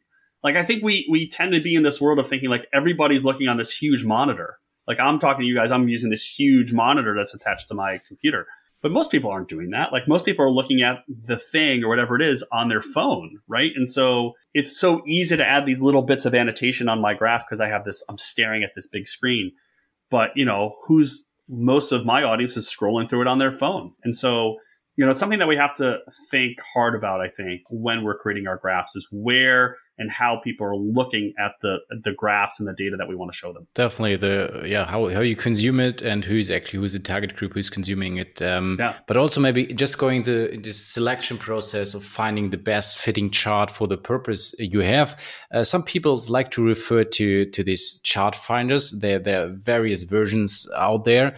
Like 0.43 0.55
I 0.55 0.63
think 0.63 0.83
we 0.83 1.07
we 1.09 1.27
tend 1.27 1.53
to 1.53 1.61
be 1.61 1.75
in 1.75 1.83
this 1.83 2.01
world 2.01 2.19
of 2.19 2.27
thinking 2.27 2.49
like 2.49 2.67
everybody's 2.73 3.23
looking 3.23 3.47
on 3.47 3.57
this 3.57 3.75
huge 3.77 4.05
monitor. 4.05 4.57
Like 4.87 4.99
I'm 4.99 5.19
talking 5.19 5.41
to 5.41 5.47
you 5.47 5.55
guys, 5.55 5.71
I'm 5.71 5.87
using 5.87 6.09
this 6.09 6.25
huge 6.25 6.73
monitor 6.73 7.15
that's 7.15 7.33
attached 7.33 7.67
to 7.67 7.75
my 7.75 8.01
computer. 8.07 8.47
But 8.81 8.91
most 8.91 9.11
people 9.11 9.29
aren't 9.29 9.49
doing 9.49 9.69
that. 9.71 9.91
Like 9.91 10.07
most 10.07 10.25
people 10.25 10.43
are 10.43 10.49
looking 10.51 10.81
at 10.81 11.03
the 11.07 11.37
thing 11.37 11.83
or 11.83 11.89
whatever 11.89 12.15
it 12.15 12.21
is 12.21 12.43
on 12.51 12.69
their 12.69 12.81
phone, 12.81 13.39
right? 13.47 13.71
And 13.75 13.89
so 13.89 14.33
it's 14.53 14.75
so 14.77 15.03
easy 15.05 15.37
to 15.37 15.47
add 15.47 15.65
these 15.65 15.81
little 15.81 16.01
bits 16.01 16.25
of 16.25 16.33
annotation 16.33 16.89
on 16.89 16.99
my 16.99 17.13
graph 17.13 17.45
because 17.47 17.61
I 17.61 17.67
have 17.67 17.85
this, 17.85 18.03
I'm 18.09 18.17
staring 18.17 18.63
at 18.63 18.71
this 18.75 18.87
big 18.87 19.07
screen. 19.07 19.51
But, 20.09 20.31
you 20.35 20.45
know, 20.45 20.77
who's 20.87 21.25
most 21.47 21.91
of 21.91 22.05
my 22.05 22.23
audience 22.23 22.57
is 22.57 22.67
scrolling 22.67 23.07
through 23.07 23.21
it 23.21 23.27
on 23.27 23.37
their 23.37 23.51
phone. 23.51 23.93
And 24.03 24.15
so 24.15 24.57
you 24.97 25.05
know, 25.05 25.11
it's 25.11 25.19
something 25.19 25.39
that 25.39 25.47
we 25.47 25.55
have 25.55 25.73
to 25.75 25.99
think 26.29 26.57
hard 26.73 26.95
about, 26.95 27.21
I 27.21 27.29
think, 27.29 27.61
when 27.71 28.03
we're 28.03 28.17
creating 28.17 28.47
our 28.47 28.57
graphs 28.57 28.95
is 28.95 29.07
where 29.11 29.77
and 30.01 30.11
how 30.11 30.37
people 30.37 30.65
are 30.65 30.75
looking 30.75 31.33
at 31.39 31.53
the 31.61 31.77
the 32.03 32.11
graphs 32.11 32.59
and 32.59 32.67
the 32.67 32.73
data 32.73 32.97
that 32.97 33.07
we 33.07 33.15
want 33.15 33.31
to 33.31 33.37
show 33.37 33.53
them. 33.53 33.67
Definitely 33.75 34.17
the 34.17 34.63
yeah 34.65 34.85
how 34.85 35.07
how 35.09 35.21
you 35.21 35.35
consume 35.35 35.79
it 35.79 36.01
and 36.01 36.25
who's 36.25 36.49
actually 36.49 36.79
who's 36.79 36.93
the 36.93 36.99
target 36.99 37.35
group 37.35 37.53
who's 37.53 37.69
consuming 37.69 38.17
it. 38.17 38.41
Um, 38.41 38.77
yeah. 38.79 38.95
But 39.07 39.17
also 39.17 39.39
maybe 39.39 39.67
just 39.67 39.97
going 39.97 40.23
the 40.23 40.59
this 40.61 40.83
selection 40.83 41.37
process 41.37 41.93
of 41.93 42.03
finding 42.03 42.49
the 42.49 42.57
best 42.57 42.97
fitting 42.97 43.29
chart 43.29 43.69
for 43.69 43.87
the 43.87 43.97
purpose 43.97 44.55
you 44.57 44.79
have. 44.79 45.19
Uh, 45.53 45.63
some 45.63 45.83
people 45.83 46.21
like 46.27 46.51
to 46.51 46.63
refer 46.63 47.03
to 47.03 47.45
to 47.45 47.63
these 47.63 47.99
chart 47.99 48.35
finders. 48.35 48.91
There 48.91 49.19
there 49.19 49.45
are 49.45 49.49
various 49.49 50.03
versions 50.03 50.67
out 50.75 51.03
there. 51.05 51.35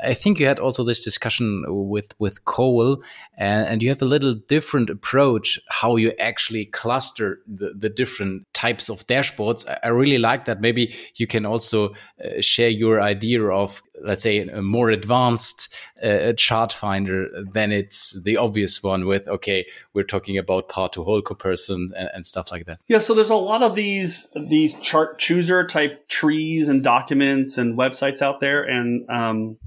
I 0.00 0.14
think 0.14 0.38
you 0.38 0.46
had 0.46 0.58
also 0.58 0.84
this 0.84 1.02
discussion 1.02 1.64
with 1.66 2.14
with 2.18 2.44
Cole, 2.44 3.02
and, 3.38 3.66
and, 3.66 3.82
you 3.82 3.88
have 3.88 4.02
a 4.02 4.06
little 4.06 4.34
different 4.34 4.90
approach 4.90 5.58
how 5.68 5.96
you 5.96 6.12
actually 6.18 6.66
cluster 6.66 7.40
the, 7.46 7.70
the 7.70 7.88
different 7.88 8.05
types 8.54 8.88
of 8.88 9.06
dashboards. 9.06 9.68
I, 9.68 9.78
I 9.84 9.88
really 9.88 10.18
like 10.18 10.46
that. 10.46 10.60
Maybe 10.60 10.94
you 11.16 11.26
can 11.26 11.44
also 11.44 11.90
uh, 12.24 12.40
share 12.40 12.70
your 12.70 13.00
idea 13.00 13.42
of, 13.44 13.82
let's 14.02 14.22
say, 14.22 14.38
a 14.38 14.62
more 14.62 14.90
advanced 14.90 15.74
uh, 16.02 16.32
chart 16.34 16.72
finder 16.72 17.28
than 17.52 17.72
it's 17.72 18.20
the 18.22 18.36
obvious 18.36 18.82
one 18.82 19.06
with, 19.06 19.26
okay, 19.28 19.66
we're 19.94 20.04
talking 20.04 20.38
about 20.38 20.68
part 20.68 20.92
to 20.94 21.04
whole 21.04 21.22
comparison 21.22 21.88
and, 21.96 22.10
and 22.14 22.26
stuff 22.26 22.50
like 22.50 22.66
that. 22.66 22.80
Yeah, 22.88 22.98
so 22.98 23.14
there's 23.14 23.30
a 23.30 23.34
lot 23.34 23.62
of 23.62 23.74
these 23.74 24.28
these 24.48 24.74
chart 24.80 25.18
chooser 25.18 25.66
type 25.66 26.08
trees 26.08 26.68
and 26.68 26.82
documents 26.82 27.58
and 27.58 27.78
websites 27.78 28.22
out 28.22 28.40
there, 28.40 28.62
and 28.62 29.08
um, 29.10 29.58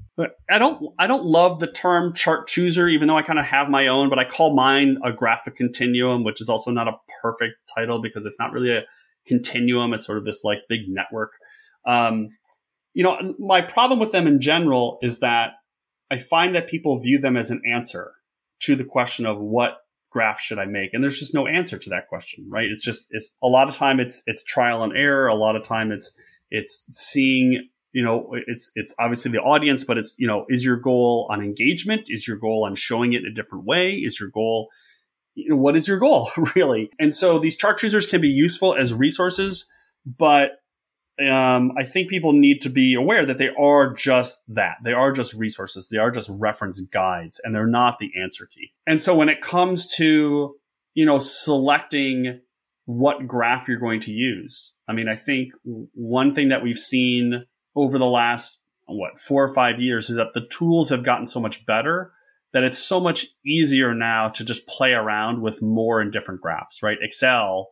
I 0.50 0.58
don't 0.58 0.92
I 0.98 1.06
don't 1.06 1.24
love 1.24 1.60
the 1.60 1.66
term 1.66 2.14
chart 2.14 2.48
chooser, 2.48 2.88
even 2.88 3.08
though 3.08 3.16
I 3.16 3.22
kind 3.22 3.38
of 3.38 3.44
have 3.46 3.68
my 3.68 3.86
own, 3.86 4.08
but 4.08 4.18
I 4.18 4.24
call 4.24 4.54
mine 4.54 4.98
a 5.04 5.12
graphic 5.12 5.56
continuum, 5.56 6.24
which 6.24 6.40
is 6.40 6.48
also 6.48 6.70
not 6.70 6.88
a 6.88 6.96
perfect 7.22 7.54
title 7.74 8.00
because 8.00 8.26
it's 8.26 8.38
not 8.38 8.52
really 8.52 8.72
a 8.72 8.82
continuum. 9.26 9.92
It's 9.92 10.06
sort 10.06 10.18
of 10.18 10.24
this 10.24 10.44
like 10.44 10.58
big 10.68 10.80
network. 10.88 11.32
Um, 11.86 12.28
you 12.94 13.02
know, 13.02 13.34
my 13.38 13.60
problem 13.60 13.98
with 14.00 14.12
them 14.12 14.26
in 14.26 14.40
general 14.40 14.98
is 15.02 15.20
that 15.20 15.52
I 16.10 16.18
find 16.18 16.54
that 16.54 16.68
people 16.68 16.98
view 16.98 17.18
them 17.18 17.36
as 17.36 17.50
an 17.50 17.62
answer 17.70 18.12
to 18.60 18.74
the 18.74 18.84
question 18.84 19.26
of 19.26 19.38
what 19.38 19.78
graph 20.10 20.40
should 20.40 20.58
I 20.58 20.66
make? 20.66 20.92
And 20.92 21.02
there's 21.02 21.18
just 21.18 21.34
no 21.34 21.46
answer 21.46 21.78
to 21.78 21.90
that 21.90 22.08
question, 22.08 22.46
right? 22.48 22.66
It's 22.66 22.84
just, 22.84 23.06
it's 23.10 23.30
a 23.42 23.46
lot 23.46 23.68
of 23.68 23.76
time 23.76 24.00
it's, 24.00 24.22
it's 24.26 24.42
trial 24.42 24.82
and 24.82 24.96
error. 24.96 25.28
A 25.28 25.34
lot 25.34 25.54
of 25.54 25.62
time 25.62 25.92
it's, 25.92 26.12
it's 26.50 26.86
seeing 26.90 27.68
you 27.92 28.04
know, 28.04 28.36
it's 28.46 28.70
it's 28.76 28.94
obviously 28.98 29.32
the 29.32 29.40
audience, 29.40 29.84
but 29.84 29.98
it's 29.98 30.16
you 30.18 30.26
know, 30.26 30.46
is 30.48 30.64
your 30.64 30.76
goal 30.76 31.26
on 31.30 31.42
engagement? 31.42 32.02
Is 32.06 32.26
your 32.26 32.36
goal 32.36 32.64
on 32.64 32.76
showing 32.76 33.12
it 33.14 33.22
in 33.22 33.26
a 33.26 33.34
different 33.34 33.64
way? 33.64 33.90
Is 33.90 34.20
your 34.20 34.28
goal 34.28 34.68
you 35.34 35.50
know, 35.50 35.56
what 35.56 35.76
is 35.76 35.88
your 35.88 35.98
goal 35.98 36.30
really? 36.54 36.90
And 36.98 37.14
so 37.14 37.38
these 37.38 37.56
chart 37.56 37.78
choosers 37.78 38.06
can 38.06 38.20
be 38.20 38.28
useful 38.28 38.74
as 38.74 38.94
resources, 38.94 39.66
but 40.04 40.62
um, 41.28 41.72
I 41.76 41.84
think 41.84 42.08
people 42.08 42.32
need 42.32 42.60
to 42.62 42.70
be 42.70 42.94
aware 42.94 43.26
that 43.26 43.38
they 43.38 43.50
are 43.58 43.92
just 43.92 44.42
that. 44.48 44.76
They 44.84 44.92
are 44.92 45.12
just 45.12 45.34
resources. 45.34 45.88
They 45.88 45.98
are 45.98 46.10
just 46.10 46.30
reference 46.32 46.80
guides, 46.80 47.40
and 47.42 47.54
they're 47.54 47.66
not 47.66 47.98
the 47.98 48.10
answer 48.20 48.46
key. 48.46 48.72
And 48.86 49.00
so 49.00 49.14
when 49.14 49.28
it 49.28 49.40
comes 49.40 49.86
to 49.96 50.56
you 50.94 51.06
know 51.06 51.18
selecting 51.18 52.40
what 52.86 53.26
graph 53.26 53.68
you're 53.68 53.78
going 53.78 54.00
to 54.00 54.12
use, 54.12 54.74
I 54.88 54.92
mean, 54.92 55.08
I 55.08 55.16
think 55.16 55.52
one 55.64 56.32
thing 56.32 56.48
that 56.48 56.62
we've 56.62 56.78
seen 56.78 57.46
over 57.76 57.98
the 57.98 58.06
last, 58.06 58.62
what, 58.86 59.18
four 59.18 59.44
or 59.44 59.54
five 59.54 59.80
years 59.80 60.10
is 60.10 60.16
that 60.16 60.34
the 60.34 60.46
tools 60.46 60.90
have 60.90 61.04
gotten 61.04 61.26
so 61.26 61.40
much 61.40 61.64
better 61.66 62.12
that 62.52 62.64
it's 62.64 62.78
so 62.78 63.00
much 63.00 63.26
easier 63.46 63.94
now 63.94 64.28
to 64.28 64.44
just 64.44 64.66
play 64.66 64.92
around 64.92 65.40
with 65.40 65.62
more 65.62 66.00
and 66.00 66.12
different 66.12 66.40
graphs, 66.40 66.82
right? 66.82 66.98
Excel 67.00 67.68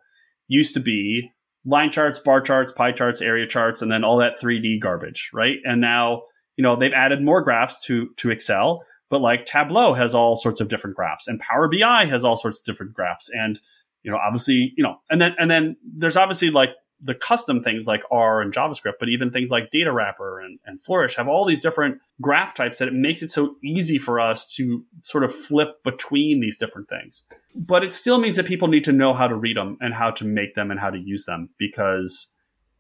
used 0.46 0.74
to 0.74 0.80
be 0.80 1.30
line 1.68 1.90
charts, 1.92 2.18
bar 2.18 2.40
charts, 2.40 2.72
pie 2.72 2.92
charts, 2.92 3.20
area 3.20 3.46
charts, 3.46 3.82
and 3.82 3.92
then 3.92 4.02
all 4.02 4.16
that 4.16 4.40
3D 4.40 4.80
garbage, 4.80 5.30
right? 5.34 5.58
And 5.64 5.80
now, 5.80 6.22
you 6.56 6.62
know, 6.62 6.76
they've 6.76 6.92
added 6.92 7.22
more 7.22 7.42
graphs 7.42 7.84
to, 7.84 8.08
to 8.16 8.30
Excel, 8.30 8.82
but 9.10 9.20
like 9.20 9.44
Tableau 9.44 9.92
has 9.92 10.14
all 10.14 10.34
sorts 10.34 10.62
of 10.62 10.68
different 10.68 10.96
graphs 10.96 11.28
and 11.28 11.38
Power 11.38 11.68
BI 11.68 12.06
has 12.06 12.24
all 12.24 12.36
sorts 12.36 12.60
of 12.60 12.64
different 12.64 12.94
graphs. 12.94 13.30
And, 13.30 13.60
you 14.02 14.10
know, 14.10 14.16
obviously, 14.16 14.72
you 14.76 14.82
know, 14.82 14.96
and 15.10 15.20
then, 15.20 15.34
and 15.38 15.50
then 15.50 15.76
there's 15.84 16.16
obviously 16.16 16.50
like 16.50 16.70
the 17.00 17.14
custom 17.14 17.62
things 17.62 17.86
like 17.86 18.02
R 18.10 18.40
and 18.40 18.52
JavaScript, 18.52 18.94
but 18.98 19.08
even 19.08 19.30
things 19.30 19.50
like 19.50 19.70
Data 19.70 19.92
Wrapper 19.92 20.40
and, 20.40 20.58
and 20.64 20.82
Flourish 20.82 21.16
have 21.16 21.28
all 21.28 21.44
these 21.44 21.60
different 21.60 22.00
graph 22.20 22.54
types 22.54 22.78
that 22.78 22.88
it 22.88 22.94
makes 22.94 23.22
it 23.22 23.30
so 23.30 23.56
easy 23.62 23.98
for 23.98 24.18
us 24.18 24.52
to 24.54 24.84
sort 25.02 25.22
of 25.22 25.34
flip 25.34 25.82
between 25.84 26.40
these 26.40 26.58
different 26.58 26.88
things. 26.88 27.24
But 27.60 27.82
it 27.82 27.92
still 27.92 28.20
means 28.20 28.36
that 28.36 28.46
people 28.46 28.68
need 28.68 28.84
to 28.84 28.92
know 28.92 29.12
how 29.12 29.26
to 29.26 29.34
read 29.34 29.56
them 29.56 29.76
and 29.80 29.92
how 29.92 30.12
to 30.12 30.24
make 30.24 30.54
them 30.54 30.70
and 30.70 30.78
how 30.78 30.90
to 30.90 30.98
use 30.98 31.24
them 31.24 31.50
because 31.58 32.30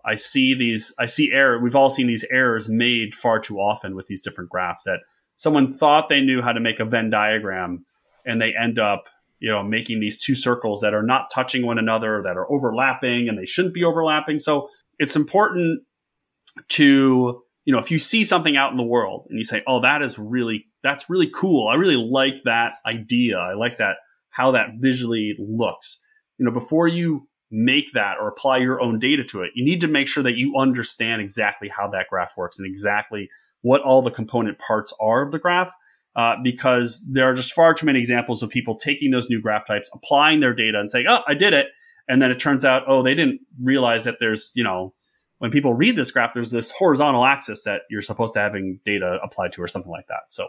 I 0.04 0.14
see 0.14 0.54
these, 0.54 0.94
I 0.98 1.06
see 1.06 1.32
error. 1.32 1.58
We've 1.60 1.74
all 1.74 1.90
seen 1.90 2.06
these 2.06 2.24
errors 2.30 2.68
made 2.68 3.14
far 3.14 3.40
too 3.40 3.58
often 3.58 3.96
with 3.96 4.06
these 4.06 4.22
different 4.22 4.50
graphs 4.50 4.84
that 4.84 5.00
someone 5.34 5.72
thought 5.72 6.08
they 6.08 6.20
knew 6.20 6.42
how 6.42 6.52
to 6.52 6.60
make 6.60 6.78
a 6.78 6.84
Venn 6.84 7.10
diagram 7.10 7.86
and 8.24 8.40
they 8.40 8.54
end 8.54 8.78
up, 8.78 9.08
you 9.40 9.50
know, 9.50 9.64
making 9.64 9.98
these 9.98 10.22
two 10.22 10.36
circles 10.36 10.80
that 10.80 10.94
are 10.94 11.02
not 11.02 11.30
touching 11.32 11.66
one 11.66 11.78
another, 11.78 12.22
that 12.22 12.36
are 12.36 12.50
overlapping 12.50 13.28
and 13.28 13.36
they 13.36 13.46
shouldn't 13.46 13.74
be 13.74 13.84
overlapping. 13.84 14.38
So 14.38 14.68
it's 14.98 15.16
important 15.16 15.82
to, 16.68 17.42
you 17.64 17.72
know, 17.72 17.78
if 17.80 17.90
you 17.90 17.98
see 17.98 18.22
something 18.22 18.56
out 18.56 18.70
in 18.70 18.76
the 18.76 18.84
world 18.84 19.26
and 19.28 19.38
you 19.38 19.44
say, 19.44 19.62
oh, 19.66 19.80
that 19.80 20.02
is 20.02 20.18
really, 20.18 20.66
that's 20.82 21.10
really 21.10 21.30
cool. 21.34 21.68
I 21.68 21.74
really 21.74 21.96
like 21.96 22.44
that 22.44 22.74
idea. 22.86 23.38
I 23.38 23.54
like 23.54 23.78
that, 23.78 23.96
how 24.38 24.52
that 24.52 24.68
visually 24.78 25.34
looks. 25.38 26.00
You 26.38 26.46
know, 26.46 26.52
before 26.52 26.88
you 26.88 27.28
make 27.50 27.92
that 27.92 28.16
or 28.20 28.28
apply 28.28 28.58
your 28.58 28.80
own 28.80 28.98
data 28.98 29.24
to 29.24 29.42
it. 29.42 29.50
You 29.54 29.64
need 29.64 29.80
to 29.80 29.88
make 29.88 30.08
sure 30.08 30.22
that 30.22 30.36
you 30.36 30.54
understand 30.58 31.22
exactly 31.22 31.68
how 31.68 31.88
that 31.88 32.06
graph 32.10 32.36
works 32.36 32.58
and 32.58 32.68
exactly 32.68 33.30
what 33.62 33.80
all 33.82 34.02
the 34.02 34.10
component 34.10 34.58
parts 34.58 34.92
are 35.00 35.24
of 35.24 35.32
the 35.32 35.38
graph. 35.38 35.72
Uh, 36.16 36.34
because 36.42 37.06
there 37.08 37.24
are 37.30 37.34
just 37.34 37.52
far 37.52 37.72
too 37.72 37.86
many 37.86 37.98
examples 37.98 38.42
of 38.42 38.50
people 38.50 38.76
taking 38.76 39.12
those 39.12 39.30
new 39.30 39.40
graph 39.40 39.66
types, 39.66 39.88
applying 39.94 40.40
their 40.40 40.54
data 40.54 40.78
and 40.80 40.90
saying, 40.90 41.06
oh, 41.08 41.20
I 41.28 41.34
did 41.34 41.52
it. 41.52 41.68
And 42.08 42.20
then 42.20 42.30
it 42.30 42.40
turns 42.40 42.64
out, 42.64 42.82
oh, 42.88 43.02
they 43.02 43.14
didn't 43.14 43.40
realize 43.62 44.04
that 44.04 44.16
there's, 44.18 44.50
you 44.56 44.64
know, 44.64 44.94
when 45.38 45.52
people 45.52 45.74
read 45.74 45.96
this 45.96 46.10
graph, 46.10 46.34
there's 46.34 46.50
this 46.50 46.72
horizontal 46.72 47.24
axis 47.24 47.62
that 47.64 47.82
you're 47.88 48.02
supposed 48.02 48.34
to 48.34 48.40
having 48.40 48.80
data 48.84 49.18
applied 49.22 49.52
to 49.52 49.62
or 49.62 49.68
something 49.68 49.92
like 49.92 50.08
that. 50.08 50.22
So 50.28 50.48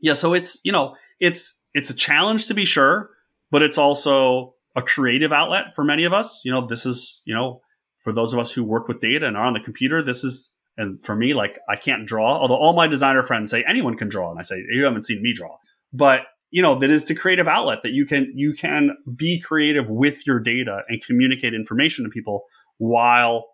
yeah, 0.00 0.14
so 0.14 0.34
it's, 0.34 0.60
you 0.64 0.72
know, 0.72 0.96
it's, 1.20 1.56
it's 1.72 1.90
a 1.90 1.94
challenge 1.94 2.48
to 2.48 2.54
be 2.54 2.64
sure, 2.64 3.10
but 3.50 3.62
it's 3.62 3.78
also 3.78 4.54
a 4.74 4.82
creative 4.82 5.32
outlet 5.32 5.74
for 5.74 5.84
many 5.84 6.04
of 6.04 6.12
us. 6.12 6.42
You 6.44 6.52
know, 6.52 6.66
this 6.66 6.86
is, 6.86 7.22
you 7.26 7.34
know, 7.34 7.60
for 8.02 8.12
those 8.12 8.32
of 8.32 8.38
us 8.38 8.52
who 8.52 8.62
work 8.64 8.88
with 8.88 9.00
data 9.00 9.26
and 9.26 9.36
are 9.36 9.46
on 9.46 9.54
the 9.54 9.60
computer, 9.60 10.02
this 10.02 10.22
is, 10.22 10.54
and 10.76 11.02
for 11.02 11.16
me, 11.16 11.34
like 11.34 11.58
I 11.68 11.76
can't 11.76 12.06
draw, 12.06 12.36
although 12.38 12.56
all 12.56 12.74
my 12.74 12.86
designer 12.86 13.22
friends 13.22 13.50
say 13.50 13.64
anyone 13.66 13.96
can 13.96 14.08
draw. 14.08 14.30
And 14.30 14.38
I 14.38 14.42
say, 14.42 14.62
you 14.70 14.84
haven't 14.84 15.06
seen 15.06 15.22
me 15.22 15.32
draw, 15.34 15.56
but 15.92 16.22
you 16.50 16.62
know, 16.62 16.78
that 16.78 16.90
is 16.90 17.04
the 17.04 17.14
creative 17.14 17.48
outlet 17.48 17.82
that 17.82 17.92
you 17.92 18.06
can, 18.06 18.32
you 18.34 18.54
can 18.54 18.96
be 19.16 19.40
creative 19.40 19.88
with 19.88 20.26
your 20.26 20.38
data 20.38 20.82
and 20.88 21.02
communicate 21.04 21.54
information 21.54 22.04
to 22.04 22.10
people 22.10 22.44
while 22.78 23.46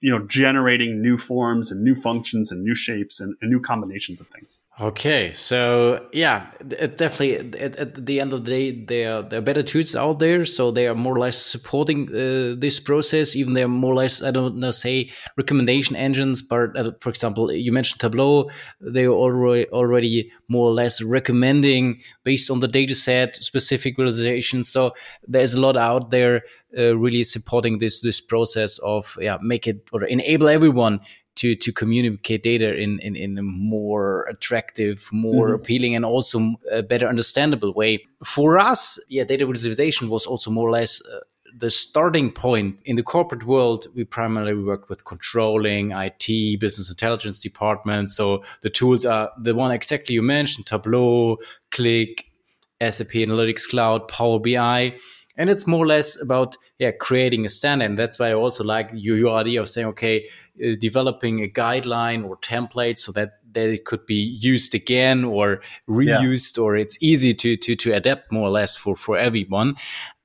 you 0.00 0.10
know 0.10 0.24
generating 0.26 1.02
new 1.02 1.18
forms 1.18 1.70
and 1.70 1.82
new 1.82 1.94
functions 1.94 2.50
and 2.50 2.62
new 2.62 2.74
shapes 2.74 3.20
and, 3.20 3.34
and 3.40 3.50
new 3.50 3.60
combinations 3.60 4.20
of 4.20 4.26
things. 4.28 4.62
Okay 4.80 5.32
so 5.34 6.06
yeah 6.12 6.50
it 6.70 6.96
definitely 6.96 7.36
at, 7.60 7.76
at, 7.76 8.06
the 8.06 8.20
end 8.20 8.32
of 8.32 8.44
the 8.44 8.50
day 8.50 8.84
there, 8.84 9.22
there 9.22 9.38
are 9.40 9.42
better 9.42 9.62
tools 9.62 9.94
out 9.94 10.18
there 10.18 10.44
so 10.46 10.70
they 10.70 10.86
are 10.86 10.94
more 10.94 11.14
or 11.14 11.18
less 11.18 11.36
supporting 11.36 12.08
uh, 12.08 12.54
this 12.58 12.80
process 12.80 13.36
even 13.36 13.52
they're 13.52 13.68
more 13.68 13.92
or 13.92 13.96
less 13.96 14.22
i 14.22 14.30
don't 14.30 14.56
know 14.56 14.70
say 14.70 15.10
recommendation 15.36 15.94
engines 15.96 16.40
but 16.40 16.74
uh, 16.76 16.92
for 17.00 17.10
example 17.10 17.52
you 17.52 17.72
mentioned 17.72 18.00
tableau. 18.00 18.48
They're 18.80 19.08
already 19.08 19.66
already 19.68 20.30
more 20.48 20.68
or 20.70 20.72
less 20.72 21.02
recommending 21.02 22.00
based 22.24 22.50
on 22.50 22.60
the 22.60 22.68
data 22.68 22.94
set 22.94 23.36
specific 23.36 23.98
visualizations 23.98 24.64
so 24.66 24.92
there's 25.26 25.54
a 25.54 25.60
lot 25.60 25.76
out 25.76 26.10
there 26.10 26.42
uh, 26.76 26.96
really 26.96 27.24
supporting 27.24 27.78
this 27.78 28.00
this 28.00 28.20
process 28.20 28.78
of 28.78 29.16
yeah 29.20 29.38
make 29.42 29.66
it 29.66 29.88
or 29.92 30.04
enable 30.04 30.48
everyone 30.48 31.00
to 31.34 31.54
to 31.56 31.72
communicate 31.72 32.42
data 32.42 32.76
in 32.76 32.98
in, 33.00 33.16
in 33.16 33.38
a 33.38 33.42
more 33.42 34.24
attractive 34.24 35.08
more 35.12 35.46
mm-hmm. 35.46 35.54
appealing 35.54 35.94
and 35.94 36.04
also 36.04 36.54
a 36.70 36.82
better 36.82 37.06
understandable 37.06 37.72
way 37.72 37.98
for 38.24 38.58
us 38.58 38.98
yeah 39.08 39.24
data 39.24 39.46
visualization 39.46 40.08
was 40.08 40.26
also 40.26 40.50
more 40.50 40.68
or 40.68 40.72
less 40.72 41.02
uh, 41.06 41.20
the 41.58 41.70
starting 41.70 42.30
point 42.30 42.78
in 42.84 42.94
the 42.94 43.02
corporate 43.02 43.44
world, 43.44 43.86
we 43.94 44.04
primarily 44.04 44.54
work 44.54 44.88
with 44.88 45.04
controlling, 45.04 45.90
IT, 45.90 46.60
business 46.60 46.90
intelligence 46.90 47.40
departments. 47.40 48.14
So 48.14 48.44
the 48.60 48.70
tools 48.70 49.04
are 49.04 49.30
the 49.36 49.54
one 49.54 49.72
exactly 49.72 50.14
you 50.14 50.22
mentioned: 50.22 50.66
Tableau, 50.66 51.38
Qlik, 51.72 52.26
SAP 52.80 53.08
Analytics 53.08 53.68
Cloud, 53.68 54.06
Power 54.08 54.38
BI 54.38 54.96
and 55.40 55.48
it's 55.48 55.66
more 55.66 55.84
or 55.84 55.86
less 55.86 56.20
about 56.20 56.56
yeah 56.78 56.90
creating 56.90 57.46
a 57.46 57.48
standard. 57.48 57.86
And 57.86 57.98
that's 57.98 58.18
why 58.18 58.28
i 58.30 58.34
also 58.34 58.62
like 58.62 58.90
your, 58.92 59.16
your 59.16 59.38
idea 59.38 59.60
of 59.62 59.68
saying 59.68 59.88
okay 59.88 60.26
uh, 60.62 60.76
developing 60.78 61.42
a 61.42 61.48
guideline 61.48 62.28
or 62.28 62.36
template 62.36 62.98
so 62.98 63.10
that 63.12 63.40
that 63.52 63.68
it 63.68 63.84
could 63.86 64.04
be 64.06 64.38
used 64.42 64.74
again 64.74 65.24
or 65.24 65.62
reused 65.88 66.56
yeah. 66.56 66.62
or 66.62 66.76
it's 66.76 67.02
easy 67.02 67.34
to 67.34 67.56
to 67.56 67.74
to 67.74 67.92
adapt 67.92 68.30
more 68.30 68.48
or 68.48 68.50
less 68.50 68.76
for 68.76 68.94
for 68.94 69.16
everyone. 69.16 69.76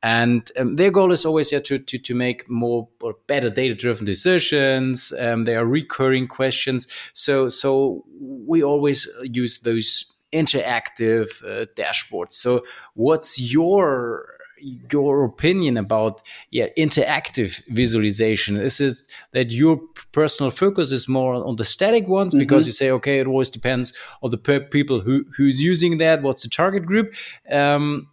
And 0.03 0.51
um, 0.59 0.75
their 0.75 0.91
goal 0.91 1.11
is 1.11 1.25
always 1.25 1.51
yeah, 1.51 1.61
to, 1.61 1.79
to, 1.79 1.97
to 1.97 2.13
make 2.13 2.47
more 2.47 2.87
or 3.01 3.15
better 3.25 3.49
data 3.49 3.73
driven 3.73 4.05
decisions. 4.05 5.11
Um, 5.19 5.45
there 5.45 5.59
are 5.59 5.65
recurring 5.65 6.27
questions. 6.27 6.87
So 7.13 7.49
so 7.49 8.03
we 8.19 8.61
always 8.61 9.07
use 9.23 9.59
those 9.59 10.11
interactive 10.33 11.27
uh, 11.43 11.65
dashboards. 11.75 12.33
So 12.33 12.63
what's 12.93 13.39
your 13.39 14.34
your 14.59 15.25
opinion 15.25 15.77
about 15.77 16.21
yeah 16.51 16.67
interactive 16.77 17.61
visualization 17.67 18.57
is 18.57 18.79
it 18.79 18.95
that 19.33 19.51
your 19.51 19.79
personal 20.11 20.51
focus 20.51 20.91
is 20.91 21.07
more 21.07 21.35
on 21.35 21.55
the 21.57 21.65
static 21.65 22.07
ones 22.07 22.33
mm 22.33 22.37
-hmm. 22.37 22.43
because 22.43 22.65
you 22.65 22.71
say 22.71 22.91
okay 22.91 23.19
it 23.19 23.27
always 23.27 23.49
depends 23.49 23.93
on 24.21 24.31
the 24.31 24.59
people 24.69 24.99
who 25.01 25.23
who's 25.37 25.59
using 25.71 25.97
that 25.99 26.21
what's 26.21 26.41
the 26.41 26.49
target 26.49 26.85
group 26.85 27.07
um, 27.51 28.07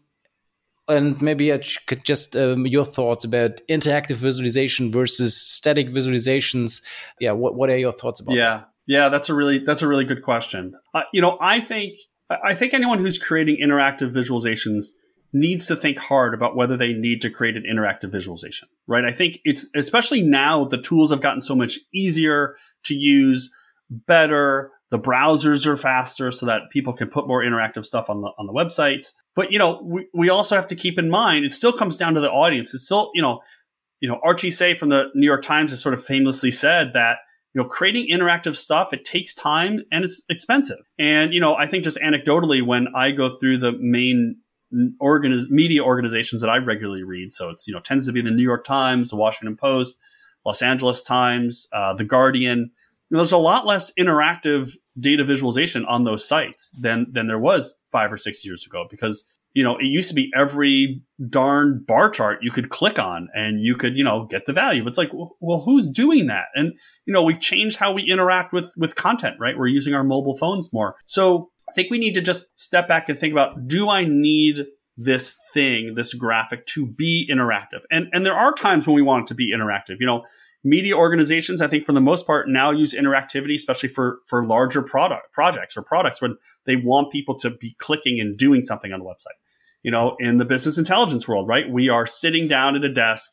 and 0.89 1.21
maybe 1.23 1.53
I 1.53 1.61
could 1.87 2.05
just 2.05 2.37
um, 2.37 2.67
your 2.67 2.85
thoughts 2.85 3.25
about 3.25 3.61
interactive 3.69 4.17
visualization 4.17 4.91
versus 4.91 5.37
static 5.37 5.89
visualizations. 5.89 6.83
Yeah, 7.21 7.33
what 7.33 7.55
what 7.55 7.71
are 7.71 7.79
your 7.79 7.93
thoughts 7.93 8.21
about? 8.21 8.35
Yeah, 8.35 8.57
that? 8.57 8.69
yeah, 8.87 9.09
that's 9.09 9.29
a 9.29 9.35
really 9.35 9.59
that's 9.59 9.83
a 9.83 9.89
really 9.89 10.05
good 10.05 10.23
question. 10.23 10.75
Uh, 10.95 11.03
you 11.13 11.23
know, 11.23 11.39
I 11.41 11.61
think 11.61 11.99
I 12.31 12.55
think 12.55 12.75
anyone 12.75 12.99
who's 12.99 13.19
creating 13.19 13.59
interactive 13.63 14.13
visualizations 14.13 14.87
needs 15.33 15.67
to 15.67 15.77
think 15.77 15.99
hard 15.99 16.35
about 16.35 16.57
whether 16.57 16.77
they 16.77 16.93
need 16.93 17.23
to 17.23 17.31
create 17.31 17.57
an 17.57 17.65
interactive 17.65 18.11
visualization, 18.11 18.69
right? 18.87 19.05
I 19.05 19.13
think 19.13 19.39
it's 19.45 19.67
especially 19.75 20.23
now 20.23 20.65
the 20.65 20.81
tools 20.81 21.11
have 21.11 21.21
gotten 21.21 21.41
so 21.41 21.55
much 21.55 21.79
easier 21.95 22.57
to 22.85 22.95
use, 22.95 23.51
better. 23.91 24.71
The 24.91 24.99
browsers 24.99 25.67
are 25.67 25.77
faster 25.77 26.31
so 26.31 26.47
that 26.47 26.71
people 26.71 26.93
can 26.93 27.09
put 27.09 27.27
more 27.27 27.43
interactive 27.43 27.87
stuff 27.87 28.11
on 28.11 28.21
the 28.21 28.31
on 28.39 28.47
the 28.47 28.53
websites. 28.53 29.13
But 29.35 29.51
you 29.51 29.59
know, 29.59 29.81
we, 29.83 30.09
we 30.13 30.29
also 30.29 30.55
have 30.55 30.67
to 30.69 30.77
keep 30.77 30.99
in 30.99 31.09
mind 31.09 31.45
it 31.45 31.53
still 31.53 31.73
comes 31.73 31.97
down 31.97 32.15
to 32.15 32.21
the 32.21 32.31
audience. 32.31 32.75
It's 32.75 32.85
still, 32.85 33.11
you 33.15 33.23
know, 33.23 33.41
you 34.01 34.09
know, 34.09 34.21
Archie 34.23 34.51
Tse 34.51 34.75
from 34.75 34.91
the 34.91 35.11
New 35.15 35.27
York 35.27 35.43
Times 35.43 35.71
has 35.71 35.81
sort 35.81 35.95
of 35.95 36.05
famously 36.05 36.51
said 36.51 36.93
that 36.93 37.19
you 37.55 37.63
know, 37.63 37.69
creating 37.69 38.09
interactive 38.11 38.57
stuff, 38.57 38.93
it 38.93 39.05
takes 39.05 39.35
time 39.35 39.81
and 39.93 40.05
it's 40.05 40.25
expensive. 40.31 40.79
And, 40.99 41.35
you 41.35 41.41
know, 41.41 41.55
I 41.55 41.67
think 41.67 41.85
just 41.85 41.99
anecdotally, 41.99 42.65
when 42.65 42.89
I 42.97 43.11
go 43.11 43.37
through 43.37 43.59
the 43.59 43.73
main 43.79 44.37
organiz- 45.01 45.51
media 45.51 45.83
organizations 45.83 46.41
that 46.43 46.51
I 46.51 46.59
regularly 46.59 47.03
read. 47.03 47.33
So 47.33 47.51
it's 47.51 47.67
you 47.67 47.75
know 47.75 47.81
tends 47.81 48.07
to 48.07 48.13
be 48.13 48.23
the 48.23 48.31
New 48.31 48.43
York 48.43 48.65
Times, 48.65 49.11
the 49.11 49.17
Washington 49.17 49.57
Post, 49.57 50.01
Los 50.45 50.63
Angeles 50.63 51.03
Times, 51.03 51.69
uh, 51.73 51.95
the 51.95 52.05
Guardian. 52.05 52.71
There's 53.11 53.33
a 53.33 53.39
lot 53.39 53.67
less 53.67 53.93
interactive 53.99 54.73
data 54.99 55.25
visualization 55.25 55.85
on 55.87 56.05
those 56.05 56.27
sites 56.27 56.71
than 56.81 57.07
than 57.11 57.27
there 57.27 57.39
was 57.39 57.77
five 57.91 58.13
or 58.13 58.19
six 58.19 58.45
years 58.45 58.67
ago 58.67 58.87
because 58.91 59.27
you 59.55 59.63
know 59.63 59.77
it 59.79 59.85
used 59.85 60.09
to 60.09 60.15
be 60.15 60.31
every 60.35 61.03
darn 61.29 61.85
bar 61.87 62.11
chart 62.11 62.39
you 62.43 62.51
could 62.51 62.69
click 62.71 62.99
on 62.99 63.29
and 63.35 63.61
you 63.61 63.75
could 63.75 63.97
you 63.97 64.05
know 64.05 64.27
get 64.27 64.47
the 64.47 64.53
value 64.53 64.87
it's 64.87 64.99
like 64.99 65.11
well 65.41 65.61
who's 65.61 65.87
doing 65.87 66.27
that 66.27 66.47
and 66.55 66.73
you 67.07 67.13
know 67.13 67.23
we've 67.23 67.41
changed 67.41 67.79
how 67.79 67.93
we 67.93 68.03
interact 68.03 68.53
with 68.53 68.73
with 68.77 68.97
content 68.97 69.37
right 69.39 69.57
we're 69.57 69.67
using 69.67 69.95
our 69.95 70.05
mobile 70.05 70.37
phones 70.37 70.73
more 70.73 70.97
so 71.07 71.51
I 71.69 71.73
think 71.73 71.91
we 71.91 71.99
need 71.99 72.15
to 72.15 72.23
just 72.23 72.59
step 72.59 72.89
back 72.89 73.09
and 73.09 73.19
think 73.19 73.33
about 73.33 73.67
do 73.67 73.89
I 73.89 74.05
need 74.05 74.67
this 74.97 75.37
thing, 75.55 75.95
this 75.95 76.15
graphic 76.15 76.67
to 76.67 76.87
be 76.87 77.29
interactive? 77.31 77.81
And 77.91 78.09
and 78.13 78.27
there 78.27 78.35
are 78.35 78.53
times 78.53 78.87
when 78.87 78.95
we 78.95 79.03
want 79.03 79.25
it 79.25 79.27
to 79.29 79.35
be 79.35 79.53
interactive. 79.53 79.97
You 80.01 80.07
know, 80.07 80.25
media 80.65 80.97
organizations, 80.97 81.63
I 81.63 81.67
think 81.67 81.85
for 81.85 81.93
the 81.93 82.01
most 82.01 82.27
part 82.27 82.49
now 82.49 82.71
use 82.71 82.95
interactivity, 82.95 83.55
especially 83.55 83.89
for 83.89 84.19
for 84.27 84.45
larger 84.45 84.83
product 84.83 85.33
projects 85.33 85.77
or 85.77 85.83
products 85.83 86.21
when 86.21 86.37
they 86.67 86.77
want 86.77 87.13
people 87.13 87.37
to 87.39 87.51
be 87.51 87.75
clicking 87.79 88.21
and 88.21 88.37
doing 88.37 88.63
something 88.63 88.93
on 88.93 89.01
the 89.01 89.07
website. 89.07 89.39
You 89.83 89.91
know, 89.91 90.17
in 90.21 90.39
the 90.39 90.45
business 90.45 90.79
intelligence 90.79 91.27
world, 91.27 91.49
right? 91.49 91.69
We 91.69 91.89
are 91.89 92.07
sitting 92.07 92.47
down 92.47 92.77
at 92.77 92.85
a 92.85 92.93
desk 92.93 93.33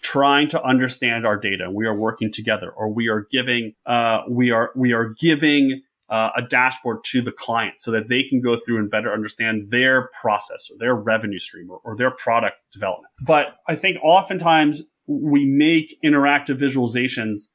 trying 0.00 0.48
to 0.48 0.62
understand 0.62 1.26
our 1.26 1.36
data. 1.36 1.70
We 1.72 1.86
are 1.86 1.94
working 1.94 2.32
together, 2.32 2.70
or 2.70 2.92
we 2.92 3.08
are 3.08 3.26
giving, 3.30 3.74
uh, 3.84 4.22
we 4.28 4.50
are 4.50 4.70
we 4.76 4.92
are 4.92 5.14
giving 5.18 5.82
uh, 6.08 6.30
a 6.36 6.42
dashboard 6.42 7.04
to 7.04 7.20
the 7.20 7.32
client 7.32 7.74
so 7.80 7.90
that 7.90 8.08
they 8.08 8.22
can 8.22 8.40
go 8.40 8.58
through 8.58 8.78
and 8.78 8.90
better 8.90 9.12
understand 9.12 9.70
their 9.70 10.08
process 10.20 10.70
or 10.70 10.78
their 10.78 10.94
revenue 10.94 11.38
stream 11.38 11.70
or, 11.70 11.80
or 11.84 11.96
their 11.96 12.10
product 12.10 12.56
development. 12.72 13.12
But 13.20 13.56
I 13.66 13.74
think 13.74 13.98
oftentimes 14.02 14.82
we 15.06 15.46
make 15.46 15.98
interactive 16.04 16.58
visualizations 16.58 17.48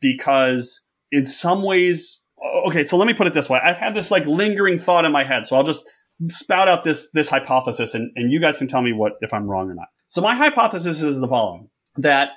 because 0.00 0.86
in 1.10 1.26
some 1.26 1.62
ways, 1.62 2.24
okay, 2.66 2.84
so 2.84 2.96
let 2.96 3.06
me 3.06 3.14
put 3.14 3.26
it 3.26 3.34
this 3.34 3.50
way. 3.50 3.60
I've 3.62 3.78
had 3.78 3.94
this 3.94 4.10
like 4.10 4.26
lingering 4.26 4.78
thought 4.78 5.04
in 5.04 5.12
my 5.12 5.24
head. 5.24 5.46
So 5.46 5.56
I'll 5.56 5.64
just 5.64 5.88
spout 6.28 6.68
out 6.68 6.84
this, 6.84 7.10
this 7.12 7.28
hypothesis 7.28 7.94
and, 7.94 8.10
and 8.16 8.32
you 8.32 8.40
guys 8.40 8.58
can 8.58 8.68
tell 8.68 8.82
me 8.82 8.92
what, 8.92 9.12
if 9.20 9.32
I'm 9.32 9.46
wrong 9.46 9.68
or 9.68 9.74
not. 9.74 9.88
So 10.08 10.22
my 10.22 10.34
hypothesis 10.34 11.02
is 11.02 11.20
the 11.20 11.28
following, 11.28 11.68
that 11.96 12.30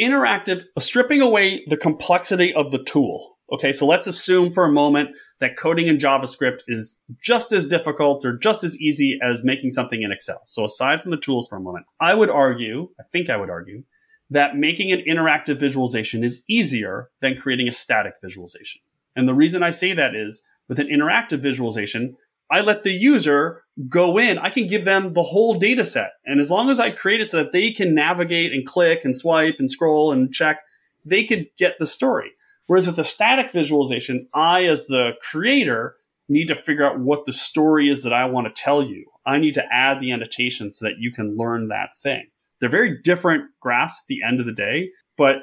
interactive, 0.00 0.64
stripping 0.78 1.22
away 1.22 1.64
the 1.68 1.76
complexity 1.76 2.52
of 2.52 2.70
the 2.70 2.82
tool. 2.82 3.37
Okay, 3.50 3.72
so 3.72 3.86
let's 3.86 4.06
assume 4.06 4.50
for 4.50 4.66
a 4.66 4.72
moment 4.72 5.16
that 5.38 5.56
coding 5.56 5.86
in 5.86 5.96
JavaScript 5.96 6.60
is 6.68 6.98
just 7.22 7.50
as 7.50 7.66
difficult 7.66 8.24
or 8.24 8.36
just 8.36 8.62
as 8.62 8.78
easy 8.78 9.18
as 9.22 9.42
making 9.42 9.70
something 9.70 10.02
in 10.02 10.12
Excel. 10.12 10.42
So 10.44 10.64
aside 10.64 11.00
from 11.00 11.12
the 11.12 11.16
tools 11.16 11.48
for 11.48 11.56
a 11.56 11.60
moment, 11.60 11.86
I 11.98 12.12
would 12.12 12.28
argue, 12.28 12.90
I 13.00 13.04
think 13.04 13.30
I 13.30 13.38
would 13.38 13.48
argue, 13.48 13.84
that 14.30 14.56
making 14.56 14.92
an 14.92 15.02
interactive 15.08 15.58
visualization 15.58 16.22
is 16.22 16.42
easier 16.46 17.08
than 17.20 17.40
creating 17.40 17.68
a 17.68 17.72
static 17.72 18.14
visualization. 18.20 18.82
And 19.16 19.26
the 19.26 19.34
reason 19.34 19.62
I 19.62 19.70
say 19.70 19.94
that 19.94 20.14
is 20.14 20.42
with 20.68 20.78
an 20.78 20.88
interactive 20.88 21.40
visualization, 21.40 22.18
I 22.50 22.60
let 22.60 22.82
the 22.82 22.92
user 22.92 23.64
go 23.88 24.18
in. 24.18 24.38
I 24.38 24.50
can 24.50 24.66
give 24.66 24.84
them 24.84 25.14
the 25.14 25.22
whole 25.22 25.58
data 25.58 25.86
set. 25.86 26.12
And 26.26 26.40
as 26.40 26.50
long 26.50 26.68
as 26.68 26.78
I 26.78 26.90
create 26.90 27.22
it 27.22 27.30
so 27.30 27.38
that 27.38 27.52
they 27.52 27.70
can 27.70 27.94
navigate 27.94 28.52
and 28.52 28.66
click 28.66 29.04
and 29.04 29.16
swipe 29.16 29.56
and 29.58 29.70
scroll 29.70 30.12
and 30.12 30.32
check, 30.32 30.60
they 31.04 31.24
could 31.24 31.46
get 31.56 31.78
the 31.78 31.86
story. 31.86 32.32
Whereas 32.68 32.86
with 32.86 32.98
a 32.98 33.04
static 33.04 33.50
visualization, 33.50 34.28
I, 34.32 34.64
as 34.64 34.86
the 34.86 35.12
creator, 35.22 35.96
need 36.28 36.48
to 36.48 36.54
figure 36.54 36.84
out 36.84 37.00
what 37.00 37.24
the 37.24 37.32
story 37.32 37.88
is 37.88 38.02
that 38.02 38.12
I 38.12 38.26
want 38.26 38.46
to 38.46 38.62
tell 38.62 38.82
you. 38.82 39.06
I 39.26 39.38
need 39.38 39.54
to 39.54 39.64
add 39.72 40.00
the 40.00 40.12
annotations 40.12 40.78
so 40.78 40.84
that 40.86 40.98
you 40.98 41.10
can 41.10 41.36
learn 41.36 41.68
that 41.68 41.98
thing. 41.98 42.26
They're 42.60 42.68
very 42.68 43.00
different 43.02 43.46
graphs 43.60 44.02
at 44.02 44.08
the 44.08 44.20
end 44.22 44.38
of 44.38 44.46
the 44.46 44.52
day, 44.52 44.90
but 45.16 45.36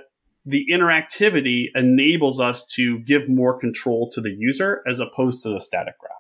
the 0.46 0.68
interactivity 0.72 1.70
enables 1.74 2.40
us 2.40 2.64
to 2.76 3.00
give 3.00 3.28
more 3.28 3.60
control 3.60 4.08
to 4.12 4.22
the 4.22 4.36
user 4.38 4.84
as 4.88 5.00
opposed 5.00 5.42
to 5.44 5.50
the 5.50 5.60
static 5.60 5.98
graph. 5.98 6.12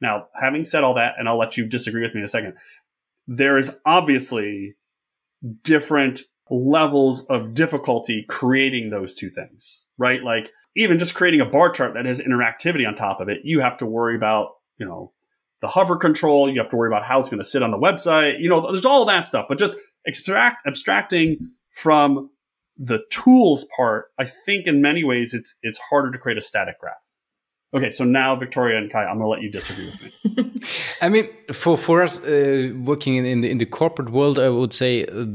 Now, 0.00 0.28
having 0.40 0.64
said 0.64 0.84
all 0.84 0.94
that, 0.94 1.14
and 1.18 1.28
I'll 1.28 1.38
let 1.38 1.56
you 1.56 1.66
disagree 1.66 2.02
with 2.02 2.14
me 2.14 2.20
in 2.20 2.24
a 2.24 2.28
second, 2.28 2.56
there 3.26 3.58
is 3.58 3.76
obviously 3.84 4.76
different 5.64 6.20
levels 6.50 7.26
of 7.26 7.54
difficulty 7.54 8.24
creating 8.28 8.90
those 8.90 9.14
two 9.14 9.30
things, 9.30 9.86
right? 9.98 10.22
Like 10.22 10.50
even 10.76 10.98
just 10.98 11.14
creating 11.14 11.40
a 11.40 11.46
bar 11.46 11.70
chart 11.70 11.94
that 11.94 12.06
has 12.06 12.20
interactivity 12.20 12.86
on 12.86 12.94
top 12.94 13.20
of 13.20 13.28
it, 13.28 13.40
you 13.44 13.60
have 13.60 13.78
to 13.78 13.86
worry 13.86 14.16
about, 14.16 14.50
you 14.78 14.86
know, 14.86 15.12
the 15.60 15.68
hover 15.68 15.96
control. 15.96 16.48
You 16.48 16.60
have 16.60 16.70
to 16.70 16.76
worry 16.76 16.88
about 16.88 17.04
how 17.04 17.18
it's 17.18 17.28
going 17.28 17.42
to 17.42 17.48
sit 17.48 17.62
on 17.62 17.70
the 17.70 17.78
website. 17.78 18.40
You 18.40 18.48
know, 18.48 18.70
there's 18.70 18.84
all 18.84 19.04
that 19.06 19.24
stuff, 19.24 19.46
but 19.48 19.58
just 19.58 19.76
extract, 20.06 20.66
abstracting 20.66 21.38
from 21.74 22.30
the 22.76 23.00
tools 23.10 23.66
part, 23.76 24.06
I 24.18 24.24
think 24.24 24.66
in 24.66 24.80
many 24.80 25.02
ways 25.02 25.34
it's, 25.34 25.56
it's 25.62 25.80
harder 25.90 26.12
to 26.12 26.18
create 26.18 26.38
a 26.38 26.42
static 26.42 26.78
graph. 26.78 26.94
Okay, 27.74 27.90
so 27.90 28.04
now 28.04 28.34
Victoria 28.34 28.78
and 28.78 28.90
Kai, 28.90 29.04
I'm 29.04 29.18
gonna 29.18 29.28
let 29.28 29.42
you 29.42 29.50
disagree 29.50 29.90
with 29.90 30.00
me. 30.00 30.60
I 31.02 31.10
mean, 31.10 31.28
for 31.52 31.76
for 31.76 32.02
us 32.02 32.24
uh, 32.24 32.72
working 32.74 33.16
in, 33.16 33.26
in 33.26 33.42
the 33.42 33.50
in 33.50 33.58
the 33.58 33.66
corporate 33.66 34.10
world, 34.10 34.38
I 34.38 34.48
would 34.48 34.72
say 34.72 35.04
uh, 35.04 35.26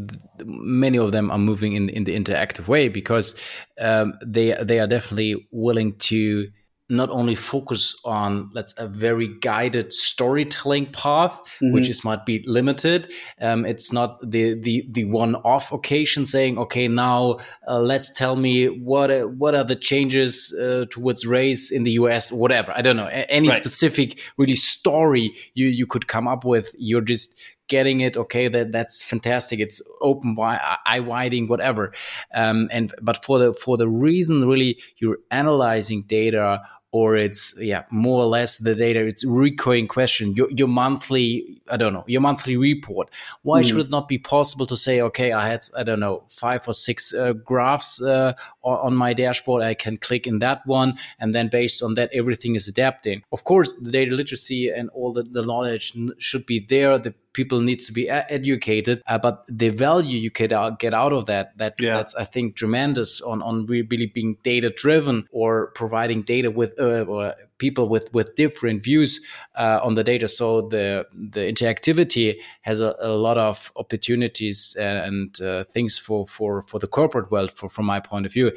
many 0.44 0.98
of 0.98 1.12
them 1.12 1.30
are 1.30 1.38
moving 1.38 1.74
in 1.74 1.90
in 1.90 2.06
the 2.06 2.16
interactive 2.16 2.68
way 2.68 2.90
because 2.90 3.36
um, 3.80 4.14
they 4.26 4.56
they 4.64 4.80
are 4.80 4.88
definitely 4.88 5.48
willing 5.52 5.96
to 6.10 6.48
not 6.90 7.10
only 7.10 7.34
focus 7.34 8.00
on 8.04 8.50
let's 8.54 8.74
a 8.78 8.88
very 8.88 9.28
guided 9.40 9.94
storytelling 9.94 10.86
path 10.88 11.40
mm-hmm. 11.62 11.72
which 11.72 11.88
is 11.88 12.04
might 12.04 12.26
be 12.26 12.44
limited 12.46 13.12
um, 13.42 13.66
it's 13.66 13.94
not 13.94 14.20
the 14.22 14.60
the 14.60 14.86
the 14.92 15.06
one 15.06 15.36
off 15.36 15.72
occasion 15.72 16.26
saying 16.26 16.58
okay 16.58 16.88
now 16.88 17.38
uh, 17.68 17.80
let's 17.80 18.12
tell 18.12 18.36
me 18.36 18.68
what 18.68 19.10
uh, 19.10 19.24
what 19.24 19.56
are 19.56 19.64
the 19.64 19.76
changes 19.76 20.54
uh, 20.62 20.86
towards 20.90 21.26
race 21.26 21.72
in 21.72 21.84
the 21.84 21.92
US 21.92 22.32
whatever 22.32 22.74
i 22.76 22.82
don't 22.82 22.98
know 22.98 23.08
a- 23.08 23.32
any 23.32 23.48
right. 23.48 23.62
specific 23.62 24.20
really 24.38 24.56
story 24.56 25.34
you 25.54 25.68
you 25.68 25.88
could 25.88 26.08
come 26.08 26.28
up 26.28 26.44
with 26.44 26.76
you're 26.78 27.02
just 27.02 27.40
getting 27.68 28.02
it 28.02 28.18
okay 28.18 28.48
that 28.48 28.72
that's 28.72 29.04
fantastic. 29.04 29.60
It's 29.60 29.82
open 30.02 30.36
eye 30.40 31.00
widening 31.00 31.48
whatever. 31.48 31.94
Um, 32.34 32.70
and 32.72 32.94
but 33.02 33.24
for 33.24 33.40
the 33.40 33.54
for 33.54 33.78
the 33.78 33.88
reason 33.88 34.48
really 34.48 34.80
you're 34.98 35.20
analyzing 35.32 36.04
data 36.04 36.62
or 36.92 37.16
it's 37.16 37.56
yeah 37.60 37.84
more 37.90 38.22
or 38.22 38.28
less 38.28 38.60
the 38.60 38.76
data 38.76 39.06
it's 39.06 39.26
recurring 39.26 39.88
question. 39.88 40.34
Your, 40.34 40.50
your 40.52 40.68
monthly 40.68 41.62
i 41.74 41.78
don't 41.78 41.94
know 41.94 42.04
your 42.08 42.22
monthly 42.22 42.56
report 42.56 43.10
why 43.42 43.62
mm. 43.62 43.68
should 43.68 43.80
it 43.80 43.90
not 43.90 44.08
be 44.08 44.18
possible 44.18 44.66
to 44.66 44.78
say 44.78 45.02
okay 45.02 45.32
i 45.32 45.48
had 45.48 45.62
i 45.78 45.84
don't 45.84 46.00
know 46.00 46.24
five 46.30 46.68
or 46.68 46.74
six 46.74 47.14
uh, 47.14 47.34
graphs 47.34 48.02
uh, 48.02 48.34
on 48.64 48.94
my 48.96 49.14
dashboard 49.14 49.64
i 49.64 49.74
can 49.74 49.98
click 49.98 50.28
in 50.28 50.40
that 50.40 50.66
one 50.66 50.94
and 51.20 51.34
then 51.34 51.48
based 51.48 51.82
on 51.82 51.96
that 51.96 52.10
everything 52.14 52.56
is 52.56 52.68
adapting 52.68 53.24
of 53.32 53.44
course 53.44 53.74
the 53.82 53.92
data 53.92 54.14
literacy 54.16 54.70
and 54.70 54.90
all 54.92 55.12
the, 55.12 55.24
the 55.24 55.42
knowledge 55.42 55.94
should 56.20 56.46
be 56.46 56.60
there 56.60 56.98
the 56.98 57.14
people 57.34 57.62
need 57.62 57.80
to 57.82 57.92
be 57.92 58.10
educated 58.10 59.02
uh, 59.08 59.18
but 59.18 59.44
the 59.50 59.70
value 59.70 60.18
you 60.18 60.30
get 60.30 60.52
out, 60.52 60.80
get 60.80 60.94
out 60.94 61.12
of 61.12 61.26
that 61.26 61.58
that 61.58 61.74
yeah. 61.80 61.98
that's 61.98 62.16
i 62.16 62.24
think 62.24 62.56
tremendous 62.56 63.22
on 63.22 63.42
on 63.42 63.66
really 63.66 64.06
being 64.06 64.38
data 64.44 64.70
driven 64.70 65.28
or 65.32 65.72
providing 65.72 66.22
data 66.22 66.52
with 66.52 66.80
uh, 66.80 67.04
or 67.04 67.34
people 67.58 67.88
with 67.88 68.14
with 68.14 68.36
different 68.36 68.84
views 68.84 69.20
uh, 69.56 69.80
on 69.84 69.94
the 69.96 70.04
data. 70.04 70.28
So 70.28 70.68
the 70.68 71.06
the 71.14 71.42
interactivity 71.42 72.40
has 72.62 72.80
a, 72.80 72.96
a 73.00 73.10
lot 73.10 73.38
of 73.38 73.72
opportunities 73.76 74.76
and 74.80 75.40
uh, 75.42 75.64
things 75.66 75.98
for 75.98 76.28
for 76.28 76.62
for 76.64 76.80
the 76.80 76.88
corporate 76.88 77.32
world 77.32 77.52
for, 77.52 77.70
from 77.70 77.86
my 77.86 78.00
point 78.00 78.26
of 78.26 78.34
view. 78.34 78.52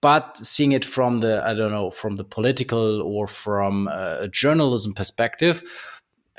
But 0.00 0.36
seeing 0.36 0.72
it 0.72 0.84
from 0.84 1.20
the 1.20 1.42
i 1.46 1.54
don't 1.54 1.70
know 1.70 1.90
from 1.90 2.16
the 2.16 2.24
political 2.24 3.00
or 3.00 3.26
from 3.26 3.88
uh, 3.88 4.18
a 4.20 4.28
journalism 4.28 4.92
perspective 4.92 5.62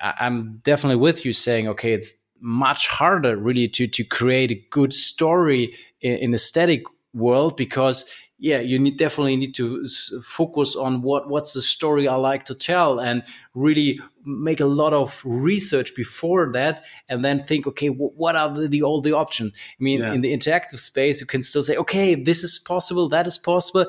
I'm 0.02 0.58
definitely 0.64 0.98
with 0.98 1.26
you 1.26 1.34
saying, 1.34 1.68
okay, 1.70 1.94
it's 1.94 2.14
much 2.42 2.88
harder 2.88 3.38
really 3.38 3.68
to 3.70 3.88
to 3.88 4.04
create 4.04 4.52
a 4.52 4.62
good 4.70 4.94
story 4.94 5.74
in, 6.02 6.18
in 6.18 6.34
a 6.34 6.38
static 6.38 6.84
world 7.14 7.56
because 7.56 8.06
yeah 8.46 8.60
you 8.60 8.78
need 8.78 8.96
definitely 8.96 9.36
need 9.36 9.56
to 9.56 9.88
focus 10.24 10.76
on 10.76 11.02
what 11.02 11.28
what's 11.28 11.54
the 11.54 11.62
story 11.62 12.08
i 12.08 12.16
like 12.16 12.46
to 12.46 12.54
tell 12.54 13.00
and 13.00 13.24
really 13.56 14.00
make 14.24 14.60
a 14.60 14.68
lot 14.68 14.94
of 14.94 15.20
research 15.26 15.96
before 15.96 16.52
that 16.52 16.84
and 17.10 17.26
then 17.26 17.44
think 17.44 17.66
okay 17.66 17.88
what 17.88 18.36
are 18.36 18.54
the, 18.54 18.68
the 18.68 18.84
all 18.84 19.02
the 19.02 19.12
options 19.12 19.52
i 19.56 19.84
mean 19.84 20.00
yeah. 20.00 20.14
in 20.14 20.22
the 20.22 20.32
interactive 20.32 20.78
space 20.78 21.20
you 21.20 21.26
can 21.26 21.42
still 21.42 21.64
say 21.64 21.76
okay 21.76 22.14
this 22.14 22.44
is 22.44 22.60
possible 22.60 23.10
that 23.10 23.26
is 23.26 23.38
possible 23.40 23.88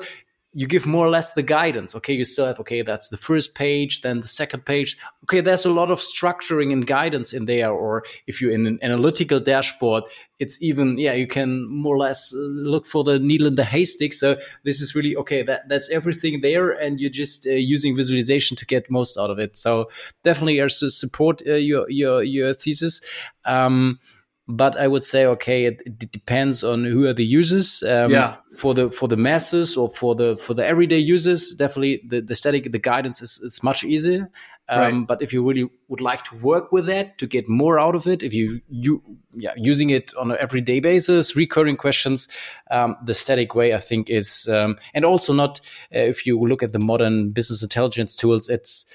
you 0.57 0.65
give 0.65 0.87
more 0.87 1.05
or 1.05 1.11
less 1.11 1.33
the 1.33 1.43
guidance. 1.43 1.93
Okay, 1.93 2.13
you 2.13 2.25
still 2.25 2.47
have, 2.47 2.59
okay, 2.59 2.81
that's 2.81 3.09
the 3.09 3.17
first 3.17 3.53
page, 3.53 4.01
then 4.01 4.21
the 4.21 4.27
second 4.27 4.65
page. 4.65 4.97
Okay, 5.25 5.39
there's 5.39 5.65
a 5.65 5.71
lot 5.71 5.91
of 5.91 5.99
structuring 5.99 6.73
and 6.73 6.87
guidance 6.87 7.31
in 7.31 7.45
there. 7.45 7.71
Or 7.71 8.03
if 8.25 8.41
you're 8.41 8.49
in 8.49 8.65
an 8.65 8.79
analytical 8.81 9.39
dashboard, 9.39 10.05
it's 10.39 10.59
even, 10.63 10.97
yeah, 10.97 11.13
you 11.13 11.27
can 11.27 11.69
more 11.69 11.93
or 11.93 11.99
less 11.99 12.33
uh, 12.33 12.39
look 12.39 12.87
for 12.87 13.03
the 13.03 13.19
needle 13.19 13.45
in 13.45 13.53
the 13.53 13.63
haystack. 13.63 14.13
So 14.13 14.35
this 14.63 14.81
is 14.81 14.95
really, 14.95 15.15
okay, 15.17 15.43
that, 15.43 15.69
that's 15.69 15.91
everything 15.91 16.41
there. 16.41 16.71
And 16.71 16.99
you're 16.99 17.11
just 17.11 17.45
uh, 17.45 17.51
using 17.51 17.95
visualization 17.95 18.57
to 18.57 18.65
get 18.65 18.89
most 18.89 19.15
out 19.15 19.29
of 19.29 19.37
it. 19.37 19.55
So 19.55 19.91
definitely 20.23 20.59
also 20.59 20.87
support 20.87 21.43
uh, 21.45 21.53
your, 21.53 21.87
your, 21.87 22.23
your 22.23 22.55
thesis. 22.55 23.01
Um, 23.45 23.99
but 24.47 24.79
I 24.79 24.87
would 24.87 25.05
say 25.05 25.25
okay, 25.25 25.65
it, 25.65 25.81
it, 25.85 26.11
depends 26.11 26.63
on 26.63 26.85
who 26.85 27.05
are 27.07 27.13
the 27.13 27.25
users. 27.25 27.83
Um, 27.83 28.11
yeah. 28.11 28.37
For 28.57 28.73
the 28.73 28.89
for 28.89 29.07
the 29.07 29.17
masses 29.17 29.75
or 29.75 29.89
for 29.89 30.15
the 30.15 30.37
for 30.37 30.53
the 30.53 30.65
everyday 30.65 30.97
users, 30.97 31.53
definitely 31.53 32.01
the, 32.07 32.21
the 32.21 32.33
static 32.35 32.71
the 32.71 32.79
guidance 32.79 33.21
is, 33.21 33.39
is 33.39 33.61
much 33.61 33.83
easier. 33.83 34.29
Um, 34.69 34.79
right. 34.79 35.07
But 35.07 35.21
if 35.21 35.31
you 35.31 35.47
really 35.47 35.69
would 35.87 36.01
like 36.01 36.23
to 36.25 36.35
work 36.37 36.71
with 36.71 36.87
that 36.87 37.17
to 37.19 37.27
get 37.27 37.47
more 37.47 37.79
out 37.79 37.95
of 37.95 38.07
it, 38.07 38.23
if 38.23 38.33
you 38.33 38.61
you 38.69 39.01
yeah 39.35 39.53
using 39.57 39.89
it 39.89 40.13
on 40.15 40.31
an 40.31 40.37
everyday 40.39 40.79
basis, 40.79 41.35
recurring 41.35 41.75
questions, 41.75 42.27
um, 42.71 42.95
the 43.03 43.13
static 43.13 43.53
way 43.53 43.73
I 43.73 43.79
think 43.79 44.09
is 44.09 44.47
um, 44.47 44.77
and 44.93 45.03
also 45.03 45.33
not 45.33 45.59
uh, 45.93 45.99
if 45.99 46.25
you 46.25 46.39
look 46.39 46.63
at 46.63 46.71
the 46.71 46.79
modern 46.79 47.31
business 47.31 47.61
intelligence 47.61 48.15
tools, 48.15 48.49
it's 48.49 48.85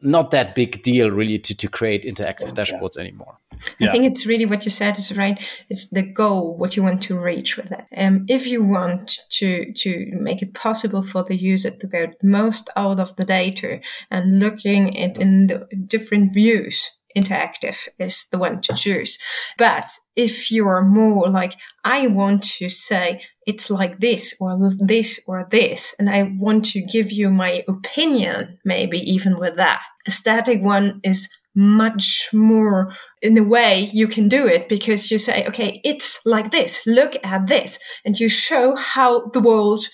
not 0.00 0.32
that 0.32 0.54
big 0.54 0.82
deal 0.82 1.10
really 1.10 1.38
to, 1.38 1.56
to 1.56 1.68
create 1.68 2.04
interactive 2.04 2.52
dashboards 2.52 2.96
yeah. 2.96 3.02
anymore. 3.02 3.38
I 3.80 3.88
think 3.88 4.04
it's 4.04 4.26
really 4.26 4.46
what 4.46 4.64
you 4.64 4.70
said 4.70 4.98
is 4.98 5.16
right. 5.16 5.38
It's 5.68 5.88
the 5.88 6.02
goal, 6.02 6.56
what 6.56 6.76
you 6.76 6.82
want 6.82 7.02
to 7.04 7.18
reach 7.18 7.56
with 7.56 7.72
it. 7.72 7.84
Um, 7.96 8.24
if 8.28 8.46
you 8.46 8.62
want 8.62 9.20
to, 9.30 9.72
to 9.72 10.06
make 10.12 10.42
it 10.42 10.54
possible 10.54 11.02
for 11.02 11.22
the 11.22 11.36
user 11.36 11.70
to 11.70 11.86
get 11.86 12.22
most 12.22 12.70
out 12.76 13.00
of 13.00 13.16
the 13.16 13.24
data 13.24 13.80
and 14.10 14.38
looking 14.38 14.92
it 14.94 15.18
in 15.18 15.46
the 15.48 15.66
different 15.86 16.34
views, 16.34 16.90
interactive 17.16 17.88
is 17.98 18.26
the 18.30 18.38
one 18.38 18.60
to 18.62 18.74
choose. 18.74 19.18
But 19.56 19.86
if 20.14 20.50
you're 20.50 20.82
more 20.82 21.28
like, 21.28 21.54
I 21.84 22.06
want 22.06 22.44
to 22.58 22.68
say 22.68 23.22
it's 23.46 23.70
like 23.70 24.00
this 24.00 24.34
or 24.40 24.56
this 24.78 25.20
or 25.26 25.46
this, 25.50 25.94
and 25.98 26.10
I 26.10 26.34
want 26.38 26.66
to 26.66 26.82
give 26.82 27.10
you 27.10 27.30
my 27.30 27.64
opinion, 27.66 28.58
maybe 28.64 28.98
even 28.98 29.36
with 29.36 29.56
that. 29.56 29.82
A 30.06 30.10
static 30.10 30.62
one 30.62 31.00
is 31.02 31.28
much 31.58 32.28
more 32.32 32.92
in 33.20 33.36
a 33.36 33.42
way 33.42 33.90
you 33.92 34.06
can 34.06 34.28
do 34.28 34.46
it 34.46 34.68
because 34.68 35.10
you 35.10 35.18
say, 35.18 35.44
okay, 35.46 35.80
it's 35.84 36.24
like 36.24 36.52
this. 36.52 36.86
Look 36.86 37.16
at 37.24 37.48
this. 37.48 37.80
And 38.04 38.18
you 38.18 38.28
show 38.28 38.76
how 38.76 39.26
the 39.30 39.40
world 39.40 39.84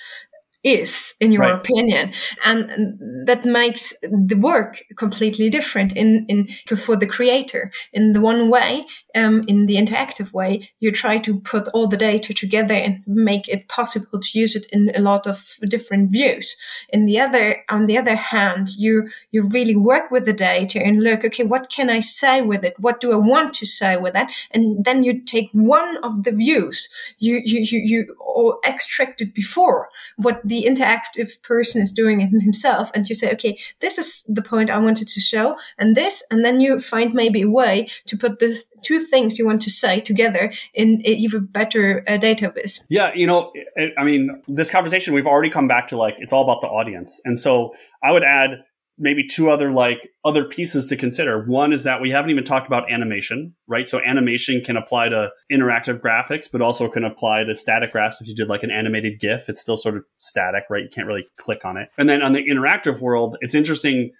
is 0.64 1.14
in 1.20 1.30
your 1.30 1.42
right. 1.42 1.54
opinion. 1.54 2.12
And 2.44 3.26
that 3.26 3.44
makes 3.44 3.94
the 4.02 4.36
work 4.36 4.82
completely 4.96 5.50
different 5.50 5.94
in 5.94 6.24
in 6.28 6.48
for, 6.66 6.76
for 6.76 6.96
the 6.96 7.06
creator. 7.06 7.70
In 7.92 8.12
the 8.12 8.20
one 8.20 8.48
way 8.48 8.86
um, 9.14 9.44
in 9.46 9.66
the 9.66 9.76
interactive 9.76 10.32
way 10.32 10.70
you 10.80 10.90
try 10.90 11.18
to 11.18 11.38
put 11.40 11.68
all 11.68 11.86
the 11.86 11.98
data 11.98 12.32
together 12.32 12.74
and 12.74 13.04
make 13.06 13.48
it 13.48 13.68
possible 13.68 14.18
to 14.20 14.38
use 14.38 14.56
it 14.56 14.66
in 14.72 14.90
a 14.94 15.00
lot 15.00 15.26
of 15.26 15.56
different 15.68 16.10
views. 16.10 16.56
In 16.88 17.04
the 17.04 17.20
other 17.20 17.64
on 17.68 17.84
the 17.84 17.98
other 17.98 18.16
hand 18.16 18.70
you 18.76 19.10
you 19.30 19.46
really 19.48 19.76
work 19.76 20.10
with 20.10 20.24
the 20.24 20.32
data 20.32 20.80
and 20.82 21.02
look 21.02 21.24
okay 21.24 21.44
what 21.44 21.68
can 21.70 21.90
i 21.90 22.00
say 22.00 22.40
with 22.40 22.64
it? 22.64 22.74
What 22.78 23.00
do 23.00 23.12
i 23.12 23.16
want 23.16 23.52
to 23.54 23.66
say 23.66 23.96
with 23.98 24.14
that? 24.14 24.32
And 24.52 24.84
then 24.84 25.04
you 25.04 25.20
take 25.20 25.50
one 25.52 25.98
of 26.02 26.24
the 26.24 26.32
views. 26.32 26.88
You 27.18 27.42
you 27.44 27.60
you, 27.60 27.80
you 27.80 28.58
extracted 28.66 29.34
before 29.34 29.88
what 30.16 30.40
the 30.44 30.53
the 30.54 30.66
interactive 30.70 31.42
person 31.42 31.82
is 31.82 31.92
doing 31.92 32.20
it 32.20 32.30
himself 32.48 32.90
and 32.94 33.08
you 33.08 33.14
say 33.14 33.30
okay 33.32 33.58
this 33.80 33.98
is 33.98 34.24
the 34.28 34.42
point 34.42 34.70
i 34.70 34.78
wanted 34.78 35.08
to 35.08 35.20
show 35.20 35.56
and 35.78 35.96
this 35.96 36.22
and 36.30 36.44
then 36.44 36.60
you 36.60 36.78
find 36.78 37.12
maybe 37.14 37.42
a 37.42 37.50
way 37.50 37.88
to 38.06 38.16
put 38.16 38.38
the 38.38 38.50
two 38.82 39.00
things 39.00 39.38
you 39.38 39.46
want 39.46 39.62
to 39.62 39.70
say 39.70 40.00
together 40.00 40.52
in 40.74 41.00
even 41.04 41.46
better 41.46 42.04
uh, 42.06 42.16
data 42.16 42.52
viz 42.54 42.82
yeah 42.88 43.10
you 43.14 43.26
know 43.26 43.52
i 43.98 44.04
mean 44.04 44.42
this 44.46 44.70
conversation 44.70 45.14
we've 45.14 45.26
already 45.26 45.50
come 45.50 45.66
back 45.66 45.88
to 45.88 45.96
like 45.96 46.14
it's 46.18 46.32
all 46.32 46.42
about 46.42 46.60
the 46.60 46.68
audience. 46.68 47.20
And 47.24 47.38
so 47.38 47.74
i 48.02 48.12
would 48.12 48.24
add 48.24 48.50
maybe 48.96 49.26
two 49.26 49.50
other 49.50 49.70
like 49.70 50.10
other 50.24 50.44
pieces 50.44 50.88
to 50.88 50.96
consider. 50.96 51.44
One 51.44 51.72
is 51.72 51.82
that 51.82 52.00
we 52.00 52.10
haven't 52.10 52.30
even 52.30 52.44
talked 52.44 52.66
about 52.66 52.90
animation, 52.90 53.54
right? 53.66 53.88
So 53.88 54.00
animation 54.00 54.62
can 54.64 54.76
apply 54.76 55.08
to 55.08 55.30
interactive 55.50 56.00
graphics, 56.00 56.46
but 56.50 56.62
also 56.62 56.88
can 56.88 57.04
apply 57.04 57.44
to 57.44 57.54
static 57.54 57.92
graphs. 57.92 58.20
If 58.20 58.28
you 58.28 58.34
did 58.34 58.48
like 58.48 58.62
an 58.62 58.70
animated 58.70 59.20
GIF, 59.20 59.48
it's 59.48 59.60
still 59.60 59.76
sort 59.76 59.96
of 59.96 60.04
static, 60.18 60.64
right? 60.70 60.84
You 60.84 60.90
can't 60.92 61.08
really 61.08 61.26
click 61.38 61.64
on 61.64 61.76
it. 61.76 61.88
And 61.98 62.08
then 62.08 62.22
on 62.22 62.32
the 62.32 62.44
interactive 62.44 63.00
world, 63.00 63.36
it's 63.40 63.54
interesting 63.54 64.12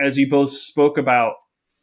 as 0.00 0.18
you 0.18 0.30
both 0.30 0.50
spoke 0.50 0.96
about 0.96 1.34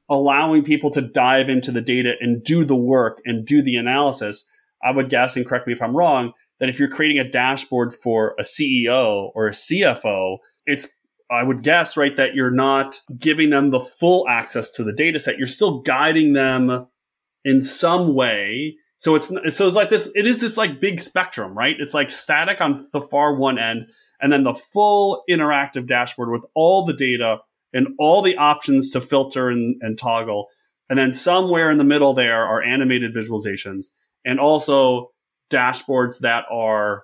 allowing 0.10 0.64
people 0.64 0.90
to 0.92 1.02
dive 1.02 1.50
into 1.50 1.72
the 1.72 1.82
data 1.82 2.14
and 2.20 2.44
do 2.44 2.64
the 2.64 2.76
work 2.76 3.22
and 3.26 3.46
do 3.46 3.62
the 3.62 3.76
analysis. 3.76 4.48
I 4.82 4.92
would 4.92 5.10
guess, 5.10 5.36
and 5.36 5.46
correct 5.46 5.68
me 5.68 5.74
if 5.74 5.82
I'm 5.82 5.96
wrong, 5.96 6.32
that 6.60 6.70
if 6.70 6.80
you're 6.80 6.90
creating 6.90 7.20
a 7.20 7.30
dashboard 7.30 7.94
for 7.94 8.34
a 8.40 8.44
CEO 8.44 9.32
or 9.36 9.48
a 9.48 9.52
CFO, 9.52 10.38
it's 10.66 10.88
I 11.32 11.44
would 11.44 11.62
guess, 11.62 11.96
right, 11.96 12.16
that 12.18 12.34
you're 12.34 12.52
not 12.52 13.02
giving 13.18 13.50
them 13.50 13.70
the 13.70 13.80
full 13.80 14.28
access 14.28 14.72
to 14.72 14.84
the 14.84 14.94
data 14.94 15.20
set. 15.20 15.38
You're 15.38 15.48
still 15.48 15.82
guiding 15.82 16.34
them 16.34 16.88
in 17.46 17.62
some 17.62 18.16
way. 18.16 18.78
So 18.98 19.16
it's, 19.16 19.28
so 19.28 19.68
it's 19.68 19.76
like 19.76 19.90
this, 19.90 20.12
it 20.16 20.28
is 20.28 20.42
this 20.42 20.58
like 20.58 20.82
big 20.82 21.00
spectrum, 21.00 21.58
right? 21.58 21.76
It's 21.80 21.94
like 21.94 22.10
static 22.10 22.60
on 22.60 22.84
the 22.92 23.02
far 23.02 23.36
one 23.36 23.58
end 23.58 23.92
and 24.20 24.32
then 24.32 24.44
the 24.44 24.54
full 24.54 25.24
interactive 25.30 25.88
dashboard 25.88 26.30
with 26.30 26.46
all 26.54 26.86
the 26.86 26.94
data 26.94 27.40
and 27.74 27.90
all 27.98 28.22
the 28.22 28.38
options 28.38 28.90
to 28.92 29.02
filter 29.02 29.50
and, 29.50 29.80
and 29.82 29.98
toggle. 29.98 30.48
And 30.90 30.98
then 30.98 31.14
somewhere 31.14 31.70
in 31.72 31.78
the 31.78 31.84
middle 31.84 32.14
there 32.14 32.44
are 32.44 32.62
animated 32.62 33.14
visualizations 33.14 33.88
and 34.26 34.40
also 34.40 35.12
dashboards 35.50 36.20
that 36.20 36.46
are 36.52 37.04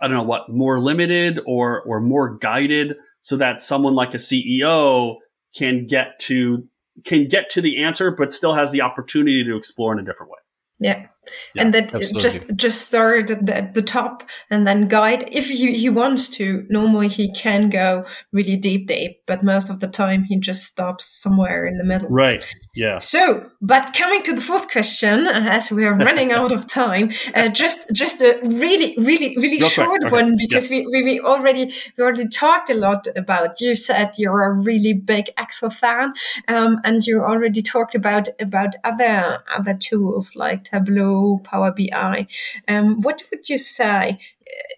I 0.00 0.08
don't 0.08 0.16
know 0.16 0.22
what 0.24 0.48
more 0.48 0.80
limited 0.80 1.40
or 1.46 1.82
or 1.82 2.00
more 2.00 2.36
guided 2.36 2.96
so 3.26 3.36
that 3.36 3.60
someone 3.60 3.96
like 3.96 4.14
a 4.14 4.18
CEO 4.18 5.16
can 5.52 5.84
get 5.88 6.16
to 6.20 6.64
can 7.04 7.26
get 7.26 7.50
to 7.50 7.60
the 7.60 7.82
answer, 7.82 8.12
but 8.12 8.32
still 8.32 8.54
has 8.54 8.70
the 8.70 8.80
opportunity 8.82 9.42
to 9.42 9.56
explore 9.56 9.92
in 9.92 9.98
a 9.98 10.04
different 10.04 10.30
way. 10.30 10.38
Yeah. 10.78 11.06
Yeah, 11.54 11.62
and 11.62 11.74
that 11.74 11.94
absolutely. 11.94 12.20
just 12.20 12.56
just 12.56 12.82
start 12.86 13.30
at 13.30 13.46
the, 13.46 13.56
at 13.56 13.74
the, 13.74 13.82
top 13.86 14.24
and 14.50 14.66
then 14.66 14.88
guide 14.88 15.28
if 15.30 15.48
he, 15.48 15.76
he 15.78 15.88
wants 15.88 16.28
to 16.30 16.66
normally 16.68 17.08
he 17.08 17.32
can 17.32 17.70
go 17.70 18.04
really 18.32 18.56
deep 18.56 18.88
deep 18.88 19.22
but 19.26 19.44
most 19.44 19.70
of 19.70 19.78
the 19.78 19.86
time 19.86 20.24
he 20.24 20.36
just 20.38 20.64
stops 20.64 21.04
somewhere 21.04 21.64
in 21.64 21.78
the 21.78 21.84
middle 21.84 22.08
right 22.08 22.44
yeah 22.74 22.98
so 22.98 23.48
but 23.60 23.94
coming 23.94 24.22
to 24.24 24.34
the 24.34 24.40
fourth 24.40 24.68
question 24.70 25.26
as 25.56 25.70
we 25.70 25.84
are 25.84 25.96
running 25.96 26.32
out 26.32 26.50
of 26.50 26.66
time 26.66 27.10
uh, 27.34 27.48
just 27.48 27.86
just 27.92 28.20
a 28.20 28.38
really 28.42 28.96
really 28.98 29.36
really 29.36 29.60
short 29.60 30.02
okay. 30.02 30.10
one 30.10 30.36
because 30.36 30.70
yeah. 30.70 30.82
we, 30.90 31.02
we 31.04 31.20
already 31.20 31.72
we 31.96 32.04
already 32.04 32.28
talked 32.28 32.68
a 32.70 32.74
lot 32.74 33.06
about 33.16 33.60
you 33.60 33.76
said 33.76 34.10
you're 34.18 34.42
a 34.42 34.60
really 34.60 34.92
big 34.92 35.26
excel 35.38 35.70
fan 35.70 36.12
um, 36.48 36.80
and 36.84 37.06
you 37.06 37.20
already 37.20 37.62
talked 37.62 37.94
about 37.94 38.28
about 38.40 38.74
other 38.84 39.38
other 39.54 39.74
tools 39.74 40.34
like 40.34 40.64
tableau 40.64 41.15
Power 41.44 41.72
BI. 41.72 42.26
Um, 42.68 43.00
what 43.00 43.22
would 43.30 43.48
you 43.48 43.58
say 43.58 44.18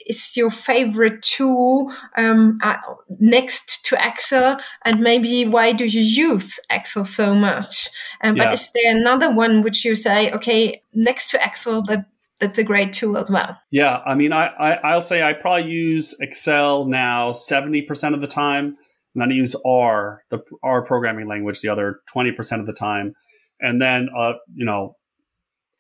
is 0.07 0.37
your 0.37 0.51
favorite 0.51 1.23
tool 1.23 1.93
um, 2.17 2.59
uh, 2.63 2.77
next 3.21 3.85
to 3.87 3.97
Excel, 4.01 4.59
and 4.85 5.01
maybe 5.01 5.47
why 5.47 5.73
do 5.73 5.85
you 5.85 6.01
use 6.01 6.59
Excel 6.71 7.05
so 7.05 7.35
much? 7.35 7.89
Um, 8.23 8.37
yeah. 8.37 8.45
But 8.45 8.55
is 8.55 8.71
there 8.73 8.97
another 8.97 9.31
one 9.31 9.61
which 9.61 9.85
you 9.85 9.95
say, 9.95 10.33
okay, 10.33 10.83
next 10.95 11.31
to 11.31 11.45
Excel, 11.45 11.83
that 11.83 12.07
that's 12.41 12.59
a 12.59 12.65
great 12.65 12.93
tool 12.93 13.19
as 13.19 13.31
well? 13.31 13.59
Yeah, 13.71 13.99
I 14.07 14.15
mean, 14.15 14.33
I, 14.33 14.47
I 14.47 14.95
will 14.95 15.03
say 15.03 15.23
I 15.23 15.33
probably 15.33 15.71
use 15.71 16.15
Excel 16.21 16.87
now 16.87 17.33
seventy 17.33 17.83
percent 17.83 18.15
of 18.15 18.21
the 18.21 18.29
time, 18.29 18.77
and 19.15 19.23
then 19.23 19.31
I 19.31 19.35
use 19.35 19.55
R, 19.67 20.23
the 20.31 20.39
R 20.63 20.85
programming 20.85 21.29
language, 21.29 21.61
the 21.61 21.69
other 21.69 22.01
twenty 22.07 22.33
percent 22.33 22.61
of 22.61 22.67
the 22.67 22.73
time, 22.73 23.15
and 23.61 23.81
then 23.83 24.09
uh, 24.17 24.35
you 24.55 24.65
know 24.65 24.97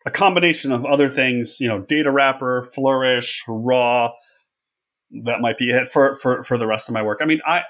a 0.07 0.11
combination 0.11 0.73
of 0.73 0.85
other 0.85 1.09
things, 1.09 1.61
you 1.61 1.69
know, 1.69 1.81
data 1.81 2.11
wrapper, 2.11 2.69
flourish, 2.75 3.43
raw. 3.47 4.11
That 5.25 5.41
might 5.41 5.59
be 5.59 5.71
it 5.71 5.89
for, 5.89 6.17
for, 6.17 6.45
for 6.45 6.59
the 6.59 6.67
rest 6.67 6.89
of 6.89 6.93
my 6.93 7.03
work. 7.03 7.19
I 7.23 7.25
mean, 7.25 7.41
I, 7.47 7.63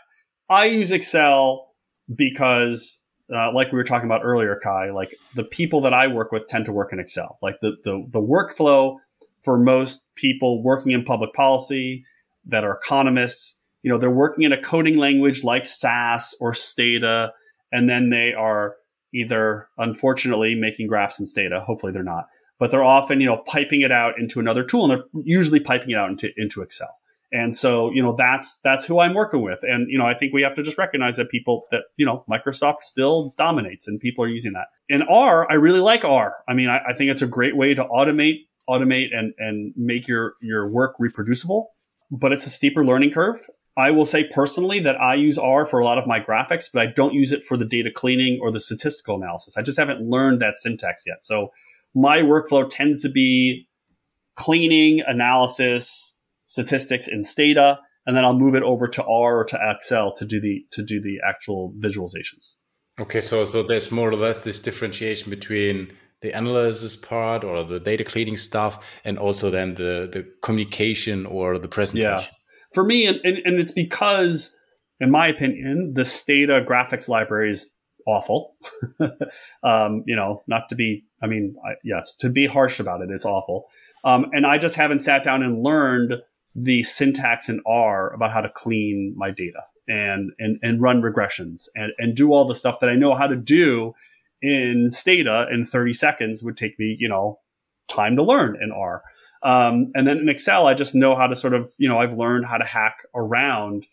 I 0.49 0.67
use 0.67 0.93
Excel 0.93 1.69
because, 2.15 3.01
uh, 3.33 3.53
like 3.53 3.71
we 3.73 3.77
were 3.77 3.85
talking 3.85 4.07
about 4.09 4.23
earlier, 4.25 4.59
Kai, 4.63 4.91
like 4.91 5.15
the 5.35 5.45
people 5.45 5.81
that 5.83 5.93
I 5.93 6.09
work 6.09 6.33
with 6.33 6.47
tend 6.49 6.65
to 6.67 6.73
work 6.73 6.93
in 6.93 6.99
Excel. 6.99 7.39
Like 7.43 7.57
the, 7.61 7.77
the, 7.85 8.05
the 8.11 8.21
workflow 8.21 8.97
for 9.43 9.59
most 9.59 10.07
people 10.15 10.63
working 10.63 10.93
in 10.93 11.05
public 11.05 11.33
policy 11.33 12.05
that 12.47 12.65
are 12.65 12.79
economists, 12.83 13.61
you 13.83 13.91
know, 13.91 13.99
they're 13.99 14.11
working 14.11 14.45
in 14.45 14.53
a 14.53 14.61
coding 14.61 14.97
language 14.97 15.45
like 15.45 15.67
SAS 15.67 16.35
or 16.41 16.55
Stata, 16.55 17.33
and 17.71 17.89
then 17.89 18.11
they 18.11 18.33
are 18.37 18.77
either 19.15 19.69
unfortunately 19.79 20.55
making 20.55 20.87
graphs 20.87 21.19
in 21.21 21.27
Stata. 21.27 21.61
Hopefully 21.61 21.93
they're 21.93 22.03
not, 22.03 22.27
but 22.59 22.71
they're 22.71 22.85
often, 22.85 23.21
you 23.21 23.27
know, 23.27 23.43
piping 23.47 23.81
it 23.81 23.93
out 23.93 24.19
into 24.19 24.41
another 24.41 24.65
tool 24.65 24.85
and 24.85 24.93
they're 24.93 25.23
usually 25.25 25.61
piping 25.61 25.91
it 25.91 25.97
out 25.97 26.11
into, 26.11 26.31
into 26.37 26.63
Excel. 26.63 26.95
And 27.31 27.55
so, 27.55 27.91
you 27.93 28.03
know, 28.03 28.15
that's, 28.17 28.59
that's 28.61 28.87
who 28.87 29.01
I'm 29.01 29.13
working 29.13 29.43
with. 29.43 29.61
And, 29.63 29.91
you 29.91 29.99
know, 29.99 30.07
I 30.07 30.15
think 30.15 30.33
we 30.33 30.43
have 30.43 30.55
to 30.55 30.63
just 30.63 30.79
recognize 30.79 31.17
that 31.17 31.29
people 31.29 31.65
that, 31.71 31.83
you 31.97 32.07
know, 32.07 32.25
Microsoft 32.31 32.81
still 32.81 33.35
dominates 33.37 33.87
and 33.87 34.01
people 34.01 34.25
are 34.25 34.29
using 34.29 34.55
that. 34.55 34.69
In 34.89 35.03
R, 35.03 35.51
I 35.51 35.55
really 35.55 35.81
like 35.81 36.05
R. 36.05 36.37
I 36.49 36.55
mean, 36.55 36.71
I, 36.71 36.81
I 36.89 36.95
think 36.95 37.11
it's 37.11 37.21
a 37.21 37.27
great 37.27 37.55
way 37.55 37.75
to 37.75 37.85
automate, 37.85 38.47
automate 38.69 39.15
and, 39.15 39.35
and 39.37 39.75
make 39.77 40.09
your, 40.09 40.35
your 40.41 40.71
work 40.71 40.95
reproducible, 40.99 41.71
but 42.11 42.33
it's 42.33 42.47
a 42.47 42.51
steeper 42.51 42.83
learning 42.83 43.11
curve. 43.11 43.41
I 43.79 43.93
will 43.93 44.05
say 44.05 44.29
personally 44.35 44.81
that 44.81 45.01
I 45.01 45.15
use 45.15 45.39
R 45.39 45.65
for 45.65 45.79
a 45.79 45.85
lot 45.85 45.99
of 45.99 46.07
my 46.07 46.19
graphics, 46.19 46.69
but 46.75 46.83
I 46.83 46.87
don't 46.87 47.15
use 47.15 47.31
it 47.31 47.45
for 47.45 47.57
the 47.57 47.65
data 47.65 47.91
cleaning 47.95 48.41
or 48.43 48.51
the 48.51 48.59
statistical 48.59 49.15
analysis. 49.15 49.57
I 49.57 49.63
just 49.63 49.79
haven't 49.79 50.01
learned 50.01 50.43
that 50.43 50.57
syntax 50.57 51.05
yet. 51.07 51.25
So 51.25 51.51
my 51.95 52.19
workflow 52.19 52.69
tends 52.69 53.03
to 53.03 53.09
be 53.09 53.69
cleaning, 54.35 55.01
analysis, 55.07 56.19
statistics 56.49 57.07
in 57.07 57.23
Stata, 57.23 57.79
and 58.05 58.17
then 58.17 58.25
I'll 58.25 58.37
move 58.37 58.57
it 58.57 58.65
over 58.65 58.89
to 58.89 59.05
R 59.05 59.39
or 59.39 59.45
to 59.45 59.59
Excel 59.63 60.13
to 60.15 60.25
do 60.25 60.41
the 60.41 60.65
to 60.73 60.83
do 60.83 61.01
the 61.01 61.21
actual 61.25 61.73
visualizations. 61.79 62.55
Okay, 63.01 63.21
so 63.21 63.45
so 63.45 63.63
there's 63.63 63.93
more 63.93 64.09
or 64.09 64.17
less 64.17 64.43
this 64.43 64.59
differentiation 64.59 65.31
between 65.31 65.93
the 66.21 66.33
analysis 66.33 66.97
part 66.97 67.45
or 67.45 67.63
the 67.63 67.79
data 67.79 68.03
cleaning 68.03 68.37
stuff 68.37 68.85
and 69.05 69.19
also 69.19 69.51
then 69.51 69.77
the 69.77 70.11
the 70.13 70.27
communication 70.43 71.27
or 71.27 71.59
the 71.59 71.69
presentation. 71.69 72.29
Yeah 72.29 72.38
for 72.73 72.85
me, 72.85 73.07
and, 73.07 73.21
and, 73.25 73.39
and 73.45 73.57
it's 73.57 73.73
because, 73.73 74.57
in 75.01 75.11
my 75.11 75.27
opinion, 75.29 75.95
the 75.95 76.05
Stata 76.05 76.65
graphics 76.69 77.09
library 77.09 77.51
is 77.51 77.75
awful. 78.07 78.57
um, 79.63 80.03
you 80.07 80.17
know, 80.17 80.43
not 80.47 80.69
to 80.71 80.75
be, 80.75 81.05
I 81.23 81.27
mean, 81.27 81.57
I, 81.65 81.75
yes, 81.85 82.15
to 82.17 82.31
be 82.31 82.47
harsh 82.47 82.81
about 82.81 83.03
it, 83.03 83.11
it's 83.11 83.27
awful. 83.27 83.67
Um, 84.05 84.27
and 84.33 84.47
I 84.47 84.59
just 84.59 84.77
haven't 84.77 85.01
sat 85.01 85.25
down 85.25 85.43
and 85.43 85.63
learned 85.63 86.15
the 86.55 86.83
syntax 86.83 87.49
in 87.49 87.61
R 87.67 88.13
about 88.13 88.33
how 88.33 88.41
to 88.41 88.49
clean 88.49 89.15
my 89.17 89.31
data 89.31 89.61
and 89.87 90.33
and, 90.39 90.59
and 90.63 90.83
run 90.83 91.03
regressions 91.03 91.69
and, 91.75 91.93
and 91.99 92.17
do 92.17 92.33
all 92.33 92.47
the 92.47 92.55
stuff 92.55 92.81
that 92.81 92.91
I 92.91 92.95
know 92.95 93.15
how 93.15 93.27
to 93.27 93.37
do 93.37 93.95
in 94.41 94.91
Stata 94.91 95.47
in 95.53 95.65
30 95.65 95.93
seconds 95.93 96.43
would 96.43 96.57
take 96.57 96.79
me, 96.79 96.97
you 96.99 97.09
know, 97.09 97.39
time 97.89 98.17
to 98.17 98.23
learn 98.23 98.57
in 98.63 98.73
R. 98.73 99.03
Um, 99.43 99.93
and 99.95 100.07
then 100.07 100.19
in 100.19 100.29
Excel, 100.29 100.67
I 100.67 100.75
just 100.75 100.95
know 100.95 101.15
how 101.15 101.27
to 101.27 101.37
sort 101.37 101.55
of, 101.55 101.71
you 101.79 101.89
know, 101.89 101.99
I've 101.99 102.15
learned 102.15 102.47
how 102.47 102.59
to 102.59 102.65
hack 102.65 103.07
around 103.15 103.87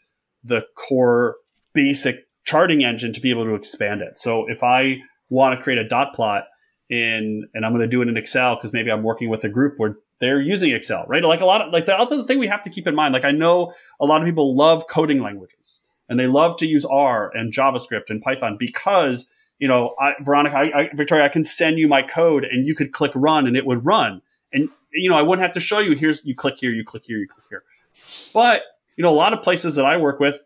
the 0.43 0.65
core 0.75 1.37
basic 1.73 2.27
charting 2.43 2.83
engine 2.83 3.13
to 3.13 3.21
be 3.21 3.29
able 3.29 3.45
to 3.45 3.55
expand 3.55 4.01
it. 4.01 4.17
So 4.17 4.45
if 4.49 4.63
I 4.63 4.97
want 5.29 5.57
to 5.57 5.63
create 5.63 5.79
a 5.79 5.87
dot 5.87 6.13
plot 6.13 6.45
in, 6.89 7.47
and 7.53 7.65
I'm 7.65 7.71
going 7.71 7.81
to 7.81 7.87
do 7.87 8.01
it 8.01 8.07
in 8.07 8.17
Excel 8.17 8.55
because 8.55 8.73
maybe 8.73 8.91
I'm 8.91 9.03
working 9.03 9.29
with 9.29 9.43
a 9.43 9.49
group 9.49 9.75
where 9.77 9.97
they're 10.19 10.41
using 10.41 10.71
Excel, 10.71 11.05
right? 11.07 11.23
Like 11.23 11.41
a 11.41 11.45
lot 11.45 11.61
of 11.61 11.73
like 11.73 11.85
the 11.85 11.95
other 11.95 12.23
thing 12.23 12.39
we 12.39 12.47
have 12.47 12.63
to 12.63 12.69
keep 12.69 12.87
in 12.87 12.95
mind. 12.95 13.13
Like 13.13 13.25
I 13.25 13.31
know 13.31 13.73
a 13.99 14.05
lot 14.05 14.21
of 14.21 14.25
people 14.25 14.55
love 14.55 14.87
coding 14.87 15.21
languages 15.21 15.81
and 16.07 16.19
they 16.19 16.27
love 16.27 16.57
to 16.57 16.67
use 16.67 16.85
R 16.85 17.31
and 17.35 17.51
JavaScript 17.51 18.09
and 18.09 18.21
Python 18.21 18.55
because 18.59 19.29
you 19.59 19.67
know, 19.67 19.95
I, 19.99 20.13
Veronica, 20.21 20.57
I, 20.57 20.79
I, 20.81 20.89
Victoria, 20.93 21.25
I 21.25 21.29
can 21.29 21.43
send 21.43 21.77
you 21.77 21.87
my 21.87 22.01
code 22.01 22.43
and 22.43 22.65
you 22.67 22.75
could 22.75 22.91
click 22.91 23.11
run 23.15 23.47
and 23.47 23.55
it 23.55 23.65
would 23.65 23.85
run. 23.85 24.21
And 24.51 24.69
you 24.95 25.09
know, 25.09 25.17
I 25.17 25.21
wouldn't 25.21 25.43
have 25.43 25.53
to 25.53 25.59
show 25.59 25.79
you. 25.79 25.93
Here's 25.95 26.25
you 26.25 26.35
click 26.35 26.55
here, 26.57 26.71
you 26.71 26.83
click 26.83 27.03
here, 27.05 27.17
you 27.17 27.27
click 27.27 27.45
here. 27.49 27.63
But 28.33 28.63
you 28.97 29.03
know, 29.03 29.09
a 29.09 29.15
lot 29.15 29.33
of 29.33 29.41
places 29.41 29.75
that 29.75 29.85
I 29.85 29.97
work 29.97 30.19
with, 30.19 30.43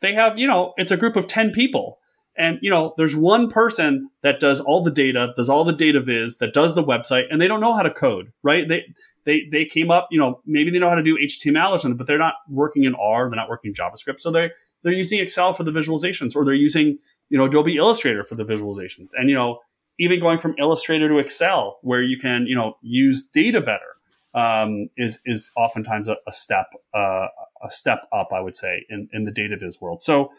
they 0.00 0.14
have 0.14 0.38
you 0.38 0.46
know, 0.46 0.74
it's 0.76 0.92
a 0.92 0.96
group 0.96 1.16
of 1.16 1.26
ten 1.26 1.50
people 1.50 1.98
and 2.36 2.58
you 2.60 2.70
know, 2.70 2.94
there's 2.96 3.16
one 3.16 3.50
person 3.50 4.10
that 4.22 4.40
does 4.40 4.60
all 4.60 4.82
the 4.82 4.90
data, 4.90 5.32
does 5.36 5.48
all 5.48 5.64
the 5.64 5.72
data 5.72 6.00
viz, 6.00 6.38
that 6.38 6.52
does 6.52 6.74
the 6.74 6.84
website, 6.84 7.24
and 7.30 7.40
they 7.40 7.48
don't 7.48 7.60
know 7.60 7.74
how 7.74 7.82
to 7.82 7.90
code, 7.90 8.32
right? 8.42 8.68
They 8.68 8.84
they 9.24 9.48
they 9.50 9.64
came 9.64 9.90
up, 9.90 10.08
you 10.10 10.18
know, 10.18 10.40
maybe 10.44 10.70
they 10.70 10.78
know 10.78 10.88
how 10.88 10.96
to 10.96 11.02
do 11.02 11.16
HTML 11.16 11.72
or 11.72 11.78
something, 11.78 11.96
but 11.96 12.06
they're 12.06 12.18
not 12.18 12.34
working 12.48 12.84
in 12.84 12.94
R, 12.94 13.28
they're 13.28 13.36
not 13.36 13.48
working 13.48 13.70
in 13.70 13.74
JavaScript, 13.74 14.20
so 14.20 14.30
they 14.30 14.50
they're 14.82 14.92
using 14.92 15.18
Excel 15.20 15.54
for 15.54 15.64
the 15.64 15.72
visualizations, 15.72 16.36
or 16.36 16.44
they're 16.44 16.54
using 16.54 16.98
you 17.30 17.38
know 17.38 17.44
Adobe 17.44 17.76
Illustrator 17.76 18.24
for 18.24 18.34
the 18.34 18.44
visualizations, 18.44 19.10
and 19.14 19.30
you 19.30 19.36
know 19.36 19.60
even 19.98 20.20
going 20.20 20.38
from 20.38 20.54
Illustrator 20.58 21.08
to 21.08 21.18
Excel, 21.18 21.78
where 21.82 22.02
you 22.02 22.18
can 22.18 22.46
you 22.46 22.56
know 22.56 22.76
use 22.82 23.26
data 23.26 23.60
better, 23.60 23.96
um, 24.34 24.88
is 24.96 25.20
is 25.24 25.50
oftentimes 25.56 26.08
a, 26.08 26.16
a 26.26 26.32
step 26.32 26.66
uh, 26.94 27.26
a 27.62 27.70
step 27.70 28.06
up, 28.12 28.28
I 28.32 28.40
would 28.40 28.56
say, 28.56 28.84
in 28.88 29.08
in 29.12 29.24
the 29.24 29.32
data 29.32 29.56
viz 29.58 29.80
world. 29.80 30.02
So 30.02 30.30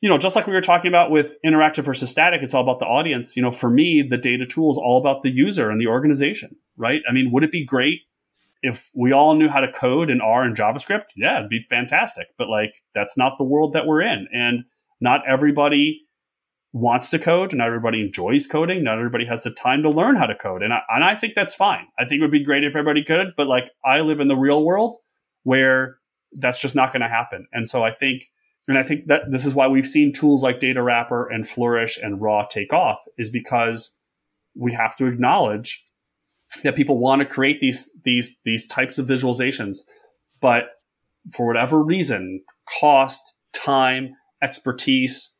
you 0.00 0.10
know, 0.10 0.18
just 0.18 0.36
like 0.36 0.46
we 0.46 0.52
were 0.52 0.60
talking 0.60 0.88
about 0.88 1.10
with 1.10 1.36
interactive 1.44 1.84
versus 1.84 2.10
static, 2.10 2.42
it's 2.42 2.54
all 2.54 2.62
about 2.62 2.80
the 2.80 2.86
audience. 2.86 3.36
You 3.36 3.42
know, 3.42 3.50
for 3.50 3.70
me, 3.70 4.02
the 4.02 4.18
data 4.18 4.44
tool 4.44 4.70
is 4.70 4.78
all 4.78 4.98
about 4.98 5.22
the 5.22 5.30
user 5.30 5.70
and 5.70 5.80
the 5.80 5.86
organization, 5.86 6.56
right? 6.76 7.00
I 7.08 7.12
mean, 7.12 7.32
would 7.32 7.44
it 7.44 7.50
be 7.50 7.64
great 7.64 8.00
if 8.62 8.90
we 8.94 9.12
all 9.12 9.34
knew 9.34 9.48
how 9.48 9.60
to 9.60 9.72
code 9.72 10.10
in 10.10 10.20
R 10.20 10.44
and 10.44 10.56
JavaScript? 10.56 11.06
Yeah, 11.16 11.38
it'd 11.38 11.50
be 11.50 11.60
fantastic. 11.60 12.28
But 12.36 12.48
like, 12.48 12.82
that's 12.94 13.16
not 13.16 13.38
the 13.38 13.44
world 13.44 13.72
that 13.72 13.86
we're 13.86 14.02
in. 14.02 14.28
And 14.32 14.64
not 15.00 15.22
everybody 15.26 16.05
wants 16.76 17.10
to 17.10 17.18
code. 17.18 17.54
Not 17.54 17.68
everybody 17.68 18.00
enjoys 18.00 18.46
coding. 18.46 18.84
Not 18.84 18.98
everybody 18.98 19.24
has 19.26 19.44
the 19.44 19.50
time 19.50 19.82
to 19.82 19.90
learn 19.90 20.16
how 20.16 20.26
to 20.26 20.34
code. 20.34 20.62
And 20.62 20.72
I, 20.72 20.80
and 20.90 21.04
I 21.04 21.14
think 21.14 21.34
that's 21.34 21.54
fine. 21.54 21.86
I 21.98 22.04
think 22.04 22.18
it 22.18 22.22
would 22.22 22.30
be 22.30 22.44
great 22.44 22.64
if 22.64 22.76
everybody 22.76 23.02
could. 23.02 23.28
But 23.36 23.46
like, 23.46 23.64
I 23.84 24.00
live 24.00 24.20
in 24.20 24.28
the 24.28 24.36
real 24.36 24.64
world 24.64 24.96
where 25.42 25.96
that's 26.32 26.58
just 26.58 26.76
not 26.76 26.92
going 26.92 27.02
to 27.02 27.08
happen. 27.08 27.46
And 27.52 27.66
so 27.66 27.82
I 27.82 27.92
think 27.92 28.24
and 28.68 28.76
I 28.76 28.82
think 28.82 29.06
that 29.06 29.30
this 29.30 29.46
is 29.46 29.54
why 29.54 29.68
we've 29.68 29.86
seen 29.86 30.12
tools 30.12 30.42
like 30.42 30.58
Data 30.58 30.82
Wrapper 30.82 31.28
and 31.28 31.48
Flourish 31.48 31.98
and 32.02 32.20
Raw 32.20 32.46
take 32.46 32.72
off 32.72 33.04
is 33.16 33.30
because 33.30 33.96
we 34.56 34.72
have 34.72 34.96
to 34.96 35.06
acknowledge 35.06 35.86
that 36.64 36.74
people 36.74 36.98
want 36.98 37.20
to 37.20 37.26
create 37.26 37.60
these 37.60 37.90
these 38.04 38.36
these 38.44 38.66
types 38.66 38.98
of 38.98 39.06
visualizations, 39.06 39.78
but 40.40 40.64
for 41.32 41.46
whatever 41.46 41.82
reason, 41.82 42.42
cost, 42.80 43.34
time, 43.52 44.14
expertise, 44.42 45.35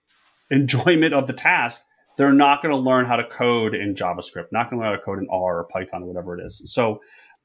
enjoyment 0.51 1.15
of 1.15 1.27
the 1.27 1.33
task, 1.33 1.83
they're 2.17 2.33
not 2.33 2.63
going 2.63 2.73
to 2.73 2.81
learn 2.81 3.05
how 3.05 3.17
to 3.17 3.25
code 3.25 3.75
in 3.75 3.95
JavaScript, 3.95 4.47
not 4.53 4.71
going 4.71 4.81
to 4.81 4.87
learn 4.87 4.95
how 4.95 4.99
to 4.99 5.03
code 5.03 5.19
in 5.19 5.27
R 5.31 5.59
or 5.59 5.69
Python 5.73 6.03
or 6.03 6.07
whatever 6.07 6.39
it 6.39 6.45
is. 6.45 6.63
So 6.67 7.01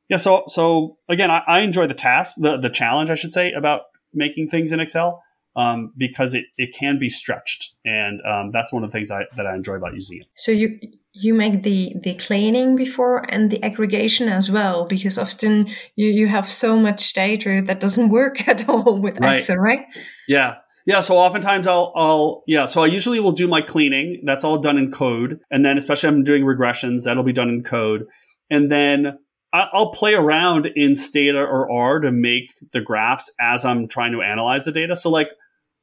yeah, 0.10 0.18
so 0.18 0.44
so 0.48 0.98
again, 1.10 1.32
I, 1.32 1.44
I 1.48 1.60
enjoy 1.62 1.88
the 1.88 1.94
task, 1.94 2.36
the 2.40 2.58
the 2.58 2.70
challenge, 2.70 3.10
I 3.10 3.16
should 3.16 3.32
say, 3.32 3.52
about 3.54 3.82
making 4.14 4.50
things 4.50 4.72
in 4.72 4.80
Excel 4.80 5.22
um, 5.56 5.94
because 5.98 6.34
it, 6.34 6.46
it 6.58 6.74
can 6.74 7.00
be 7.00 7.10
stretched. 7.10 7.76
And 7.86 8.22
um, 8.26 8.52
that's 8.52 8.72
one 8.72 8.84
of 8.84 8.92
the 8.92 8.98
things 8.98 9.12
I, 9.12 9.24
that 9.36 9.46
I 9.46 9.56
enjoy 9.56 9.76
about 9.76 9.94
using 9.94 10.22
it. 10.22 10.28
So 10.36 10.52
you 10.52 10.80
you 11.14 11.34
make 11.34 11.64
the 11.64 11.94
the 12.02 12.16
cleaning 12.16 12.76
before 12.76 13.26
and 13.30 13.52
the 13.52 13.62
aggregation 13.64 14.30
as 14.30 14.50
well 14.50 14.86
because 14.86 15.18
often 15.18 15.68
you, 15.96 16.08
you 16.08 16.28
have 16.28 16.48
so 16.48 16.78
much 16.78 17.14
data 17.14 17.62
that 17.66 17.80
doesn't 17.80 18.10
work 18.10 18.48
at 18.48 18.68
all 18.70 19.00
with 19.00 19.20
right. 19.20 19.40
Excel, 19.40 19.58
right? 19.58 19.86
Yeah. 20.28 20.56
Yeah, 20.86 21.00
so 21.00 21.16
oftentimes 21.16 21.68
I'll, 21.68 21.94
I'll, 21.96 22.44
yeah, 22.48 22.66
so 22.66 22.82
I 22.82 22.88
usually 22.88 23.20
will 23.20 23.32
do 23.32 23.48
my 23.48 23.62
cleaning. 23.62 24.22
That's 24.24 24.44
all 24.44 24.58
done 24.60 24.78
in 24.78 24.92
code. 24.92 25.40
And 25.52 25.64
then 25.64 25.78
especially 25.78 26.10
I'm 26.10 26.24
doing 26.24 26.44
regressions, 26.44 27.04
that'll 27.04 27.24
be 27.24 27.34
done 27.34 27.50
in 27.50 27.64
code. 27.64 28.08
And 28.50 28.72
then 28.72 29.20
I'll 29.54 29.92
play 29.92 30.14
around 30.14 30.68
in 30.76 30.96
Stata 30.96 31.40
or 31.40 31.72
R 31.72 32.00
to 32.00 32.12
make 32.12 32.46
the 32.72 32.82
graphs 32.82 33.32
as 33.40 33.66
I'm 33.66 33.88
trying 33.88 34.14
to 34.14 34.22
analyze 34.22 34.66
the 34.66 34.72
data. 34.72 34.96
So 34.96 35.10
like 35.10 35.30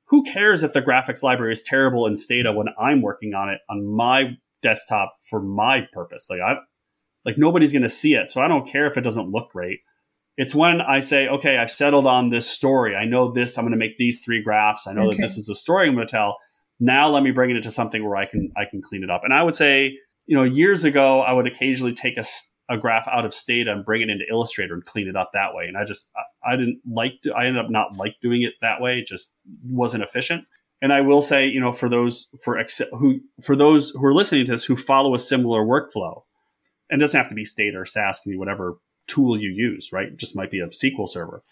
who 0.07 0.25
cares 0.25 0.63
if 0.63 0.73
the 0.73 0.83
graphics 0.83 1.23
library 1.23 1.53
is 1.53 1.63
terrible 1.63 2.07
in 2.07 2.17
Stata 2.17 2.53
when 2.53 2.69
I'm 2.79 3.03
working 3.03 3.35
on 3.35 3.51
it 3.51 3.61
on 3.69 3.87
my 3.87 4.37
desktop 4.63 5.15
for 5.29 5.41
my 5.41 5.87
purpose? 5.93 6.29
Like 6.31 6.41
I, 6.41 6.57
like 7.25 7.37
nobody's 7.37 7.73
going 7.73 7.83
to 7.83 7.91
see 7.91 8.15
it. 8.15 8.31
So 8.31 8.41
I 8.41 8.49
don't 8.49 8.67
care 8.67 8.87
if 8.87 8.97
it 8.97 9.03
doesn't 9.03 9.31
look 9.31 9.51
great. 9.53 9.81
It's 10.39 10.55
when 10.55 10.81
I 10.81 11.01
say, 11.01 11.27
okay, 11.27 11.59
I've 11.59 11.71
settled 11.71 12.07
on 12.07 12.29
this 12.29 12.49
story. 12.49 12.95
I 12.95 13.05
know 13.05 13.33
this. 13.33 13.59
I'm 13.59 13.65
going 13.65 13.73
to 13.73 13.77
make 13.77 13.97
these 13.97 14.23
three 14.25 14.41
graphs. 14.41 14.87
I 14.87 14.93
know 14.93 15.09
okay. 15.09 15.17
that 15.17 15.23
this 15.23 15.37
is 15.37 15.47
the 15.47 15.55
story 15.55 15.89
I'm 15.89 15.97
going 15.97 16.07
to 16.07 16.11
tell. 16.11 16.39
Now 16.79 17.09
let 17.09 17.25
me 17.25 17.33
bring 17.33 17.51
it 17.51 17.57
into 17.57 17.73
something 17.73 18.05
where 18.05 18.17
I 18.17 18.25
can, 18.25 18.53
I 18.57 18.63
can 18.71 18.81
clean 18.81 19.03
it 19.03 19.11
up. 19.11 19.23
And 19.25 19.35
I 19.35 19.43
would 19.43 19.57
say, 19.57 19.99
you 20.27 20.37
know, 20.37 20.45
years 20.45 20.85
ago, 20.85 21.23
I 21.23 21.33
would 21.33 21.49
occasionally 21.49 21.93
take 21.93 22.17
a, 22.17 22.25
a 22.69 22.79
graph 22.79 23.09
out 23.09 23.25
of 23.25 23.35
Stata 23.35 23.73
and 23.73 23.85
bring 23.85 24.01
it 24.01 24.11
into 24.11 24.27
Illustrator 24.31 24.75
and 24.75 24.85
clean 24.85 25.09
it 25.09 25.17
up 25.17 25.31
that 25.33 25.55
way. 25.55 25.65
And 25.67 25.77
I 25.77 25.85
just 25.85 26.09
I, 26.17 26.53
I 26.53 26.57
didn't 26.57 26.83
like 26.89 27.15
to, 27.25 27.35
I 27.35 27.47
ended 27.47 27.65
up 27.65 27.71
not 27.71 27.97
like 27.97 28.15
doing 28.23 28.43
it 28.43 28.53
that 28.63 28.81
way. 28.81 29.01
It 29.01 29.09
just 29.09 29.37
wasn't 29.65 30.05
efficient. 30.05 30.45
And 30.81 30.93
I 30.93 31.01
will 31.01 31.21
say, 31.21 31.49
you 31.49 31.59
know, 31.59 31.73
for 31.73 31.89
those 31.89 32.29
for 32.45 32.57
Excel, 32.57 32.87
who 32.93 33.19
for 33.43 33.57
those 33.57 33.91
who 33.91 34.05
are 34.05 34.15
listening 34.15 34.47
to 34.47 34.53
this 34.53 34.67
who 34.67 34.77
follow 34.77 35.17
a 35.17 35.19
similar 35.19 35.63
workflow, 35.63 36.23
and 36.89 37.01
it 37.01 37.05
doesn't 37.05 37.19
have 37.19 37.29
to 37.31 37.35
be 37.35 37.45
Stata 37.45 37.77
or 37.77 37.87
SAS, 37.87 38.21
can 38.21 38.31
be 38.31 38.39
whatever 38.39 38.77
tool 39.09 39.41
you 39.41 39.51
use, 39.51 39.91
right? 39.93 40.17
Just 40.17 40.37
might 40.37 40.51
be 40.51 40.61
a 40.61 40.69
SQL 40.69 41.09
server. 41.09 41.43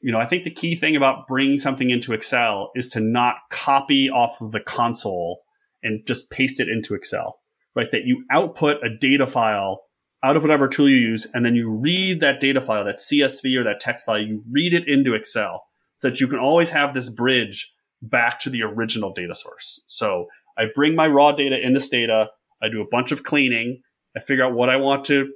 You 0.00 0.12
know, 0.12 0.18
I 0.18 0.26
think 0.26 0.44
the 0.44 0.50
key 0.50 0.76
thing 0.76 0.94
about 0.94 1.26
bringing 1.26 1.58
something 1.58 1.90
into 1.90 2.12
Excel 2.12 2.70
is 2.74 2.88
to 2.90 3.00
not 3.00 3.36
copy 3.50 4.10
off 4.10 4.40
of 4.40 4.52
the 4.52 4.60
console 4.60 5.40
and 5.82 6.06
just 6.06 6.30
paste 6.30 6.60
it 6.60 6.68
into 6.68 6.94
Excel, 6.94 7.40
right? 7.74 7.90
That 7.90 8.04
you 8.04 8.24
output 8.30 8.84
a 8.84 8.90
data 8.90 9.26
file 9.26 9.82
out 10.22 10.36
of 10.36 10.42
whatever 10.42 10.68
tool 10.68 10.88
you 10.88 10.96
use, 10.96 11.26
and 11.32 11.44
then 11.44 11.54
you 11.54 11.70
read 11.70 12.20
that 12.20 12.40
data 12.40 12.60
file, 12.60 12.84
that 12.84 12.96
CSV 12.96 13.56
or 13.56 13.64
that 13.64 13.80
text 13.80 14.06
file, 14.06 14.20
you 14.20 14.42
read 14.50 14.74
it 14.74 14.88
into 14.88 15.14
Excel 15.14 15.64
so 15.94 16.10
that 16.10 16.20
you 16.20 16.26
can 16.26 16.38
always 16.38 16.70
have 16.70 16.94
this 16.94 17.08
bridge 17.08 17.72
back 18.02 18.38
to 18.40 18.50
the 18.50 18.62
original 18.62 19.12
data 19.12 19.34
source. 19.34 19.80
So 19.86 20.26
I 20.56 20.64
bring 20.74 20.94
my 20.94 21.06
raw 21.06 21.32
data 21.32 21.58
into 21.64 21.80
Stata, 21.80 22.30
I 22.62 22.68
do 22.68 22.80
a 22.80 22.88
bunch 22.90 23.12
of 23.12 23.22
cleaning, 23.22 23.82
I 24.16 24.20
figure 24.20 24.44
out 24.44 24.54
what 24.54 24.68
I 24.68 24.76
want 24.76 25.04
to 25.06 25.32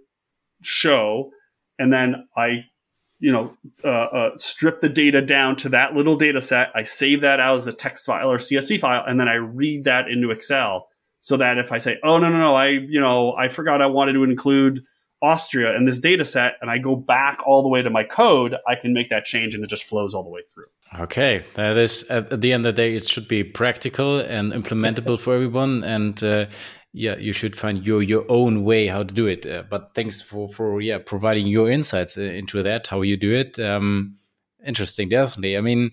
show, 0.62 1.30
and 1.82 1.92
then 1.92 2.28
I, 2.36 2.64
you 3.18 3.32
know, 3.32 3.56
uh, 3.84 3.88
uh, 3.88 4.30
strip 4.36 4.80
the 4.80 4.88
data 4.88 5.20
down 5.20 5.56
to 5.56 5.68
that 5.70 5.94
little 5.94 6.16
data 6.16 6.40
set. 6.40 6.70
I 6.76 6.84
save 6.84 7.22
that 7.22 7.40
out 7.40 7.58
as 7.58 7.66
a 7.66 7.72
text 7.72 8.06
file 8.06 8.30
or 8.30 8.38
CSV 8.38 8.78
file, 8.78 9.02
and 9.04 9.18
then 9.18 9.28
I 9.28 9.34
read 9.34 9.84
that 9.84 10.08
into 10.08 10.30
Excel 10.30 10.88
so 11.18 11.36
that 11.38 11.58
if 11.58 11.72
I 11.72 11.78
say, 11.78 11.98
oh, 12.04 12.18
no, 12.18 12.30
no, 12.30 12.38
no, 12.38 12.54
I, 12.54 12.68
you 12.68 13.00
know, 13.00 13.32
I 13.34 13.48
forgot 13.48 13.82
I 13.82 13.86
wanted 13.86 14.12
to 14.12 14.22
include 14.22 14.84
Austria 15.22 15.76
in 15.76 15.84
this 15.84 15.98
data 15.98 16.24
set 16.24 16.54
and 16.60 16.70
I 16.70 16.78
go 16.78 16.94
back 16.94 17.38
all 17.46 17.62
the 17.62 17.68
way 17.68 17.82
to 17.82 17.90
my 17.90 18.04
code, 18.04 18.54
I 18.66 18.74
can 18.80 18.92
make 18.92 19.10
that 19.10 19.24
change 19.24 19.54
and 19.54 19.62
it 19.64 19.70
just 19.70 19.84
flows 19.84 20.14
all 20.14 20.22
the 20.22 20.30
way 20.30 20.42
through. 20.52 20.66
Okay. 21.00 21.44
That 21.54 21.76
is, 21.76 22.04
at 22.10 22.40
the 22.40 22.52
end 22.52 22.66
of 22.66 22.74
the 22.74 22.82
day, 22.82 22.94
it 22.94 23.04
should 23.04 23.28
be 23.28 23.44
practical 23.44 24.20
and 24.20 24.52
implementable 24.52 25.18
for 25.18 25.34
everyone. 25.34 25.84
And, 25.84 26.22
uh, 26.22 26.46
yeah, 26.92 27.16
you 27.16 27.32
should 27.32 27.56
find 27.56 27.86
your 27.86 28.02
your 28.02 28.24
own 28.28 28.64
way 28.64 28.86
how 28.86 29.02
to 29.02 29.14
do 29.14 29.26
it. 29.26 29.46
Uh, 29.46 29.62
but 29.68 29.92
thanks 29.94 30.20
for 30.20 30.48
for 30.48 30.80
yeah 30.80 30.98
providing 30.98 31.46
your 31.46 31.70
insights 31.70 32.18
uh, 32.18 32.22
into 32.22 32.62
that 32.62 32.86
how 32.86 33.02
you 33.02 33.16
do 33.16 33.32
it. 33.32 33.58
Um, 33.58 34.16
interesting, 34.64 35.08
definitely. 35.08 35.56
I 35.56 35.60
mean, 35.60 35.90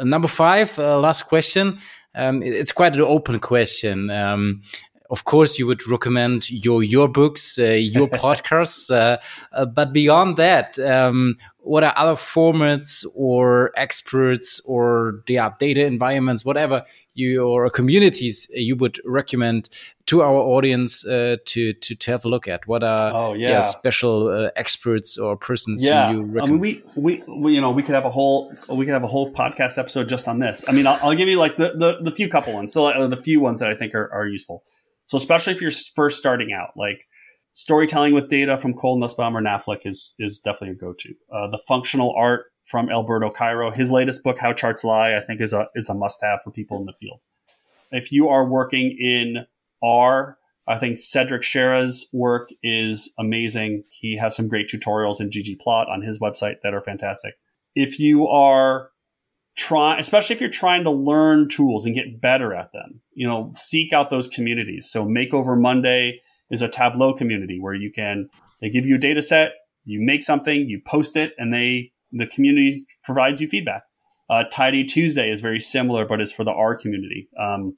number 0.00 0.28
five, 0.28 0.78
uh, 0.78 0.98
last 0.98 1.22
question 1.22 1.78
um, 2.18 2.42
it's 2.42 2.72
quite 2.72 2.94
an 2.94 3.02
open 3.02 3.38
question. 3.38 4.10
Um, 4.10 4.62
of 5.10 5.24
course, 5.24 5.58
you 5.58 5.66
would 5.66 5.86
recommend 5.86 6.50
your 6.50 6.82
your 6.82 7.08
books, 7.08 7.58
uh, 7.58 7.64
your 7.64 8.08
podcasts, 8.24 8.90
uh, 8.90 9.18
uh, 9.52 9.64
but 9.64 9.92
beyond 9.92 10.36
that, 10.36 10.78
um, 10.80 11.36
what 11.68 11.84
are 11.84 11.92
other 11.96 12.14
formats 12.14 13.04
or 13.14 13.72
experts 13.76 14.58
or 14.64 15.22
yeah, 15.28 15.50
data 15.60 15.84
environments, 15.84 16.42
whatever 16.42 16.82
you 17.12 17.46
or 17.46 17.68
communities 17.68 18.50
you 18.54 18.74
would 18.74 18.98
recommend 19.04 19.68
to 20.06 20.22
our 20.22 20.36
audience 20.36 21.06
uh, 21.06 21.36
to, 21.44 21.74
to 21.74 21.94
to 21.94 22.10
have 22.10 22.24
a 22.24 22.28
look 22.28 22.48
at? 22.48 22.66
What 22.66 22.82
are 22.82 23.12
oh, 23.12 23.34
yeah. 23.34 23.50
yeah 23.50 23.60
special 23.60 24.28
uh, 24.28 24.50
experts 24.56 25.18
or 25.18 25.36
persons 25.36 25.84
yeah. 25.84 26.10
you 26.10 26.22
recommend? 26.22 26.42
I 26.42 26.46
mean, 26.46 26.60
we, 26.60 26.82
we, 26.96 27.22
we 27.28 27.54
you 27.54 27.60
know 27.60 27.70
we 27.70 27.82
could 27.82 27.94
have 27.94 28.06
a 28.06 28.10
whole 28.10 28.54
we 28.70 28.86
could 28.86 28.94
have 28.94 29.04
a 29.04 29.08
whole 29.08 29.30
podcast 29.30 29.76
episode 29.76 30.08
just 30.08 30.26
on 30.26 30.38
this. 30.38 30.64
I 30.68 30.72
mean, 30.72 30.86
I'll, 30.86 30.98
I'll 31.02 31.14
give 31.14 31.28
you 31.28 31.38
like 31.38 31.58
the, 31.58 31.74
the, 31.76 31.98
the 32.02 32.12
few 32.12 32.30
couple 32.30 32.54
ones, 32.54 32.72
so 32.72 32.86
uh, 32.86 33.06
the 33.08 33.16
few 33.18 33.40
ones 33.40 33.60
that 33.60 33.68
I 33.68 33.74
think 33.74 33.94
are, 33.94 34.10
are 34.10 34.26
useful. 34.26 34.64
So 35.06 35.18
especially 35.18 35.52
if 35.52 35.60
you're 35.60 35.70
first 35.94 36.16
starting 36.16 36.50
out, 36.52 36.70
like 36.76 37.04
storytelling 37.52 38.14
with 38.14 38.28
data 38.28 38.56
from 38.56 38.74
Cole 38.74 39.00
Nussbaumer 39.00 39.42
Knaflic 39.42 39.80
is 39.84 40.14
is 40.18 40.40
definitely 40.40 40.76
a 40.76 40.78
go 40.78 40.92
to. 40.92 41.14
Uh, 41.32 41.50
the 41.50 41.58
functional 41.58 42.14
art 42.16 42.46
from 42.64 42.90
Alberto 42.90 43.30
Cairo, 43.30 43.70
his 43.70 43.90
latest 43.90 44.22
book, 44.22 44.38
How 44.38 44.52
Charts 44.52 44.84
Lie, 44.84 45.16
I 45.16 45.20
think 45.20 45.40
is 45.40 45.52
a 45.52 45.68
is 45.74 45.88
a 45.88 45.94
must 45.94 46.22
have 46.22 46.40
for 46.42 46.50
people 46.50 46.78
in 46.78 46.86
the 46.86 46.92
field. 46.92 47.20
If 47.90 48.12
you 48.12 48.28
are 48.28 48.46
working 48.48 48.96
in 49.00 49.46
R, 49.82 50.38
I 50.66 50.78
think 50.78 50.98
Cedric 50.98 51.42
Scherer's 51.42 52.06
work 52.12 52.50
is 52.62 53.12
amazing. 53.18 53.84
He 53.88 54.16
has 54.18 54.36
some 54.36 54.48
great 54.48 54.68
tutorials 54.68 55.20
in 55.20 55.30
ggplot 55.30 55.88
on 55.88 56.02
his 56.02 56.20
website 56.20 56.56
that 56.62 56.74
are 56.74 56.82
fantastic. 56.82 57.34
If 57.74 57.98
you 57.98 58.26
are 58.26 58.90
trying, 59.56 59.98
especially 59.98 60.34
if 60.34 60.40
you're 60.40 60.50
trying 60.50 60.84
to 60.84 60.90
learn 60.90 61.48
tools 61.48 61.86
and 61.86 61.94
get 61.94 62.20
better 62.20 62.54
at 62.54 62.72
them, 62.72 63.00
you 63.14 63.26
know, 63.26 63.50
seek 63.54 63.92
out 63.92 64.10
those 64.10 64.28
communities. 64.28 64.88
So 64.90 65.06
Makeover 65.06 65.58
Monday 65.58 66.20
is 66.50 66.62
a 66.62 66.68
Tableau 66.68 67.12
community 67.14 67.58
where 67.60 67.74
you 67.74 67.90
can, 67.90 68.28
they 68.60 68.70
give 68.70 68.86
you 68.86 68.96
a 68.96 68.98
data 68.98 69.22
set, 69.22 69.52
you 69.84 70.00
make 70.00 70.22
something, 70.22 70.68
you 70.68 70.80
post 70.84 71.16
it, 71.16 71.34
and 71.38 71.52
they, 71.52 71.92
the 72.12 72.26
community 72.26 72.86
provides 73.04 73.40
you 73.40 73.48
feedback. 73.48 73.82
Uh, 74.30 74.44
Tidy 74.50 74.84
Tuesday 74.84 75.30
is 75.30 75.40
very 75.40 75.60
similar, 75.60 76.04
but 76.04 76.20
is 76.20 76.32
for 76.32 76.44
the 76.44 76.52
R 76.52 76.76
community. 76.76 77.28
Um, 77.38 77.74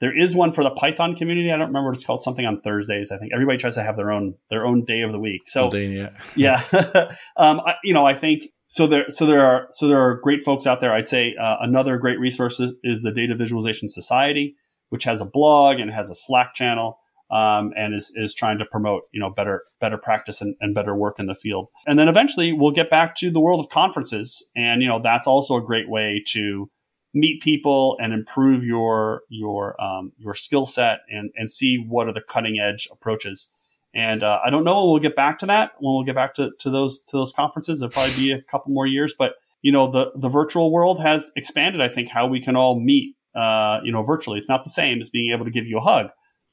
there 0.00 0.16
is 0.16 0.36
one 0.36 0.52
for 0.52 0.62
the 0.62 0.70
Python 0.70 1.16
community. 1.16 1.50
I 1.50 1.56
don't 1.56 1.68
remember 1.68 1.90
what 1.90 1.96
it's 1.96 2.06
called. 2.06 2.20
Something 2.20 2.46
on 2.46 2.58
Thursdays. 2.58 3.10
I 3.10 3.18
think 3.18 3.32
everybody 3.32 3.58
tries 3.58 3.74
to 3.74 3.82
have 3.82 3.96
their 3.96 4.12
own 4.12 4.34
their 4.50 4.64
own 4.64 4.84
day 4.84 5.00
of 5.00 5.12
the 5.12 5.18
week. 5.18 5.42
So 5.46 5.70
day, 5.70 5.86
yeah, 5.86 6.10
yeah. 6.36 6.62
um, 7.36 7.60
I, 7.60 7.74
you 7.82 7.94
know, 7.94 8.04
I 8.04 8.14
think 8.14 8.50
so. 8.68 8.86
There, 8.86 9.06
so 9.08 9.26
there 9.26 9.44
are 9.44 9.68
so 9.72 9.88
there 9.88 10.00
are 10.00 10.20
great 10.20 10.44
folks 10.44 10.66
out 10.66 10.80
there. 10.80 10.92
I'd 10.92 11.08
say 11.08 11.34
uh, 11.40 11.56
another 11.60 11.98
great 11.98 12.20
resource 12.20 12.60
is, 12.60 12.74
is, 12.84 13.02
the 13.02 13.10
Data 13.10 13.34
Visualization 13.34 13.88
Society, 13.88 14.54
which 14.90 15.04
has 15.04 15.20
a 15.20 15.24
blog 15.24 15.80
and 15.80 15.90
has 15.90 16.10
a 16.10 16.14
Slack 16.14 16.54
channel. 16.54 16.98
Um, 17.30 17.74
and 17.76 17.94
is, 17.94 18.10
is 18.14 18.32
trying 18.32 18.56
to 18.56 18.64
promote 18.64 19.02
you 19.12 19.20
know 19.20 19.28
better 19.28 19.62
better 19.82 19.98
practice 19.98 20.40
and, 20.40 20.54
and 20.60 20.74
better 20.74 20.96
work 20.96 21.18
in 21.18 21.26
the 21.26 21.34
field 21.34 21.68
and 21.86 21.98
then 21.98 22.08
eventually 22.08 22.54
we'll 22.54 22.70
get 22.70 22.88
back 22.88 23.14
to 23.16 23.30
the 23.30 23.38
world 23.38 23.60
of 23.60 23.68
conferences 23.68 24.48
and 24.56 24.80
you 24.80 24.88
know 24.88 24.98
that's 24.98 25.26
also 25.26 25.54
a 25.56 25.62
great 25.62 25.90
way 25.90 26.22
to 26.28 26.70
meet 27.14 27.42
people 27.42 27.96
and 28.00 28.12
improve 28.12 28.64
your 28.64 29.22
your 29.28 29.80
um, 29.82 30.12
your 30.18 30.34
skill 30.34 30.66
set 30.66 31.00
and 31.10 31.30
and 31.36 31.50
see 31.50 31.76
what 31.76 32.08
are 32.08 32.12
the 32.12 32.20
cutting 32.20 32.58
edge 32.58 32.88
approaches. 32.90 33.50
And 33.94 34.22
uh, 34.22 34.40
I 34.44 34.50
don't 34.50 34.64
know 34.64 34.82
when 34.82 34.90
we'll 34.90 35.00
get 35.00 35.16
back 35.16 35.38
to 35.38 35.46
that. 35.46 35.72
When 35.78 35.94
we'll 35.94 36.04
get 36.04 36.14
back 36.14 36.34
to, 36.34 36.50
to 36.60 36.70
those 36.70 37.02
to 37.04 37.16
those 37.16 37.32
conferences, 37.32 37.82
it'll 37.82 37.92
probably 37.92 38.14
be 38.16 38.32
a 38.32 38.42
couple 38.42 38.72
more 38.72 38.86
years. 38.86 39.14
But 39.18 39.34
you 39.62 39.72
know, 39.72 39.90
the 39.90 40.12
the 40.14 40.28
virtual 40.28 40.70
world 40.70 41.00
has 41.00 41.32
expanded. 41.36 41.80
I 41.80 41.88
think 41.88 42.08
how 42.08 42.26
we 42.26 42.40
can 42.40 42.56
all 42.56 42.80
meet. 42.80 43.14
Uh, 43.34 43.80
you 43.84 43.92
know, 43.92 44.02
virtually, 44.02 44.38
it's 44.38 44.48
not 44.48 44.64
the 44.64 44.70
same 44.70 45.00
as 45.00 45.10
being 45.10 45.32
able 45.32 45.44
to 45.44 45.50
give 45.50 45.66
you 45.66 45.78
a 45.78 45.82
hug, 45.82 46.08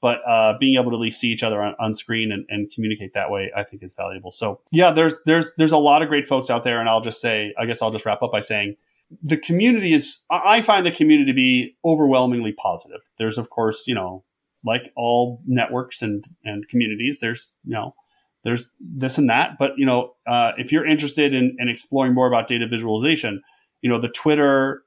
but 0.06 0.20
uh, 0.28 0.54
being 0.60 0.76
able 0.80 0.92
to 0.92 0.98
at 0.98 1.02
least 1.02 1.20
see 1.20 1.30
each 1.30 1.42
other 1.42 1.64
on, 1.64 1.74
on 1.80 1.92
screen 1.96 2.32
and, 2.32 2.46
and, 2.48 2.70
communicate 2.70 3.16
that 3.16 3.32
way, 3.32 3.52
I 3.58 3.64
think 3.64 3.82
is 3.82 3.96
valuable. 3.96 4.32
So 4.32 4.62
yeah, 4.72 4.92
there's 4.92 5.16
there's 5.26 5.48
there's 5.58 5.72
a 5.72 5.80
lot 5.80 6.04
of 6.04 6.10
great 6.10 6.28
folks 6.28 6.52
out 6.52 6.64
there, 6.64 6.80
and 6.80 6.88
I'll 6.88 7.02
just 7.02 7.20
say, 7.20 7.56
I 7.58 7.66
guess 7.66 7.82
I'll 7.82 7.90
just 7.90 8.06
wrap 8.06 8.22
up 8.22 8.32
by 8.32 8.40
saying 8.40 8.76
the 9.24 9.38
community 9.38 9.94
is, 9.94 10.24
I 10.30 10.62
find 10.62 10.86
the 10.86 10.92
community 10.92 11.32
to 11.32 11.36
be 11.36 11.76
overwhelmingly 11.84 12.54
positive. 12.54 13.10
There's, 13.18 13.40
of 13.40 13.50
course, 13.50 13.88
you 13.88 13.96
know, 13.96 14.24
like 14.64 14.92
all 14.96 15.42
networks 15.48 16.04
and, 16.04 16.24
and 16.44 16.68
communities, 16.68 17.20
there's, 17.20 17.56
you 17.64 17.74
know, 17.74 17.96
there's 18.44 18.72
this 18.80 19.18
and 19.18 19.30
that. 19.30 19.58
But, 19.58 19.72
you 19.78 19.86
know, 19.86 20.14
uh, 20.28 20.52
if 20.58 20.72
you're 20.72 20.86
interested 20.86 21.34
in, 21.34 21.56
in 21.58 21.68
exploring 21.68 22.14
more 22.14 22.28
about 22.28 22.48
data 22.48 22.68
visualization, 22.68 23.42
you 23.82 23.90
know, 23.90 24.00
the 24.00 24.10
Twitter, 24.10 24.84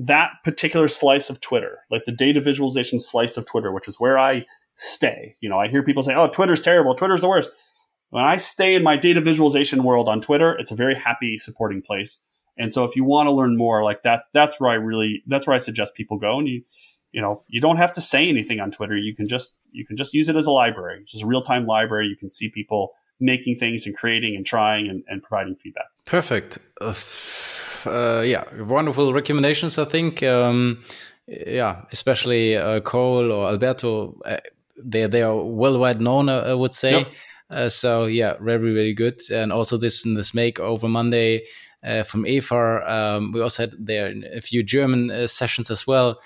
that 0.00 0.30
particular 0.44 0.86
slice 0.86 1.28
of 1.28 1.40
Twitter, 1.40 1.80
like 1.90 2.04
the 2.06 2.12
data 2.12 2.40
visualization 2.40 3.00
slice 3.00 3.36
of 3.36 3.44
Twitter, 3.46 3.72
which 3.72 3.88
is 3.88 3.98
where 3.98 4.16
I 4.16 4.46
stay. 4.74 5.34
You 5.40 5.48
know, 5.48 5.58
I 5.58 5.66
hear 5.66 5.82
people 5.82 6.04
say, 6.04 6.14
oh, 6.14 6.28
Twitter's 6.28 6.60
terrible. 6.60 6.94
Twitter's 6.94 7.20
the 7.20 7.28
worst. 7.28 7.50
When 8.10 8.24
I 8.24 8.36
stay 8.36 8.74
in 8.76 8.84
my 8.84 8.96
data 8.96 9.20
visualization 9.20 9.82
world 9.82 10.08
on 10.08 10.22
Twitter, 10.22 10.56
it's 10.56 10.70
a 10.70 10.76
very 10.76 10.94
happy 10.94 11.36
supporting 11.36 11.82
place. 11.82 12.20
And 12.56 12.72
so 12.72 12.84
if 12.84 12.94
you 12.94 13.04
want 13.04 13.26
to 13.26 13.32
learn 13.32 13.56
more, 13.56 13.82
like 13.82 14.04
that, 14.04 14.24
that's 14.32 14.60
where 14.60 14.70
I 14.70 14.74
really, 14.74 15.22
that's 15.26 15.46
where 15.46 15.54
I 15.54 15.58
suggest 15.58 15.94
people 15.94 16.16
go. 16.16 16.38
And 16.38 16.48
you, 16.48 16.62
you 17.10 17.20
know, 17.20 17.42
you 17.48 17.60
don't 17.60 17.76
have 17.76 17.92
to 17.94 18.00
say 18.00 18.28
anything 18.28 18.60
on 18.60 18.70
Twitter. 18.70 18.96
You 18.96 19.16
can 19.16 19.28
just, 19.28 19.56
you 19.72 19.84
can 19.84 19.96
just 19.96 20.14
use 20.14 20.28
it 20.28 20.36
as 20.36 20.46
a 20.46 20.52
library, 20.52 21.02
just 21.06 21.24
a 21.24 21.26
real 21.26 21.42
time 21.42 21.66
library. 21.66 22.06
You 22.06 22.16
can 22.16 22.30
see 22.30 22.48
people 22.48 22.92
making 23.20 23.56
things 23.56 23.84
and 23.84 23.96
creating 23.96 24.36
and 24.36 24.46
trying 24.46 24.88
and, 24.88 25.02
and 25.08 25.22
providing 25.22 25.56
feedback. 25.56 25.86
Perfect. 26.04 26.58
Uh, 26.80 26.92
uh, 27.86 28.22
yeah, 28.24 28.44
wonderful 28.62 29.12
recommendations, 29.12 29.78
I 29.78 29.84
think. 29.84 30.22
Um, 30.22 30.84
yeah, 31.26 31.82
especially 31.92 32.56
uh, 32.56 32.80
Cole 32.80 33.30
or 33.32 33.48
Alberto, 33.48 34.18
uh, 34.24 34.38
they 34.82 35.06
they 35.06 35.22
are 35.22 35.36
worldwide 35.36 36.00
known, 36.00 36.28
I 36.28 36.54
would 36.54 36.74
say. 36.74 36.98
Yep. 36.98 37.08
Uh, 37.50 37.68
so 37.68 38.06
yeah, 38.06 38.34
very 38.40 38.72
very 38.74 38.94
good. 38.94 39.20
And 39.30 39.52
also 39.52 39.76
this 39.76 40.02
this 40.02 40.32
Makeover 40.32 40.88
Monday 40.88 41.44
uh, 41.82 42.02
from 42.02 42.26
Eva. 42.26 42.82
Um, 42.86 43.32
we 43.32 43.40
also 43.40 43.64
had 43.64 43.72
there 43.78 44.12
a 44.32 44.40
few 44.40 44.62
German 44.62 45.10
uh, 45.10 45.26
sessions 45.26 45.70
as 45.70 45.86
well. 45.86 46.20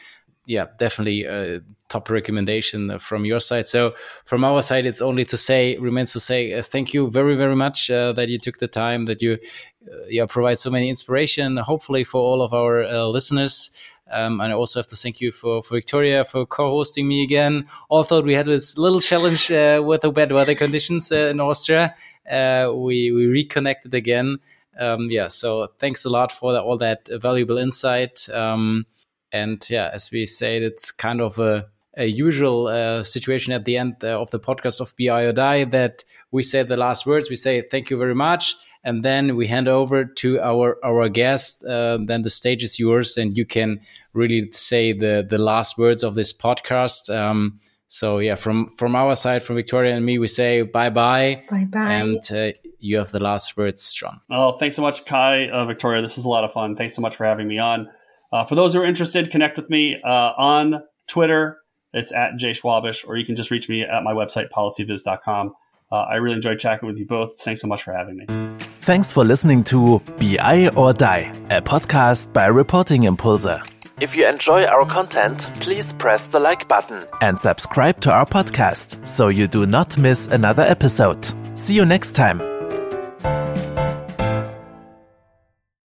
Yeah, 0.46 0.66
definitely 0.78 1.24
a 1.24 1.60
top 1.88 2.10
recommendation 2.10 2.98
from 2.98 3.24
your 3.24 3.38
side. 3.38 3.68
So 3.68 3.94
from 4.24 4.44
our 4.44 4.60
side, 4.60 4.86
it's 4.86 5.00
only 5.00 5.24
to 5.26 5.36
say 5.36 5.76
remains 5.78 6.12
to 6.14 6.20
say 6.20 6.54
uh, 6.54 6.62
thank 6.62 6.92
you 6.92 7.08
very 7.10 7.36
very 7.36 7.54
much 7.54 7.90
uh, 7.90 8.12
that 8.14 8.28
you 8.28 8.38
took 8.38 8.58
the 8.58 8.66
time 8.66 9.04
that 9.04 9.22
you 9.22 9.38
uh, 9.86 9.96
yeah 10.08 10.26
provide 10.26 10.58
so 10.58 10.70
many 10.70 10.88
inspiration. 10.88 11.58
Hopefully 11.58 12.02
for 12.02 12.20
all 12.20 12.42
of 12.42 12.52
our 12.52 12.82
uh, 12.82 13.04
listeners. 13.06 13.70
Um, 14.10 14.40
and 14.40 14.52
I 14.52 14.56
also 14.56 14.80
have 14.80 14.88
to 14.88 14.96
thank 14.96 15.20
you 15.22 15.32
for, 15.32 15.62
for 15.62 15.76
Victoria 15.76 16.24
for 16.24 16.44
co-hosting 16.44 17.08
me 17.08 17.22
again. 17.22 17.66
Although 17.88 18.20
we 18.20 18.34
had 18.34 18.44
this 18.44 18.76
little 18.76 19.00
challenge 19.00 19.48
with 19.48 20.02
the 20.02 20.12
bad 20.12 20.32
weather 20.32 20.54
conditions 20.54 21.10
in 21.12 21.40
Austria, 21.40 21.94
we 22.28 23.10
we 23.12 23.26
reconnected 23.26 23.94
again 23.94 24.38
um, 24.78 25.08
yeah, 25.10 25.28
so 25.28 25.68
thanks 25.78 26.04
a 26.04 26.10
lot 26.10 26.32
for 26.32 26.56
all 26.58 26.78
that 26.78 27.08
valuable 27.20 27.58
insight. 27.58 28.28
Um, 28.30 28.86
and 29.32 29.64
yeah, 29.70 29.90
as 29.92 30.10
we 30.10 30.26
said, 30.26 30.62
it's 30.62 30.90
kind 30.90 31.20
of 31.20 31.38
a, 31.38 31.66
a 31.96 32.06
usual 32.06 32.68
uh, 32.68 33.02
situation 33.02 33.52
at 33.52 33.64
the 33.64 33.76
end 33.78 33.96
uh, 34.02 34.20
of 34.20 34.30
the 34.30 34.40
podcast 34.40 34.80
of 34.80 34.94
BI 34.98 35.22
or 35.22 35.32
Die 35.32 35.64
that 35.64 36.04
we 36.30 36.42
say 36.42 36.62
the 36.62 36.76
last 36.76 37.06
words. 37.06 37.30
We 37.30 37.36
say 37.36 37.62
thank 37.62 37.90
you 37.90 37.96
very 37.96 38.14
much, 38.14 38.54
and 38.84 39.02
then 39.02 39.36
we 39.36 39.46
hand 39.46 39.68
over 39.68 40.04
to 40.04 40.40
our 40.40 40.78
our 40.84 41.08
guest. 41.08 41.64
Uh, 41.64 41.98
then 42.04 42.22
the 42.22 42.30
stage 42.30 42.62
is 42.62 42.78
yours, 42.78 43.16
and 43.16 43.36
you 43.36 43.46
can 43.46 43.80
really 44.12 44.50
say 44.52 44.92
the 44.92 45.26
the 45.28 45.38
last 45.38 45.78
words 45.78 46.02
of 46.02 46.14
this 46.14 46.32
podcast. 46.32 47.14
Um, 47.14 47.60
so 47.88 48.18
yeah, 48.18 48.36
from 48.36 48.68
from 48.68 48.96
our 48.96 49.14
side, 49.14 49.42
from 49.42 49.56
Victoria 49.56 49.94
and 49.94 50.04
me, 50.04 50.18
we 50.18 50.26
say 50.26 50.62
bye 50.62 50.88
bye. 50.88 51.42
Bye 51.50 51.64
bye. 51.64 51.92
And 51.92 52.32
uh, 52.32 52.52
you 52.80 52.96
have 52.96 53.10
the 53.10 53.20
last 53.20 53.56
words, 53.56 53.92
John. 53.92 54.20
Oh, 54.30 54.52
thanks 54.52 54.76
so 54.76 54.82
much, 54.82 55.04
Kai, 55.04 55.48
uh, 55.48 55.66
Victoria. 55.66 56.00
This 56.00 56.16
is 56.16 56.24
a 56.24 56.28
lot 56.28 56.42
of 56.44 56.52
fun. 56.52 56.74
Thanks 56.74 56.94
so 56.94 57.02
much 57.02 57.16
for 57.16 57.26
having 57.26 57.48
me 57.48 57.58
on. 57.58 57.90
Uh, 58.32 58.44
for 58.44 58.54
those 58.54 58.72
who 58.72 58.80
are 58.80 58.84
interested, 58.84 59.30
connect 59.30 59.56
with 59.56 59.68
me 59.68 60.00
uh, 60.02 60.32
on 60.36 60.82
Twitter. 61.06 61.58
It's 61.92 62.12
at 62.12 62.36
Jay 62.36 62.52
Schwabish, 62.52 63.06
or 63.06 63.16
you 63.16 63.26
can 63.26 63.36
just 63.36 63.50
reach 63.50 63.68
me 63.68 63.82
at 63.82 64.02
my 64.02 64.12
website, 64.12 64.48
policyviz.com. 64.50 65.52
Uh, 65.90 65.96
I 65.96 66.14
really 66.14 66.36
enjoyed 66.36 66.58
chatting 66.58 66.88
with 66.88 66.98
you 66.98 67.06
both. 67.06 67.38
Thanks 67.38 67.60
so 67.60 67.68
much 67.68 67.82
for 67.82 67.92
having 67.92 68.16
me. 68.16 68.26
Thanks 68.80 69.12
for 69.12 69.24
listening 69.24 69.62
to 69.64 70.00
BI 70.18 70.68
or 70.74 70.94
Die, 70.94 71.32
a 71.50 71.60
podcast 71.60 72.32
by 72.32 72.46
Reporting 72.46 73.02
Impulse. 73.02 73.46
If 74.00 74.16
you 74.16 74.26
enjoy 74.26 74.64
our 74.64 74.86
content, 74.86 75.50
please 75.60 75.92
press 75.92 76.26
the 76.28 76.40
like 76.40 76.66
button 76.66 77.04
and 77.20 77.38
subscribe 77.38 78.00
to 78.00 78.10
our 78.10 78.26
podcast 78.26 79.06
so 79.06 79.28
you 79.28 79.46
do 79.46 79.66
not 79.66 79.96
miss 79.98 80.26
another 80.28 80.62
episode. 80.62 81.32
See 81.56 81.74
you 81.74 81.84
next 81.84 82.12
time. 82.12 82.51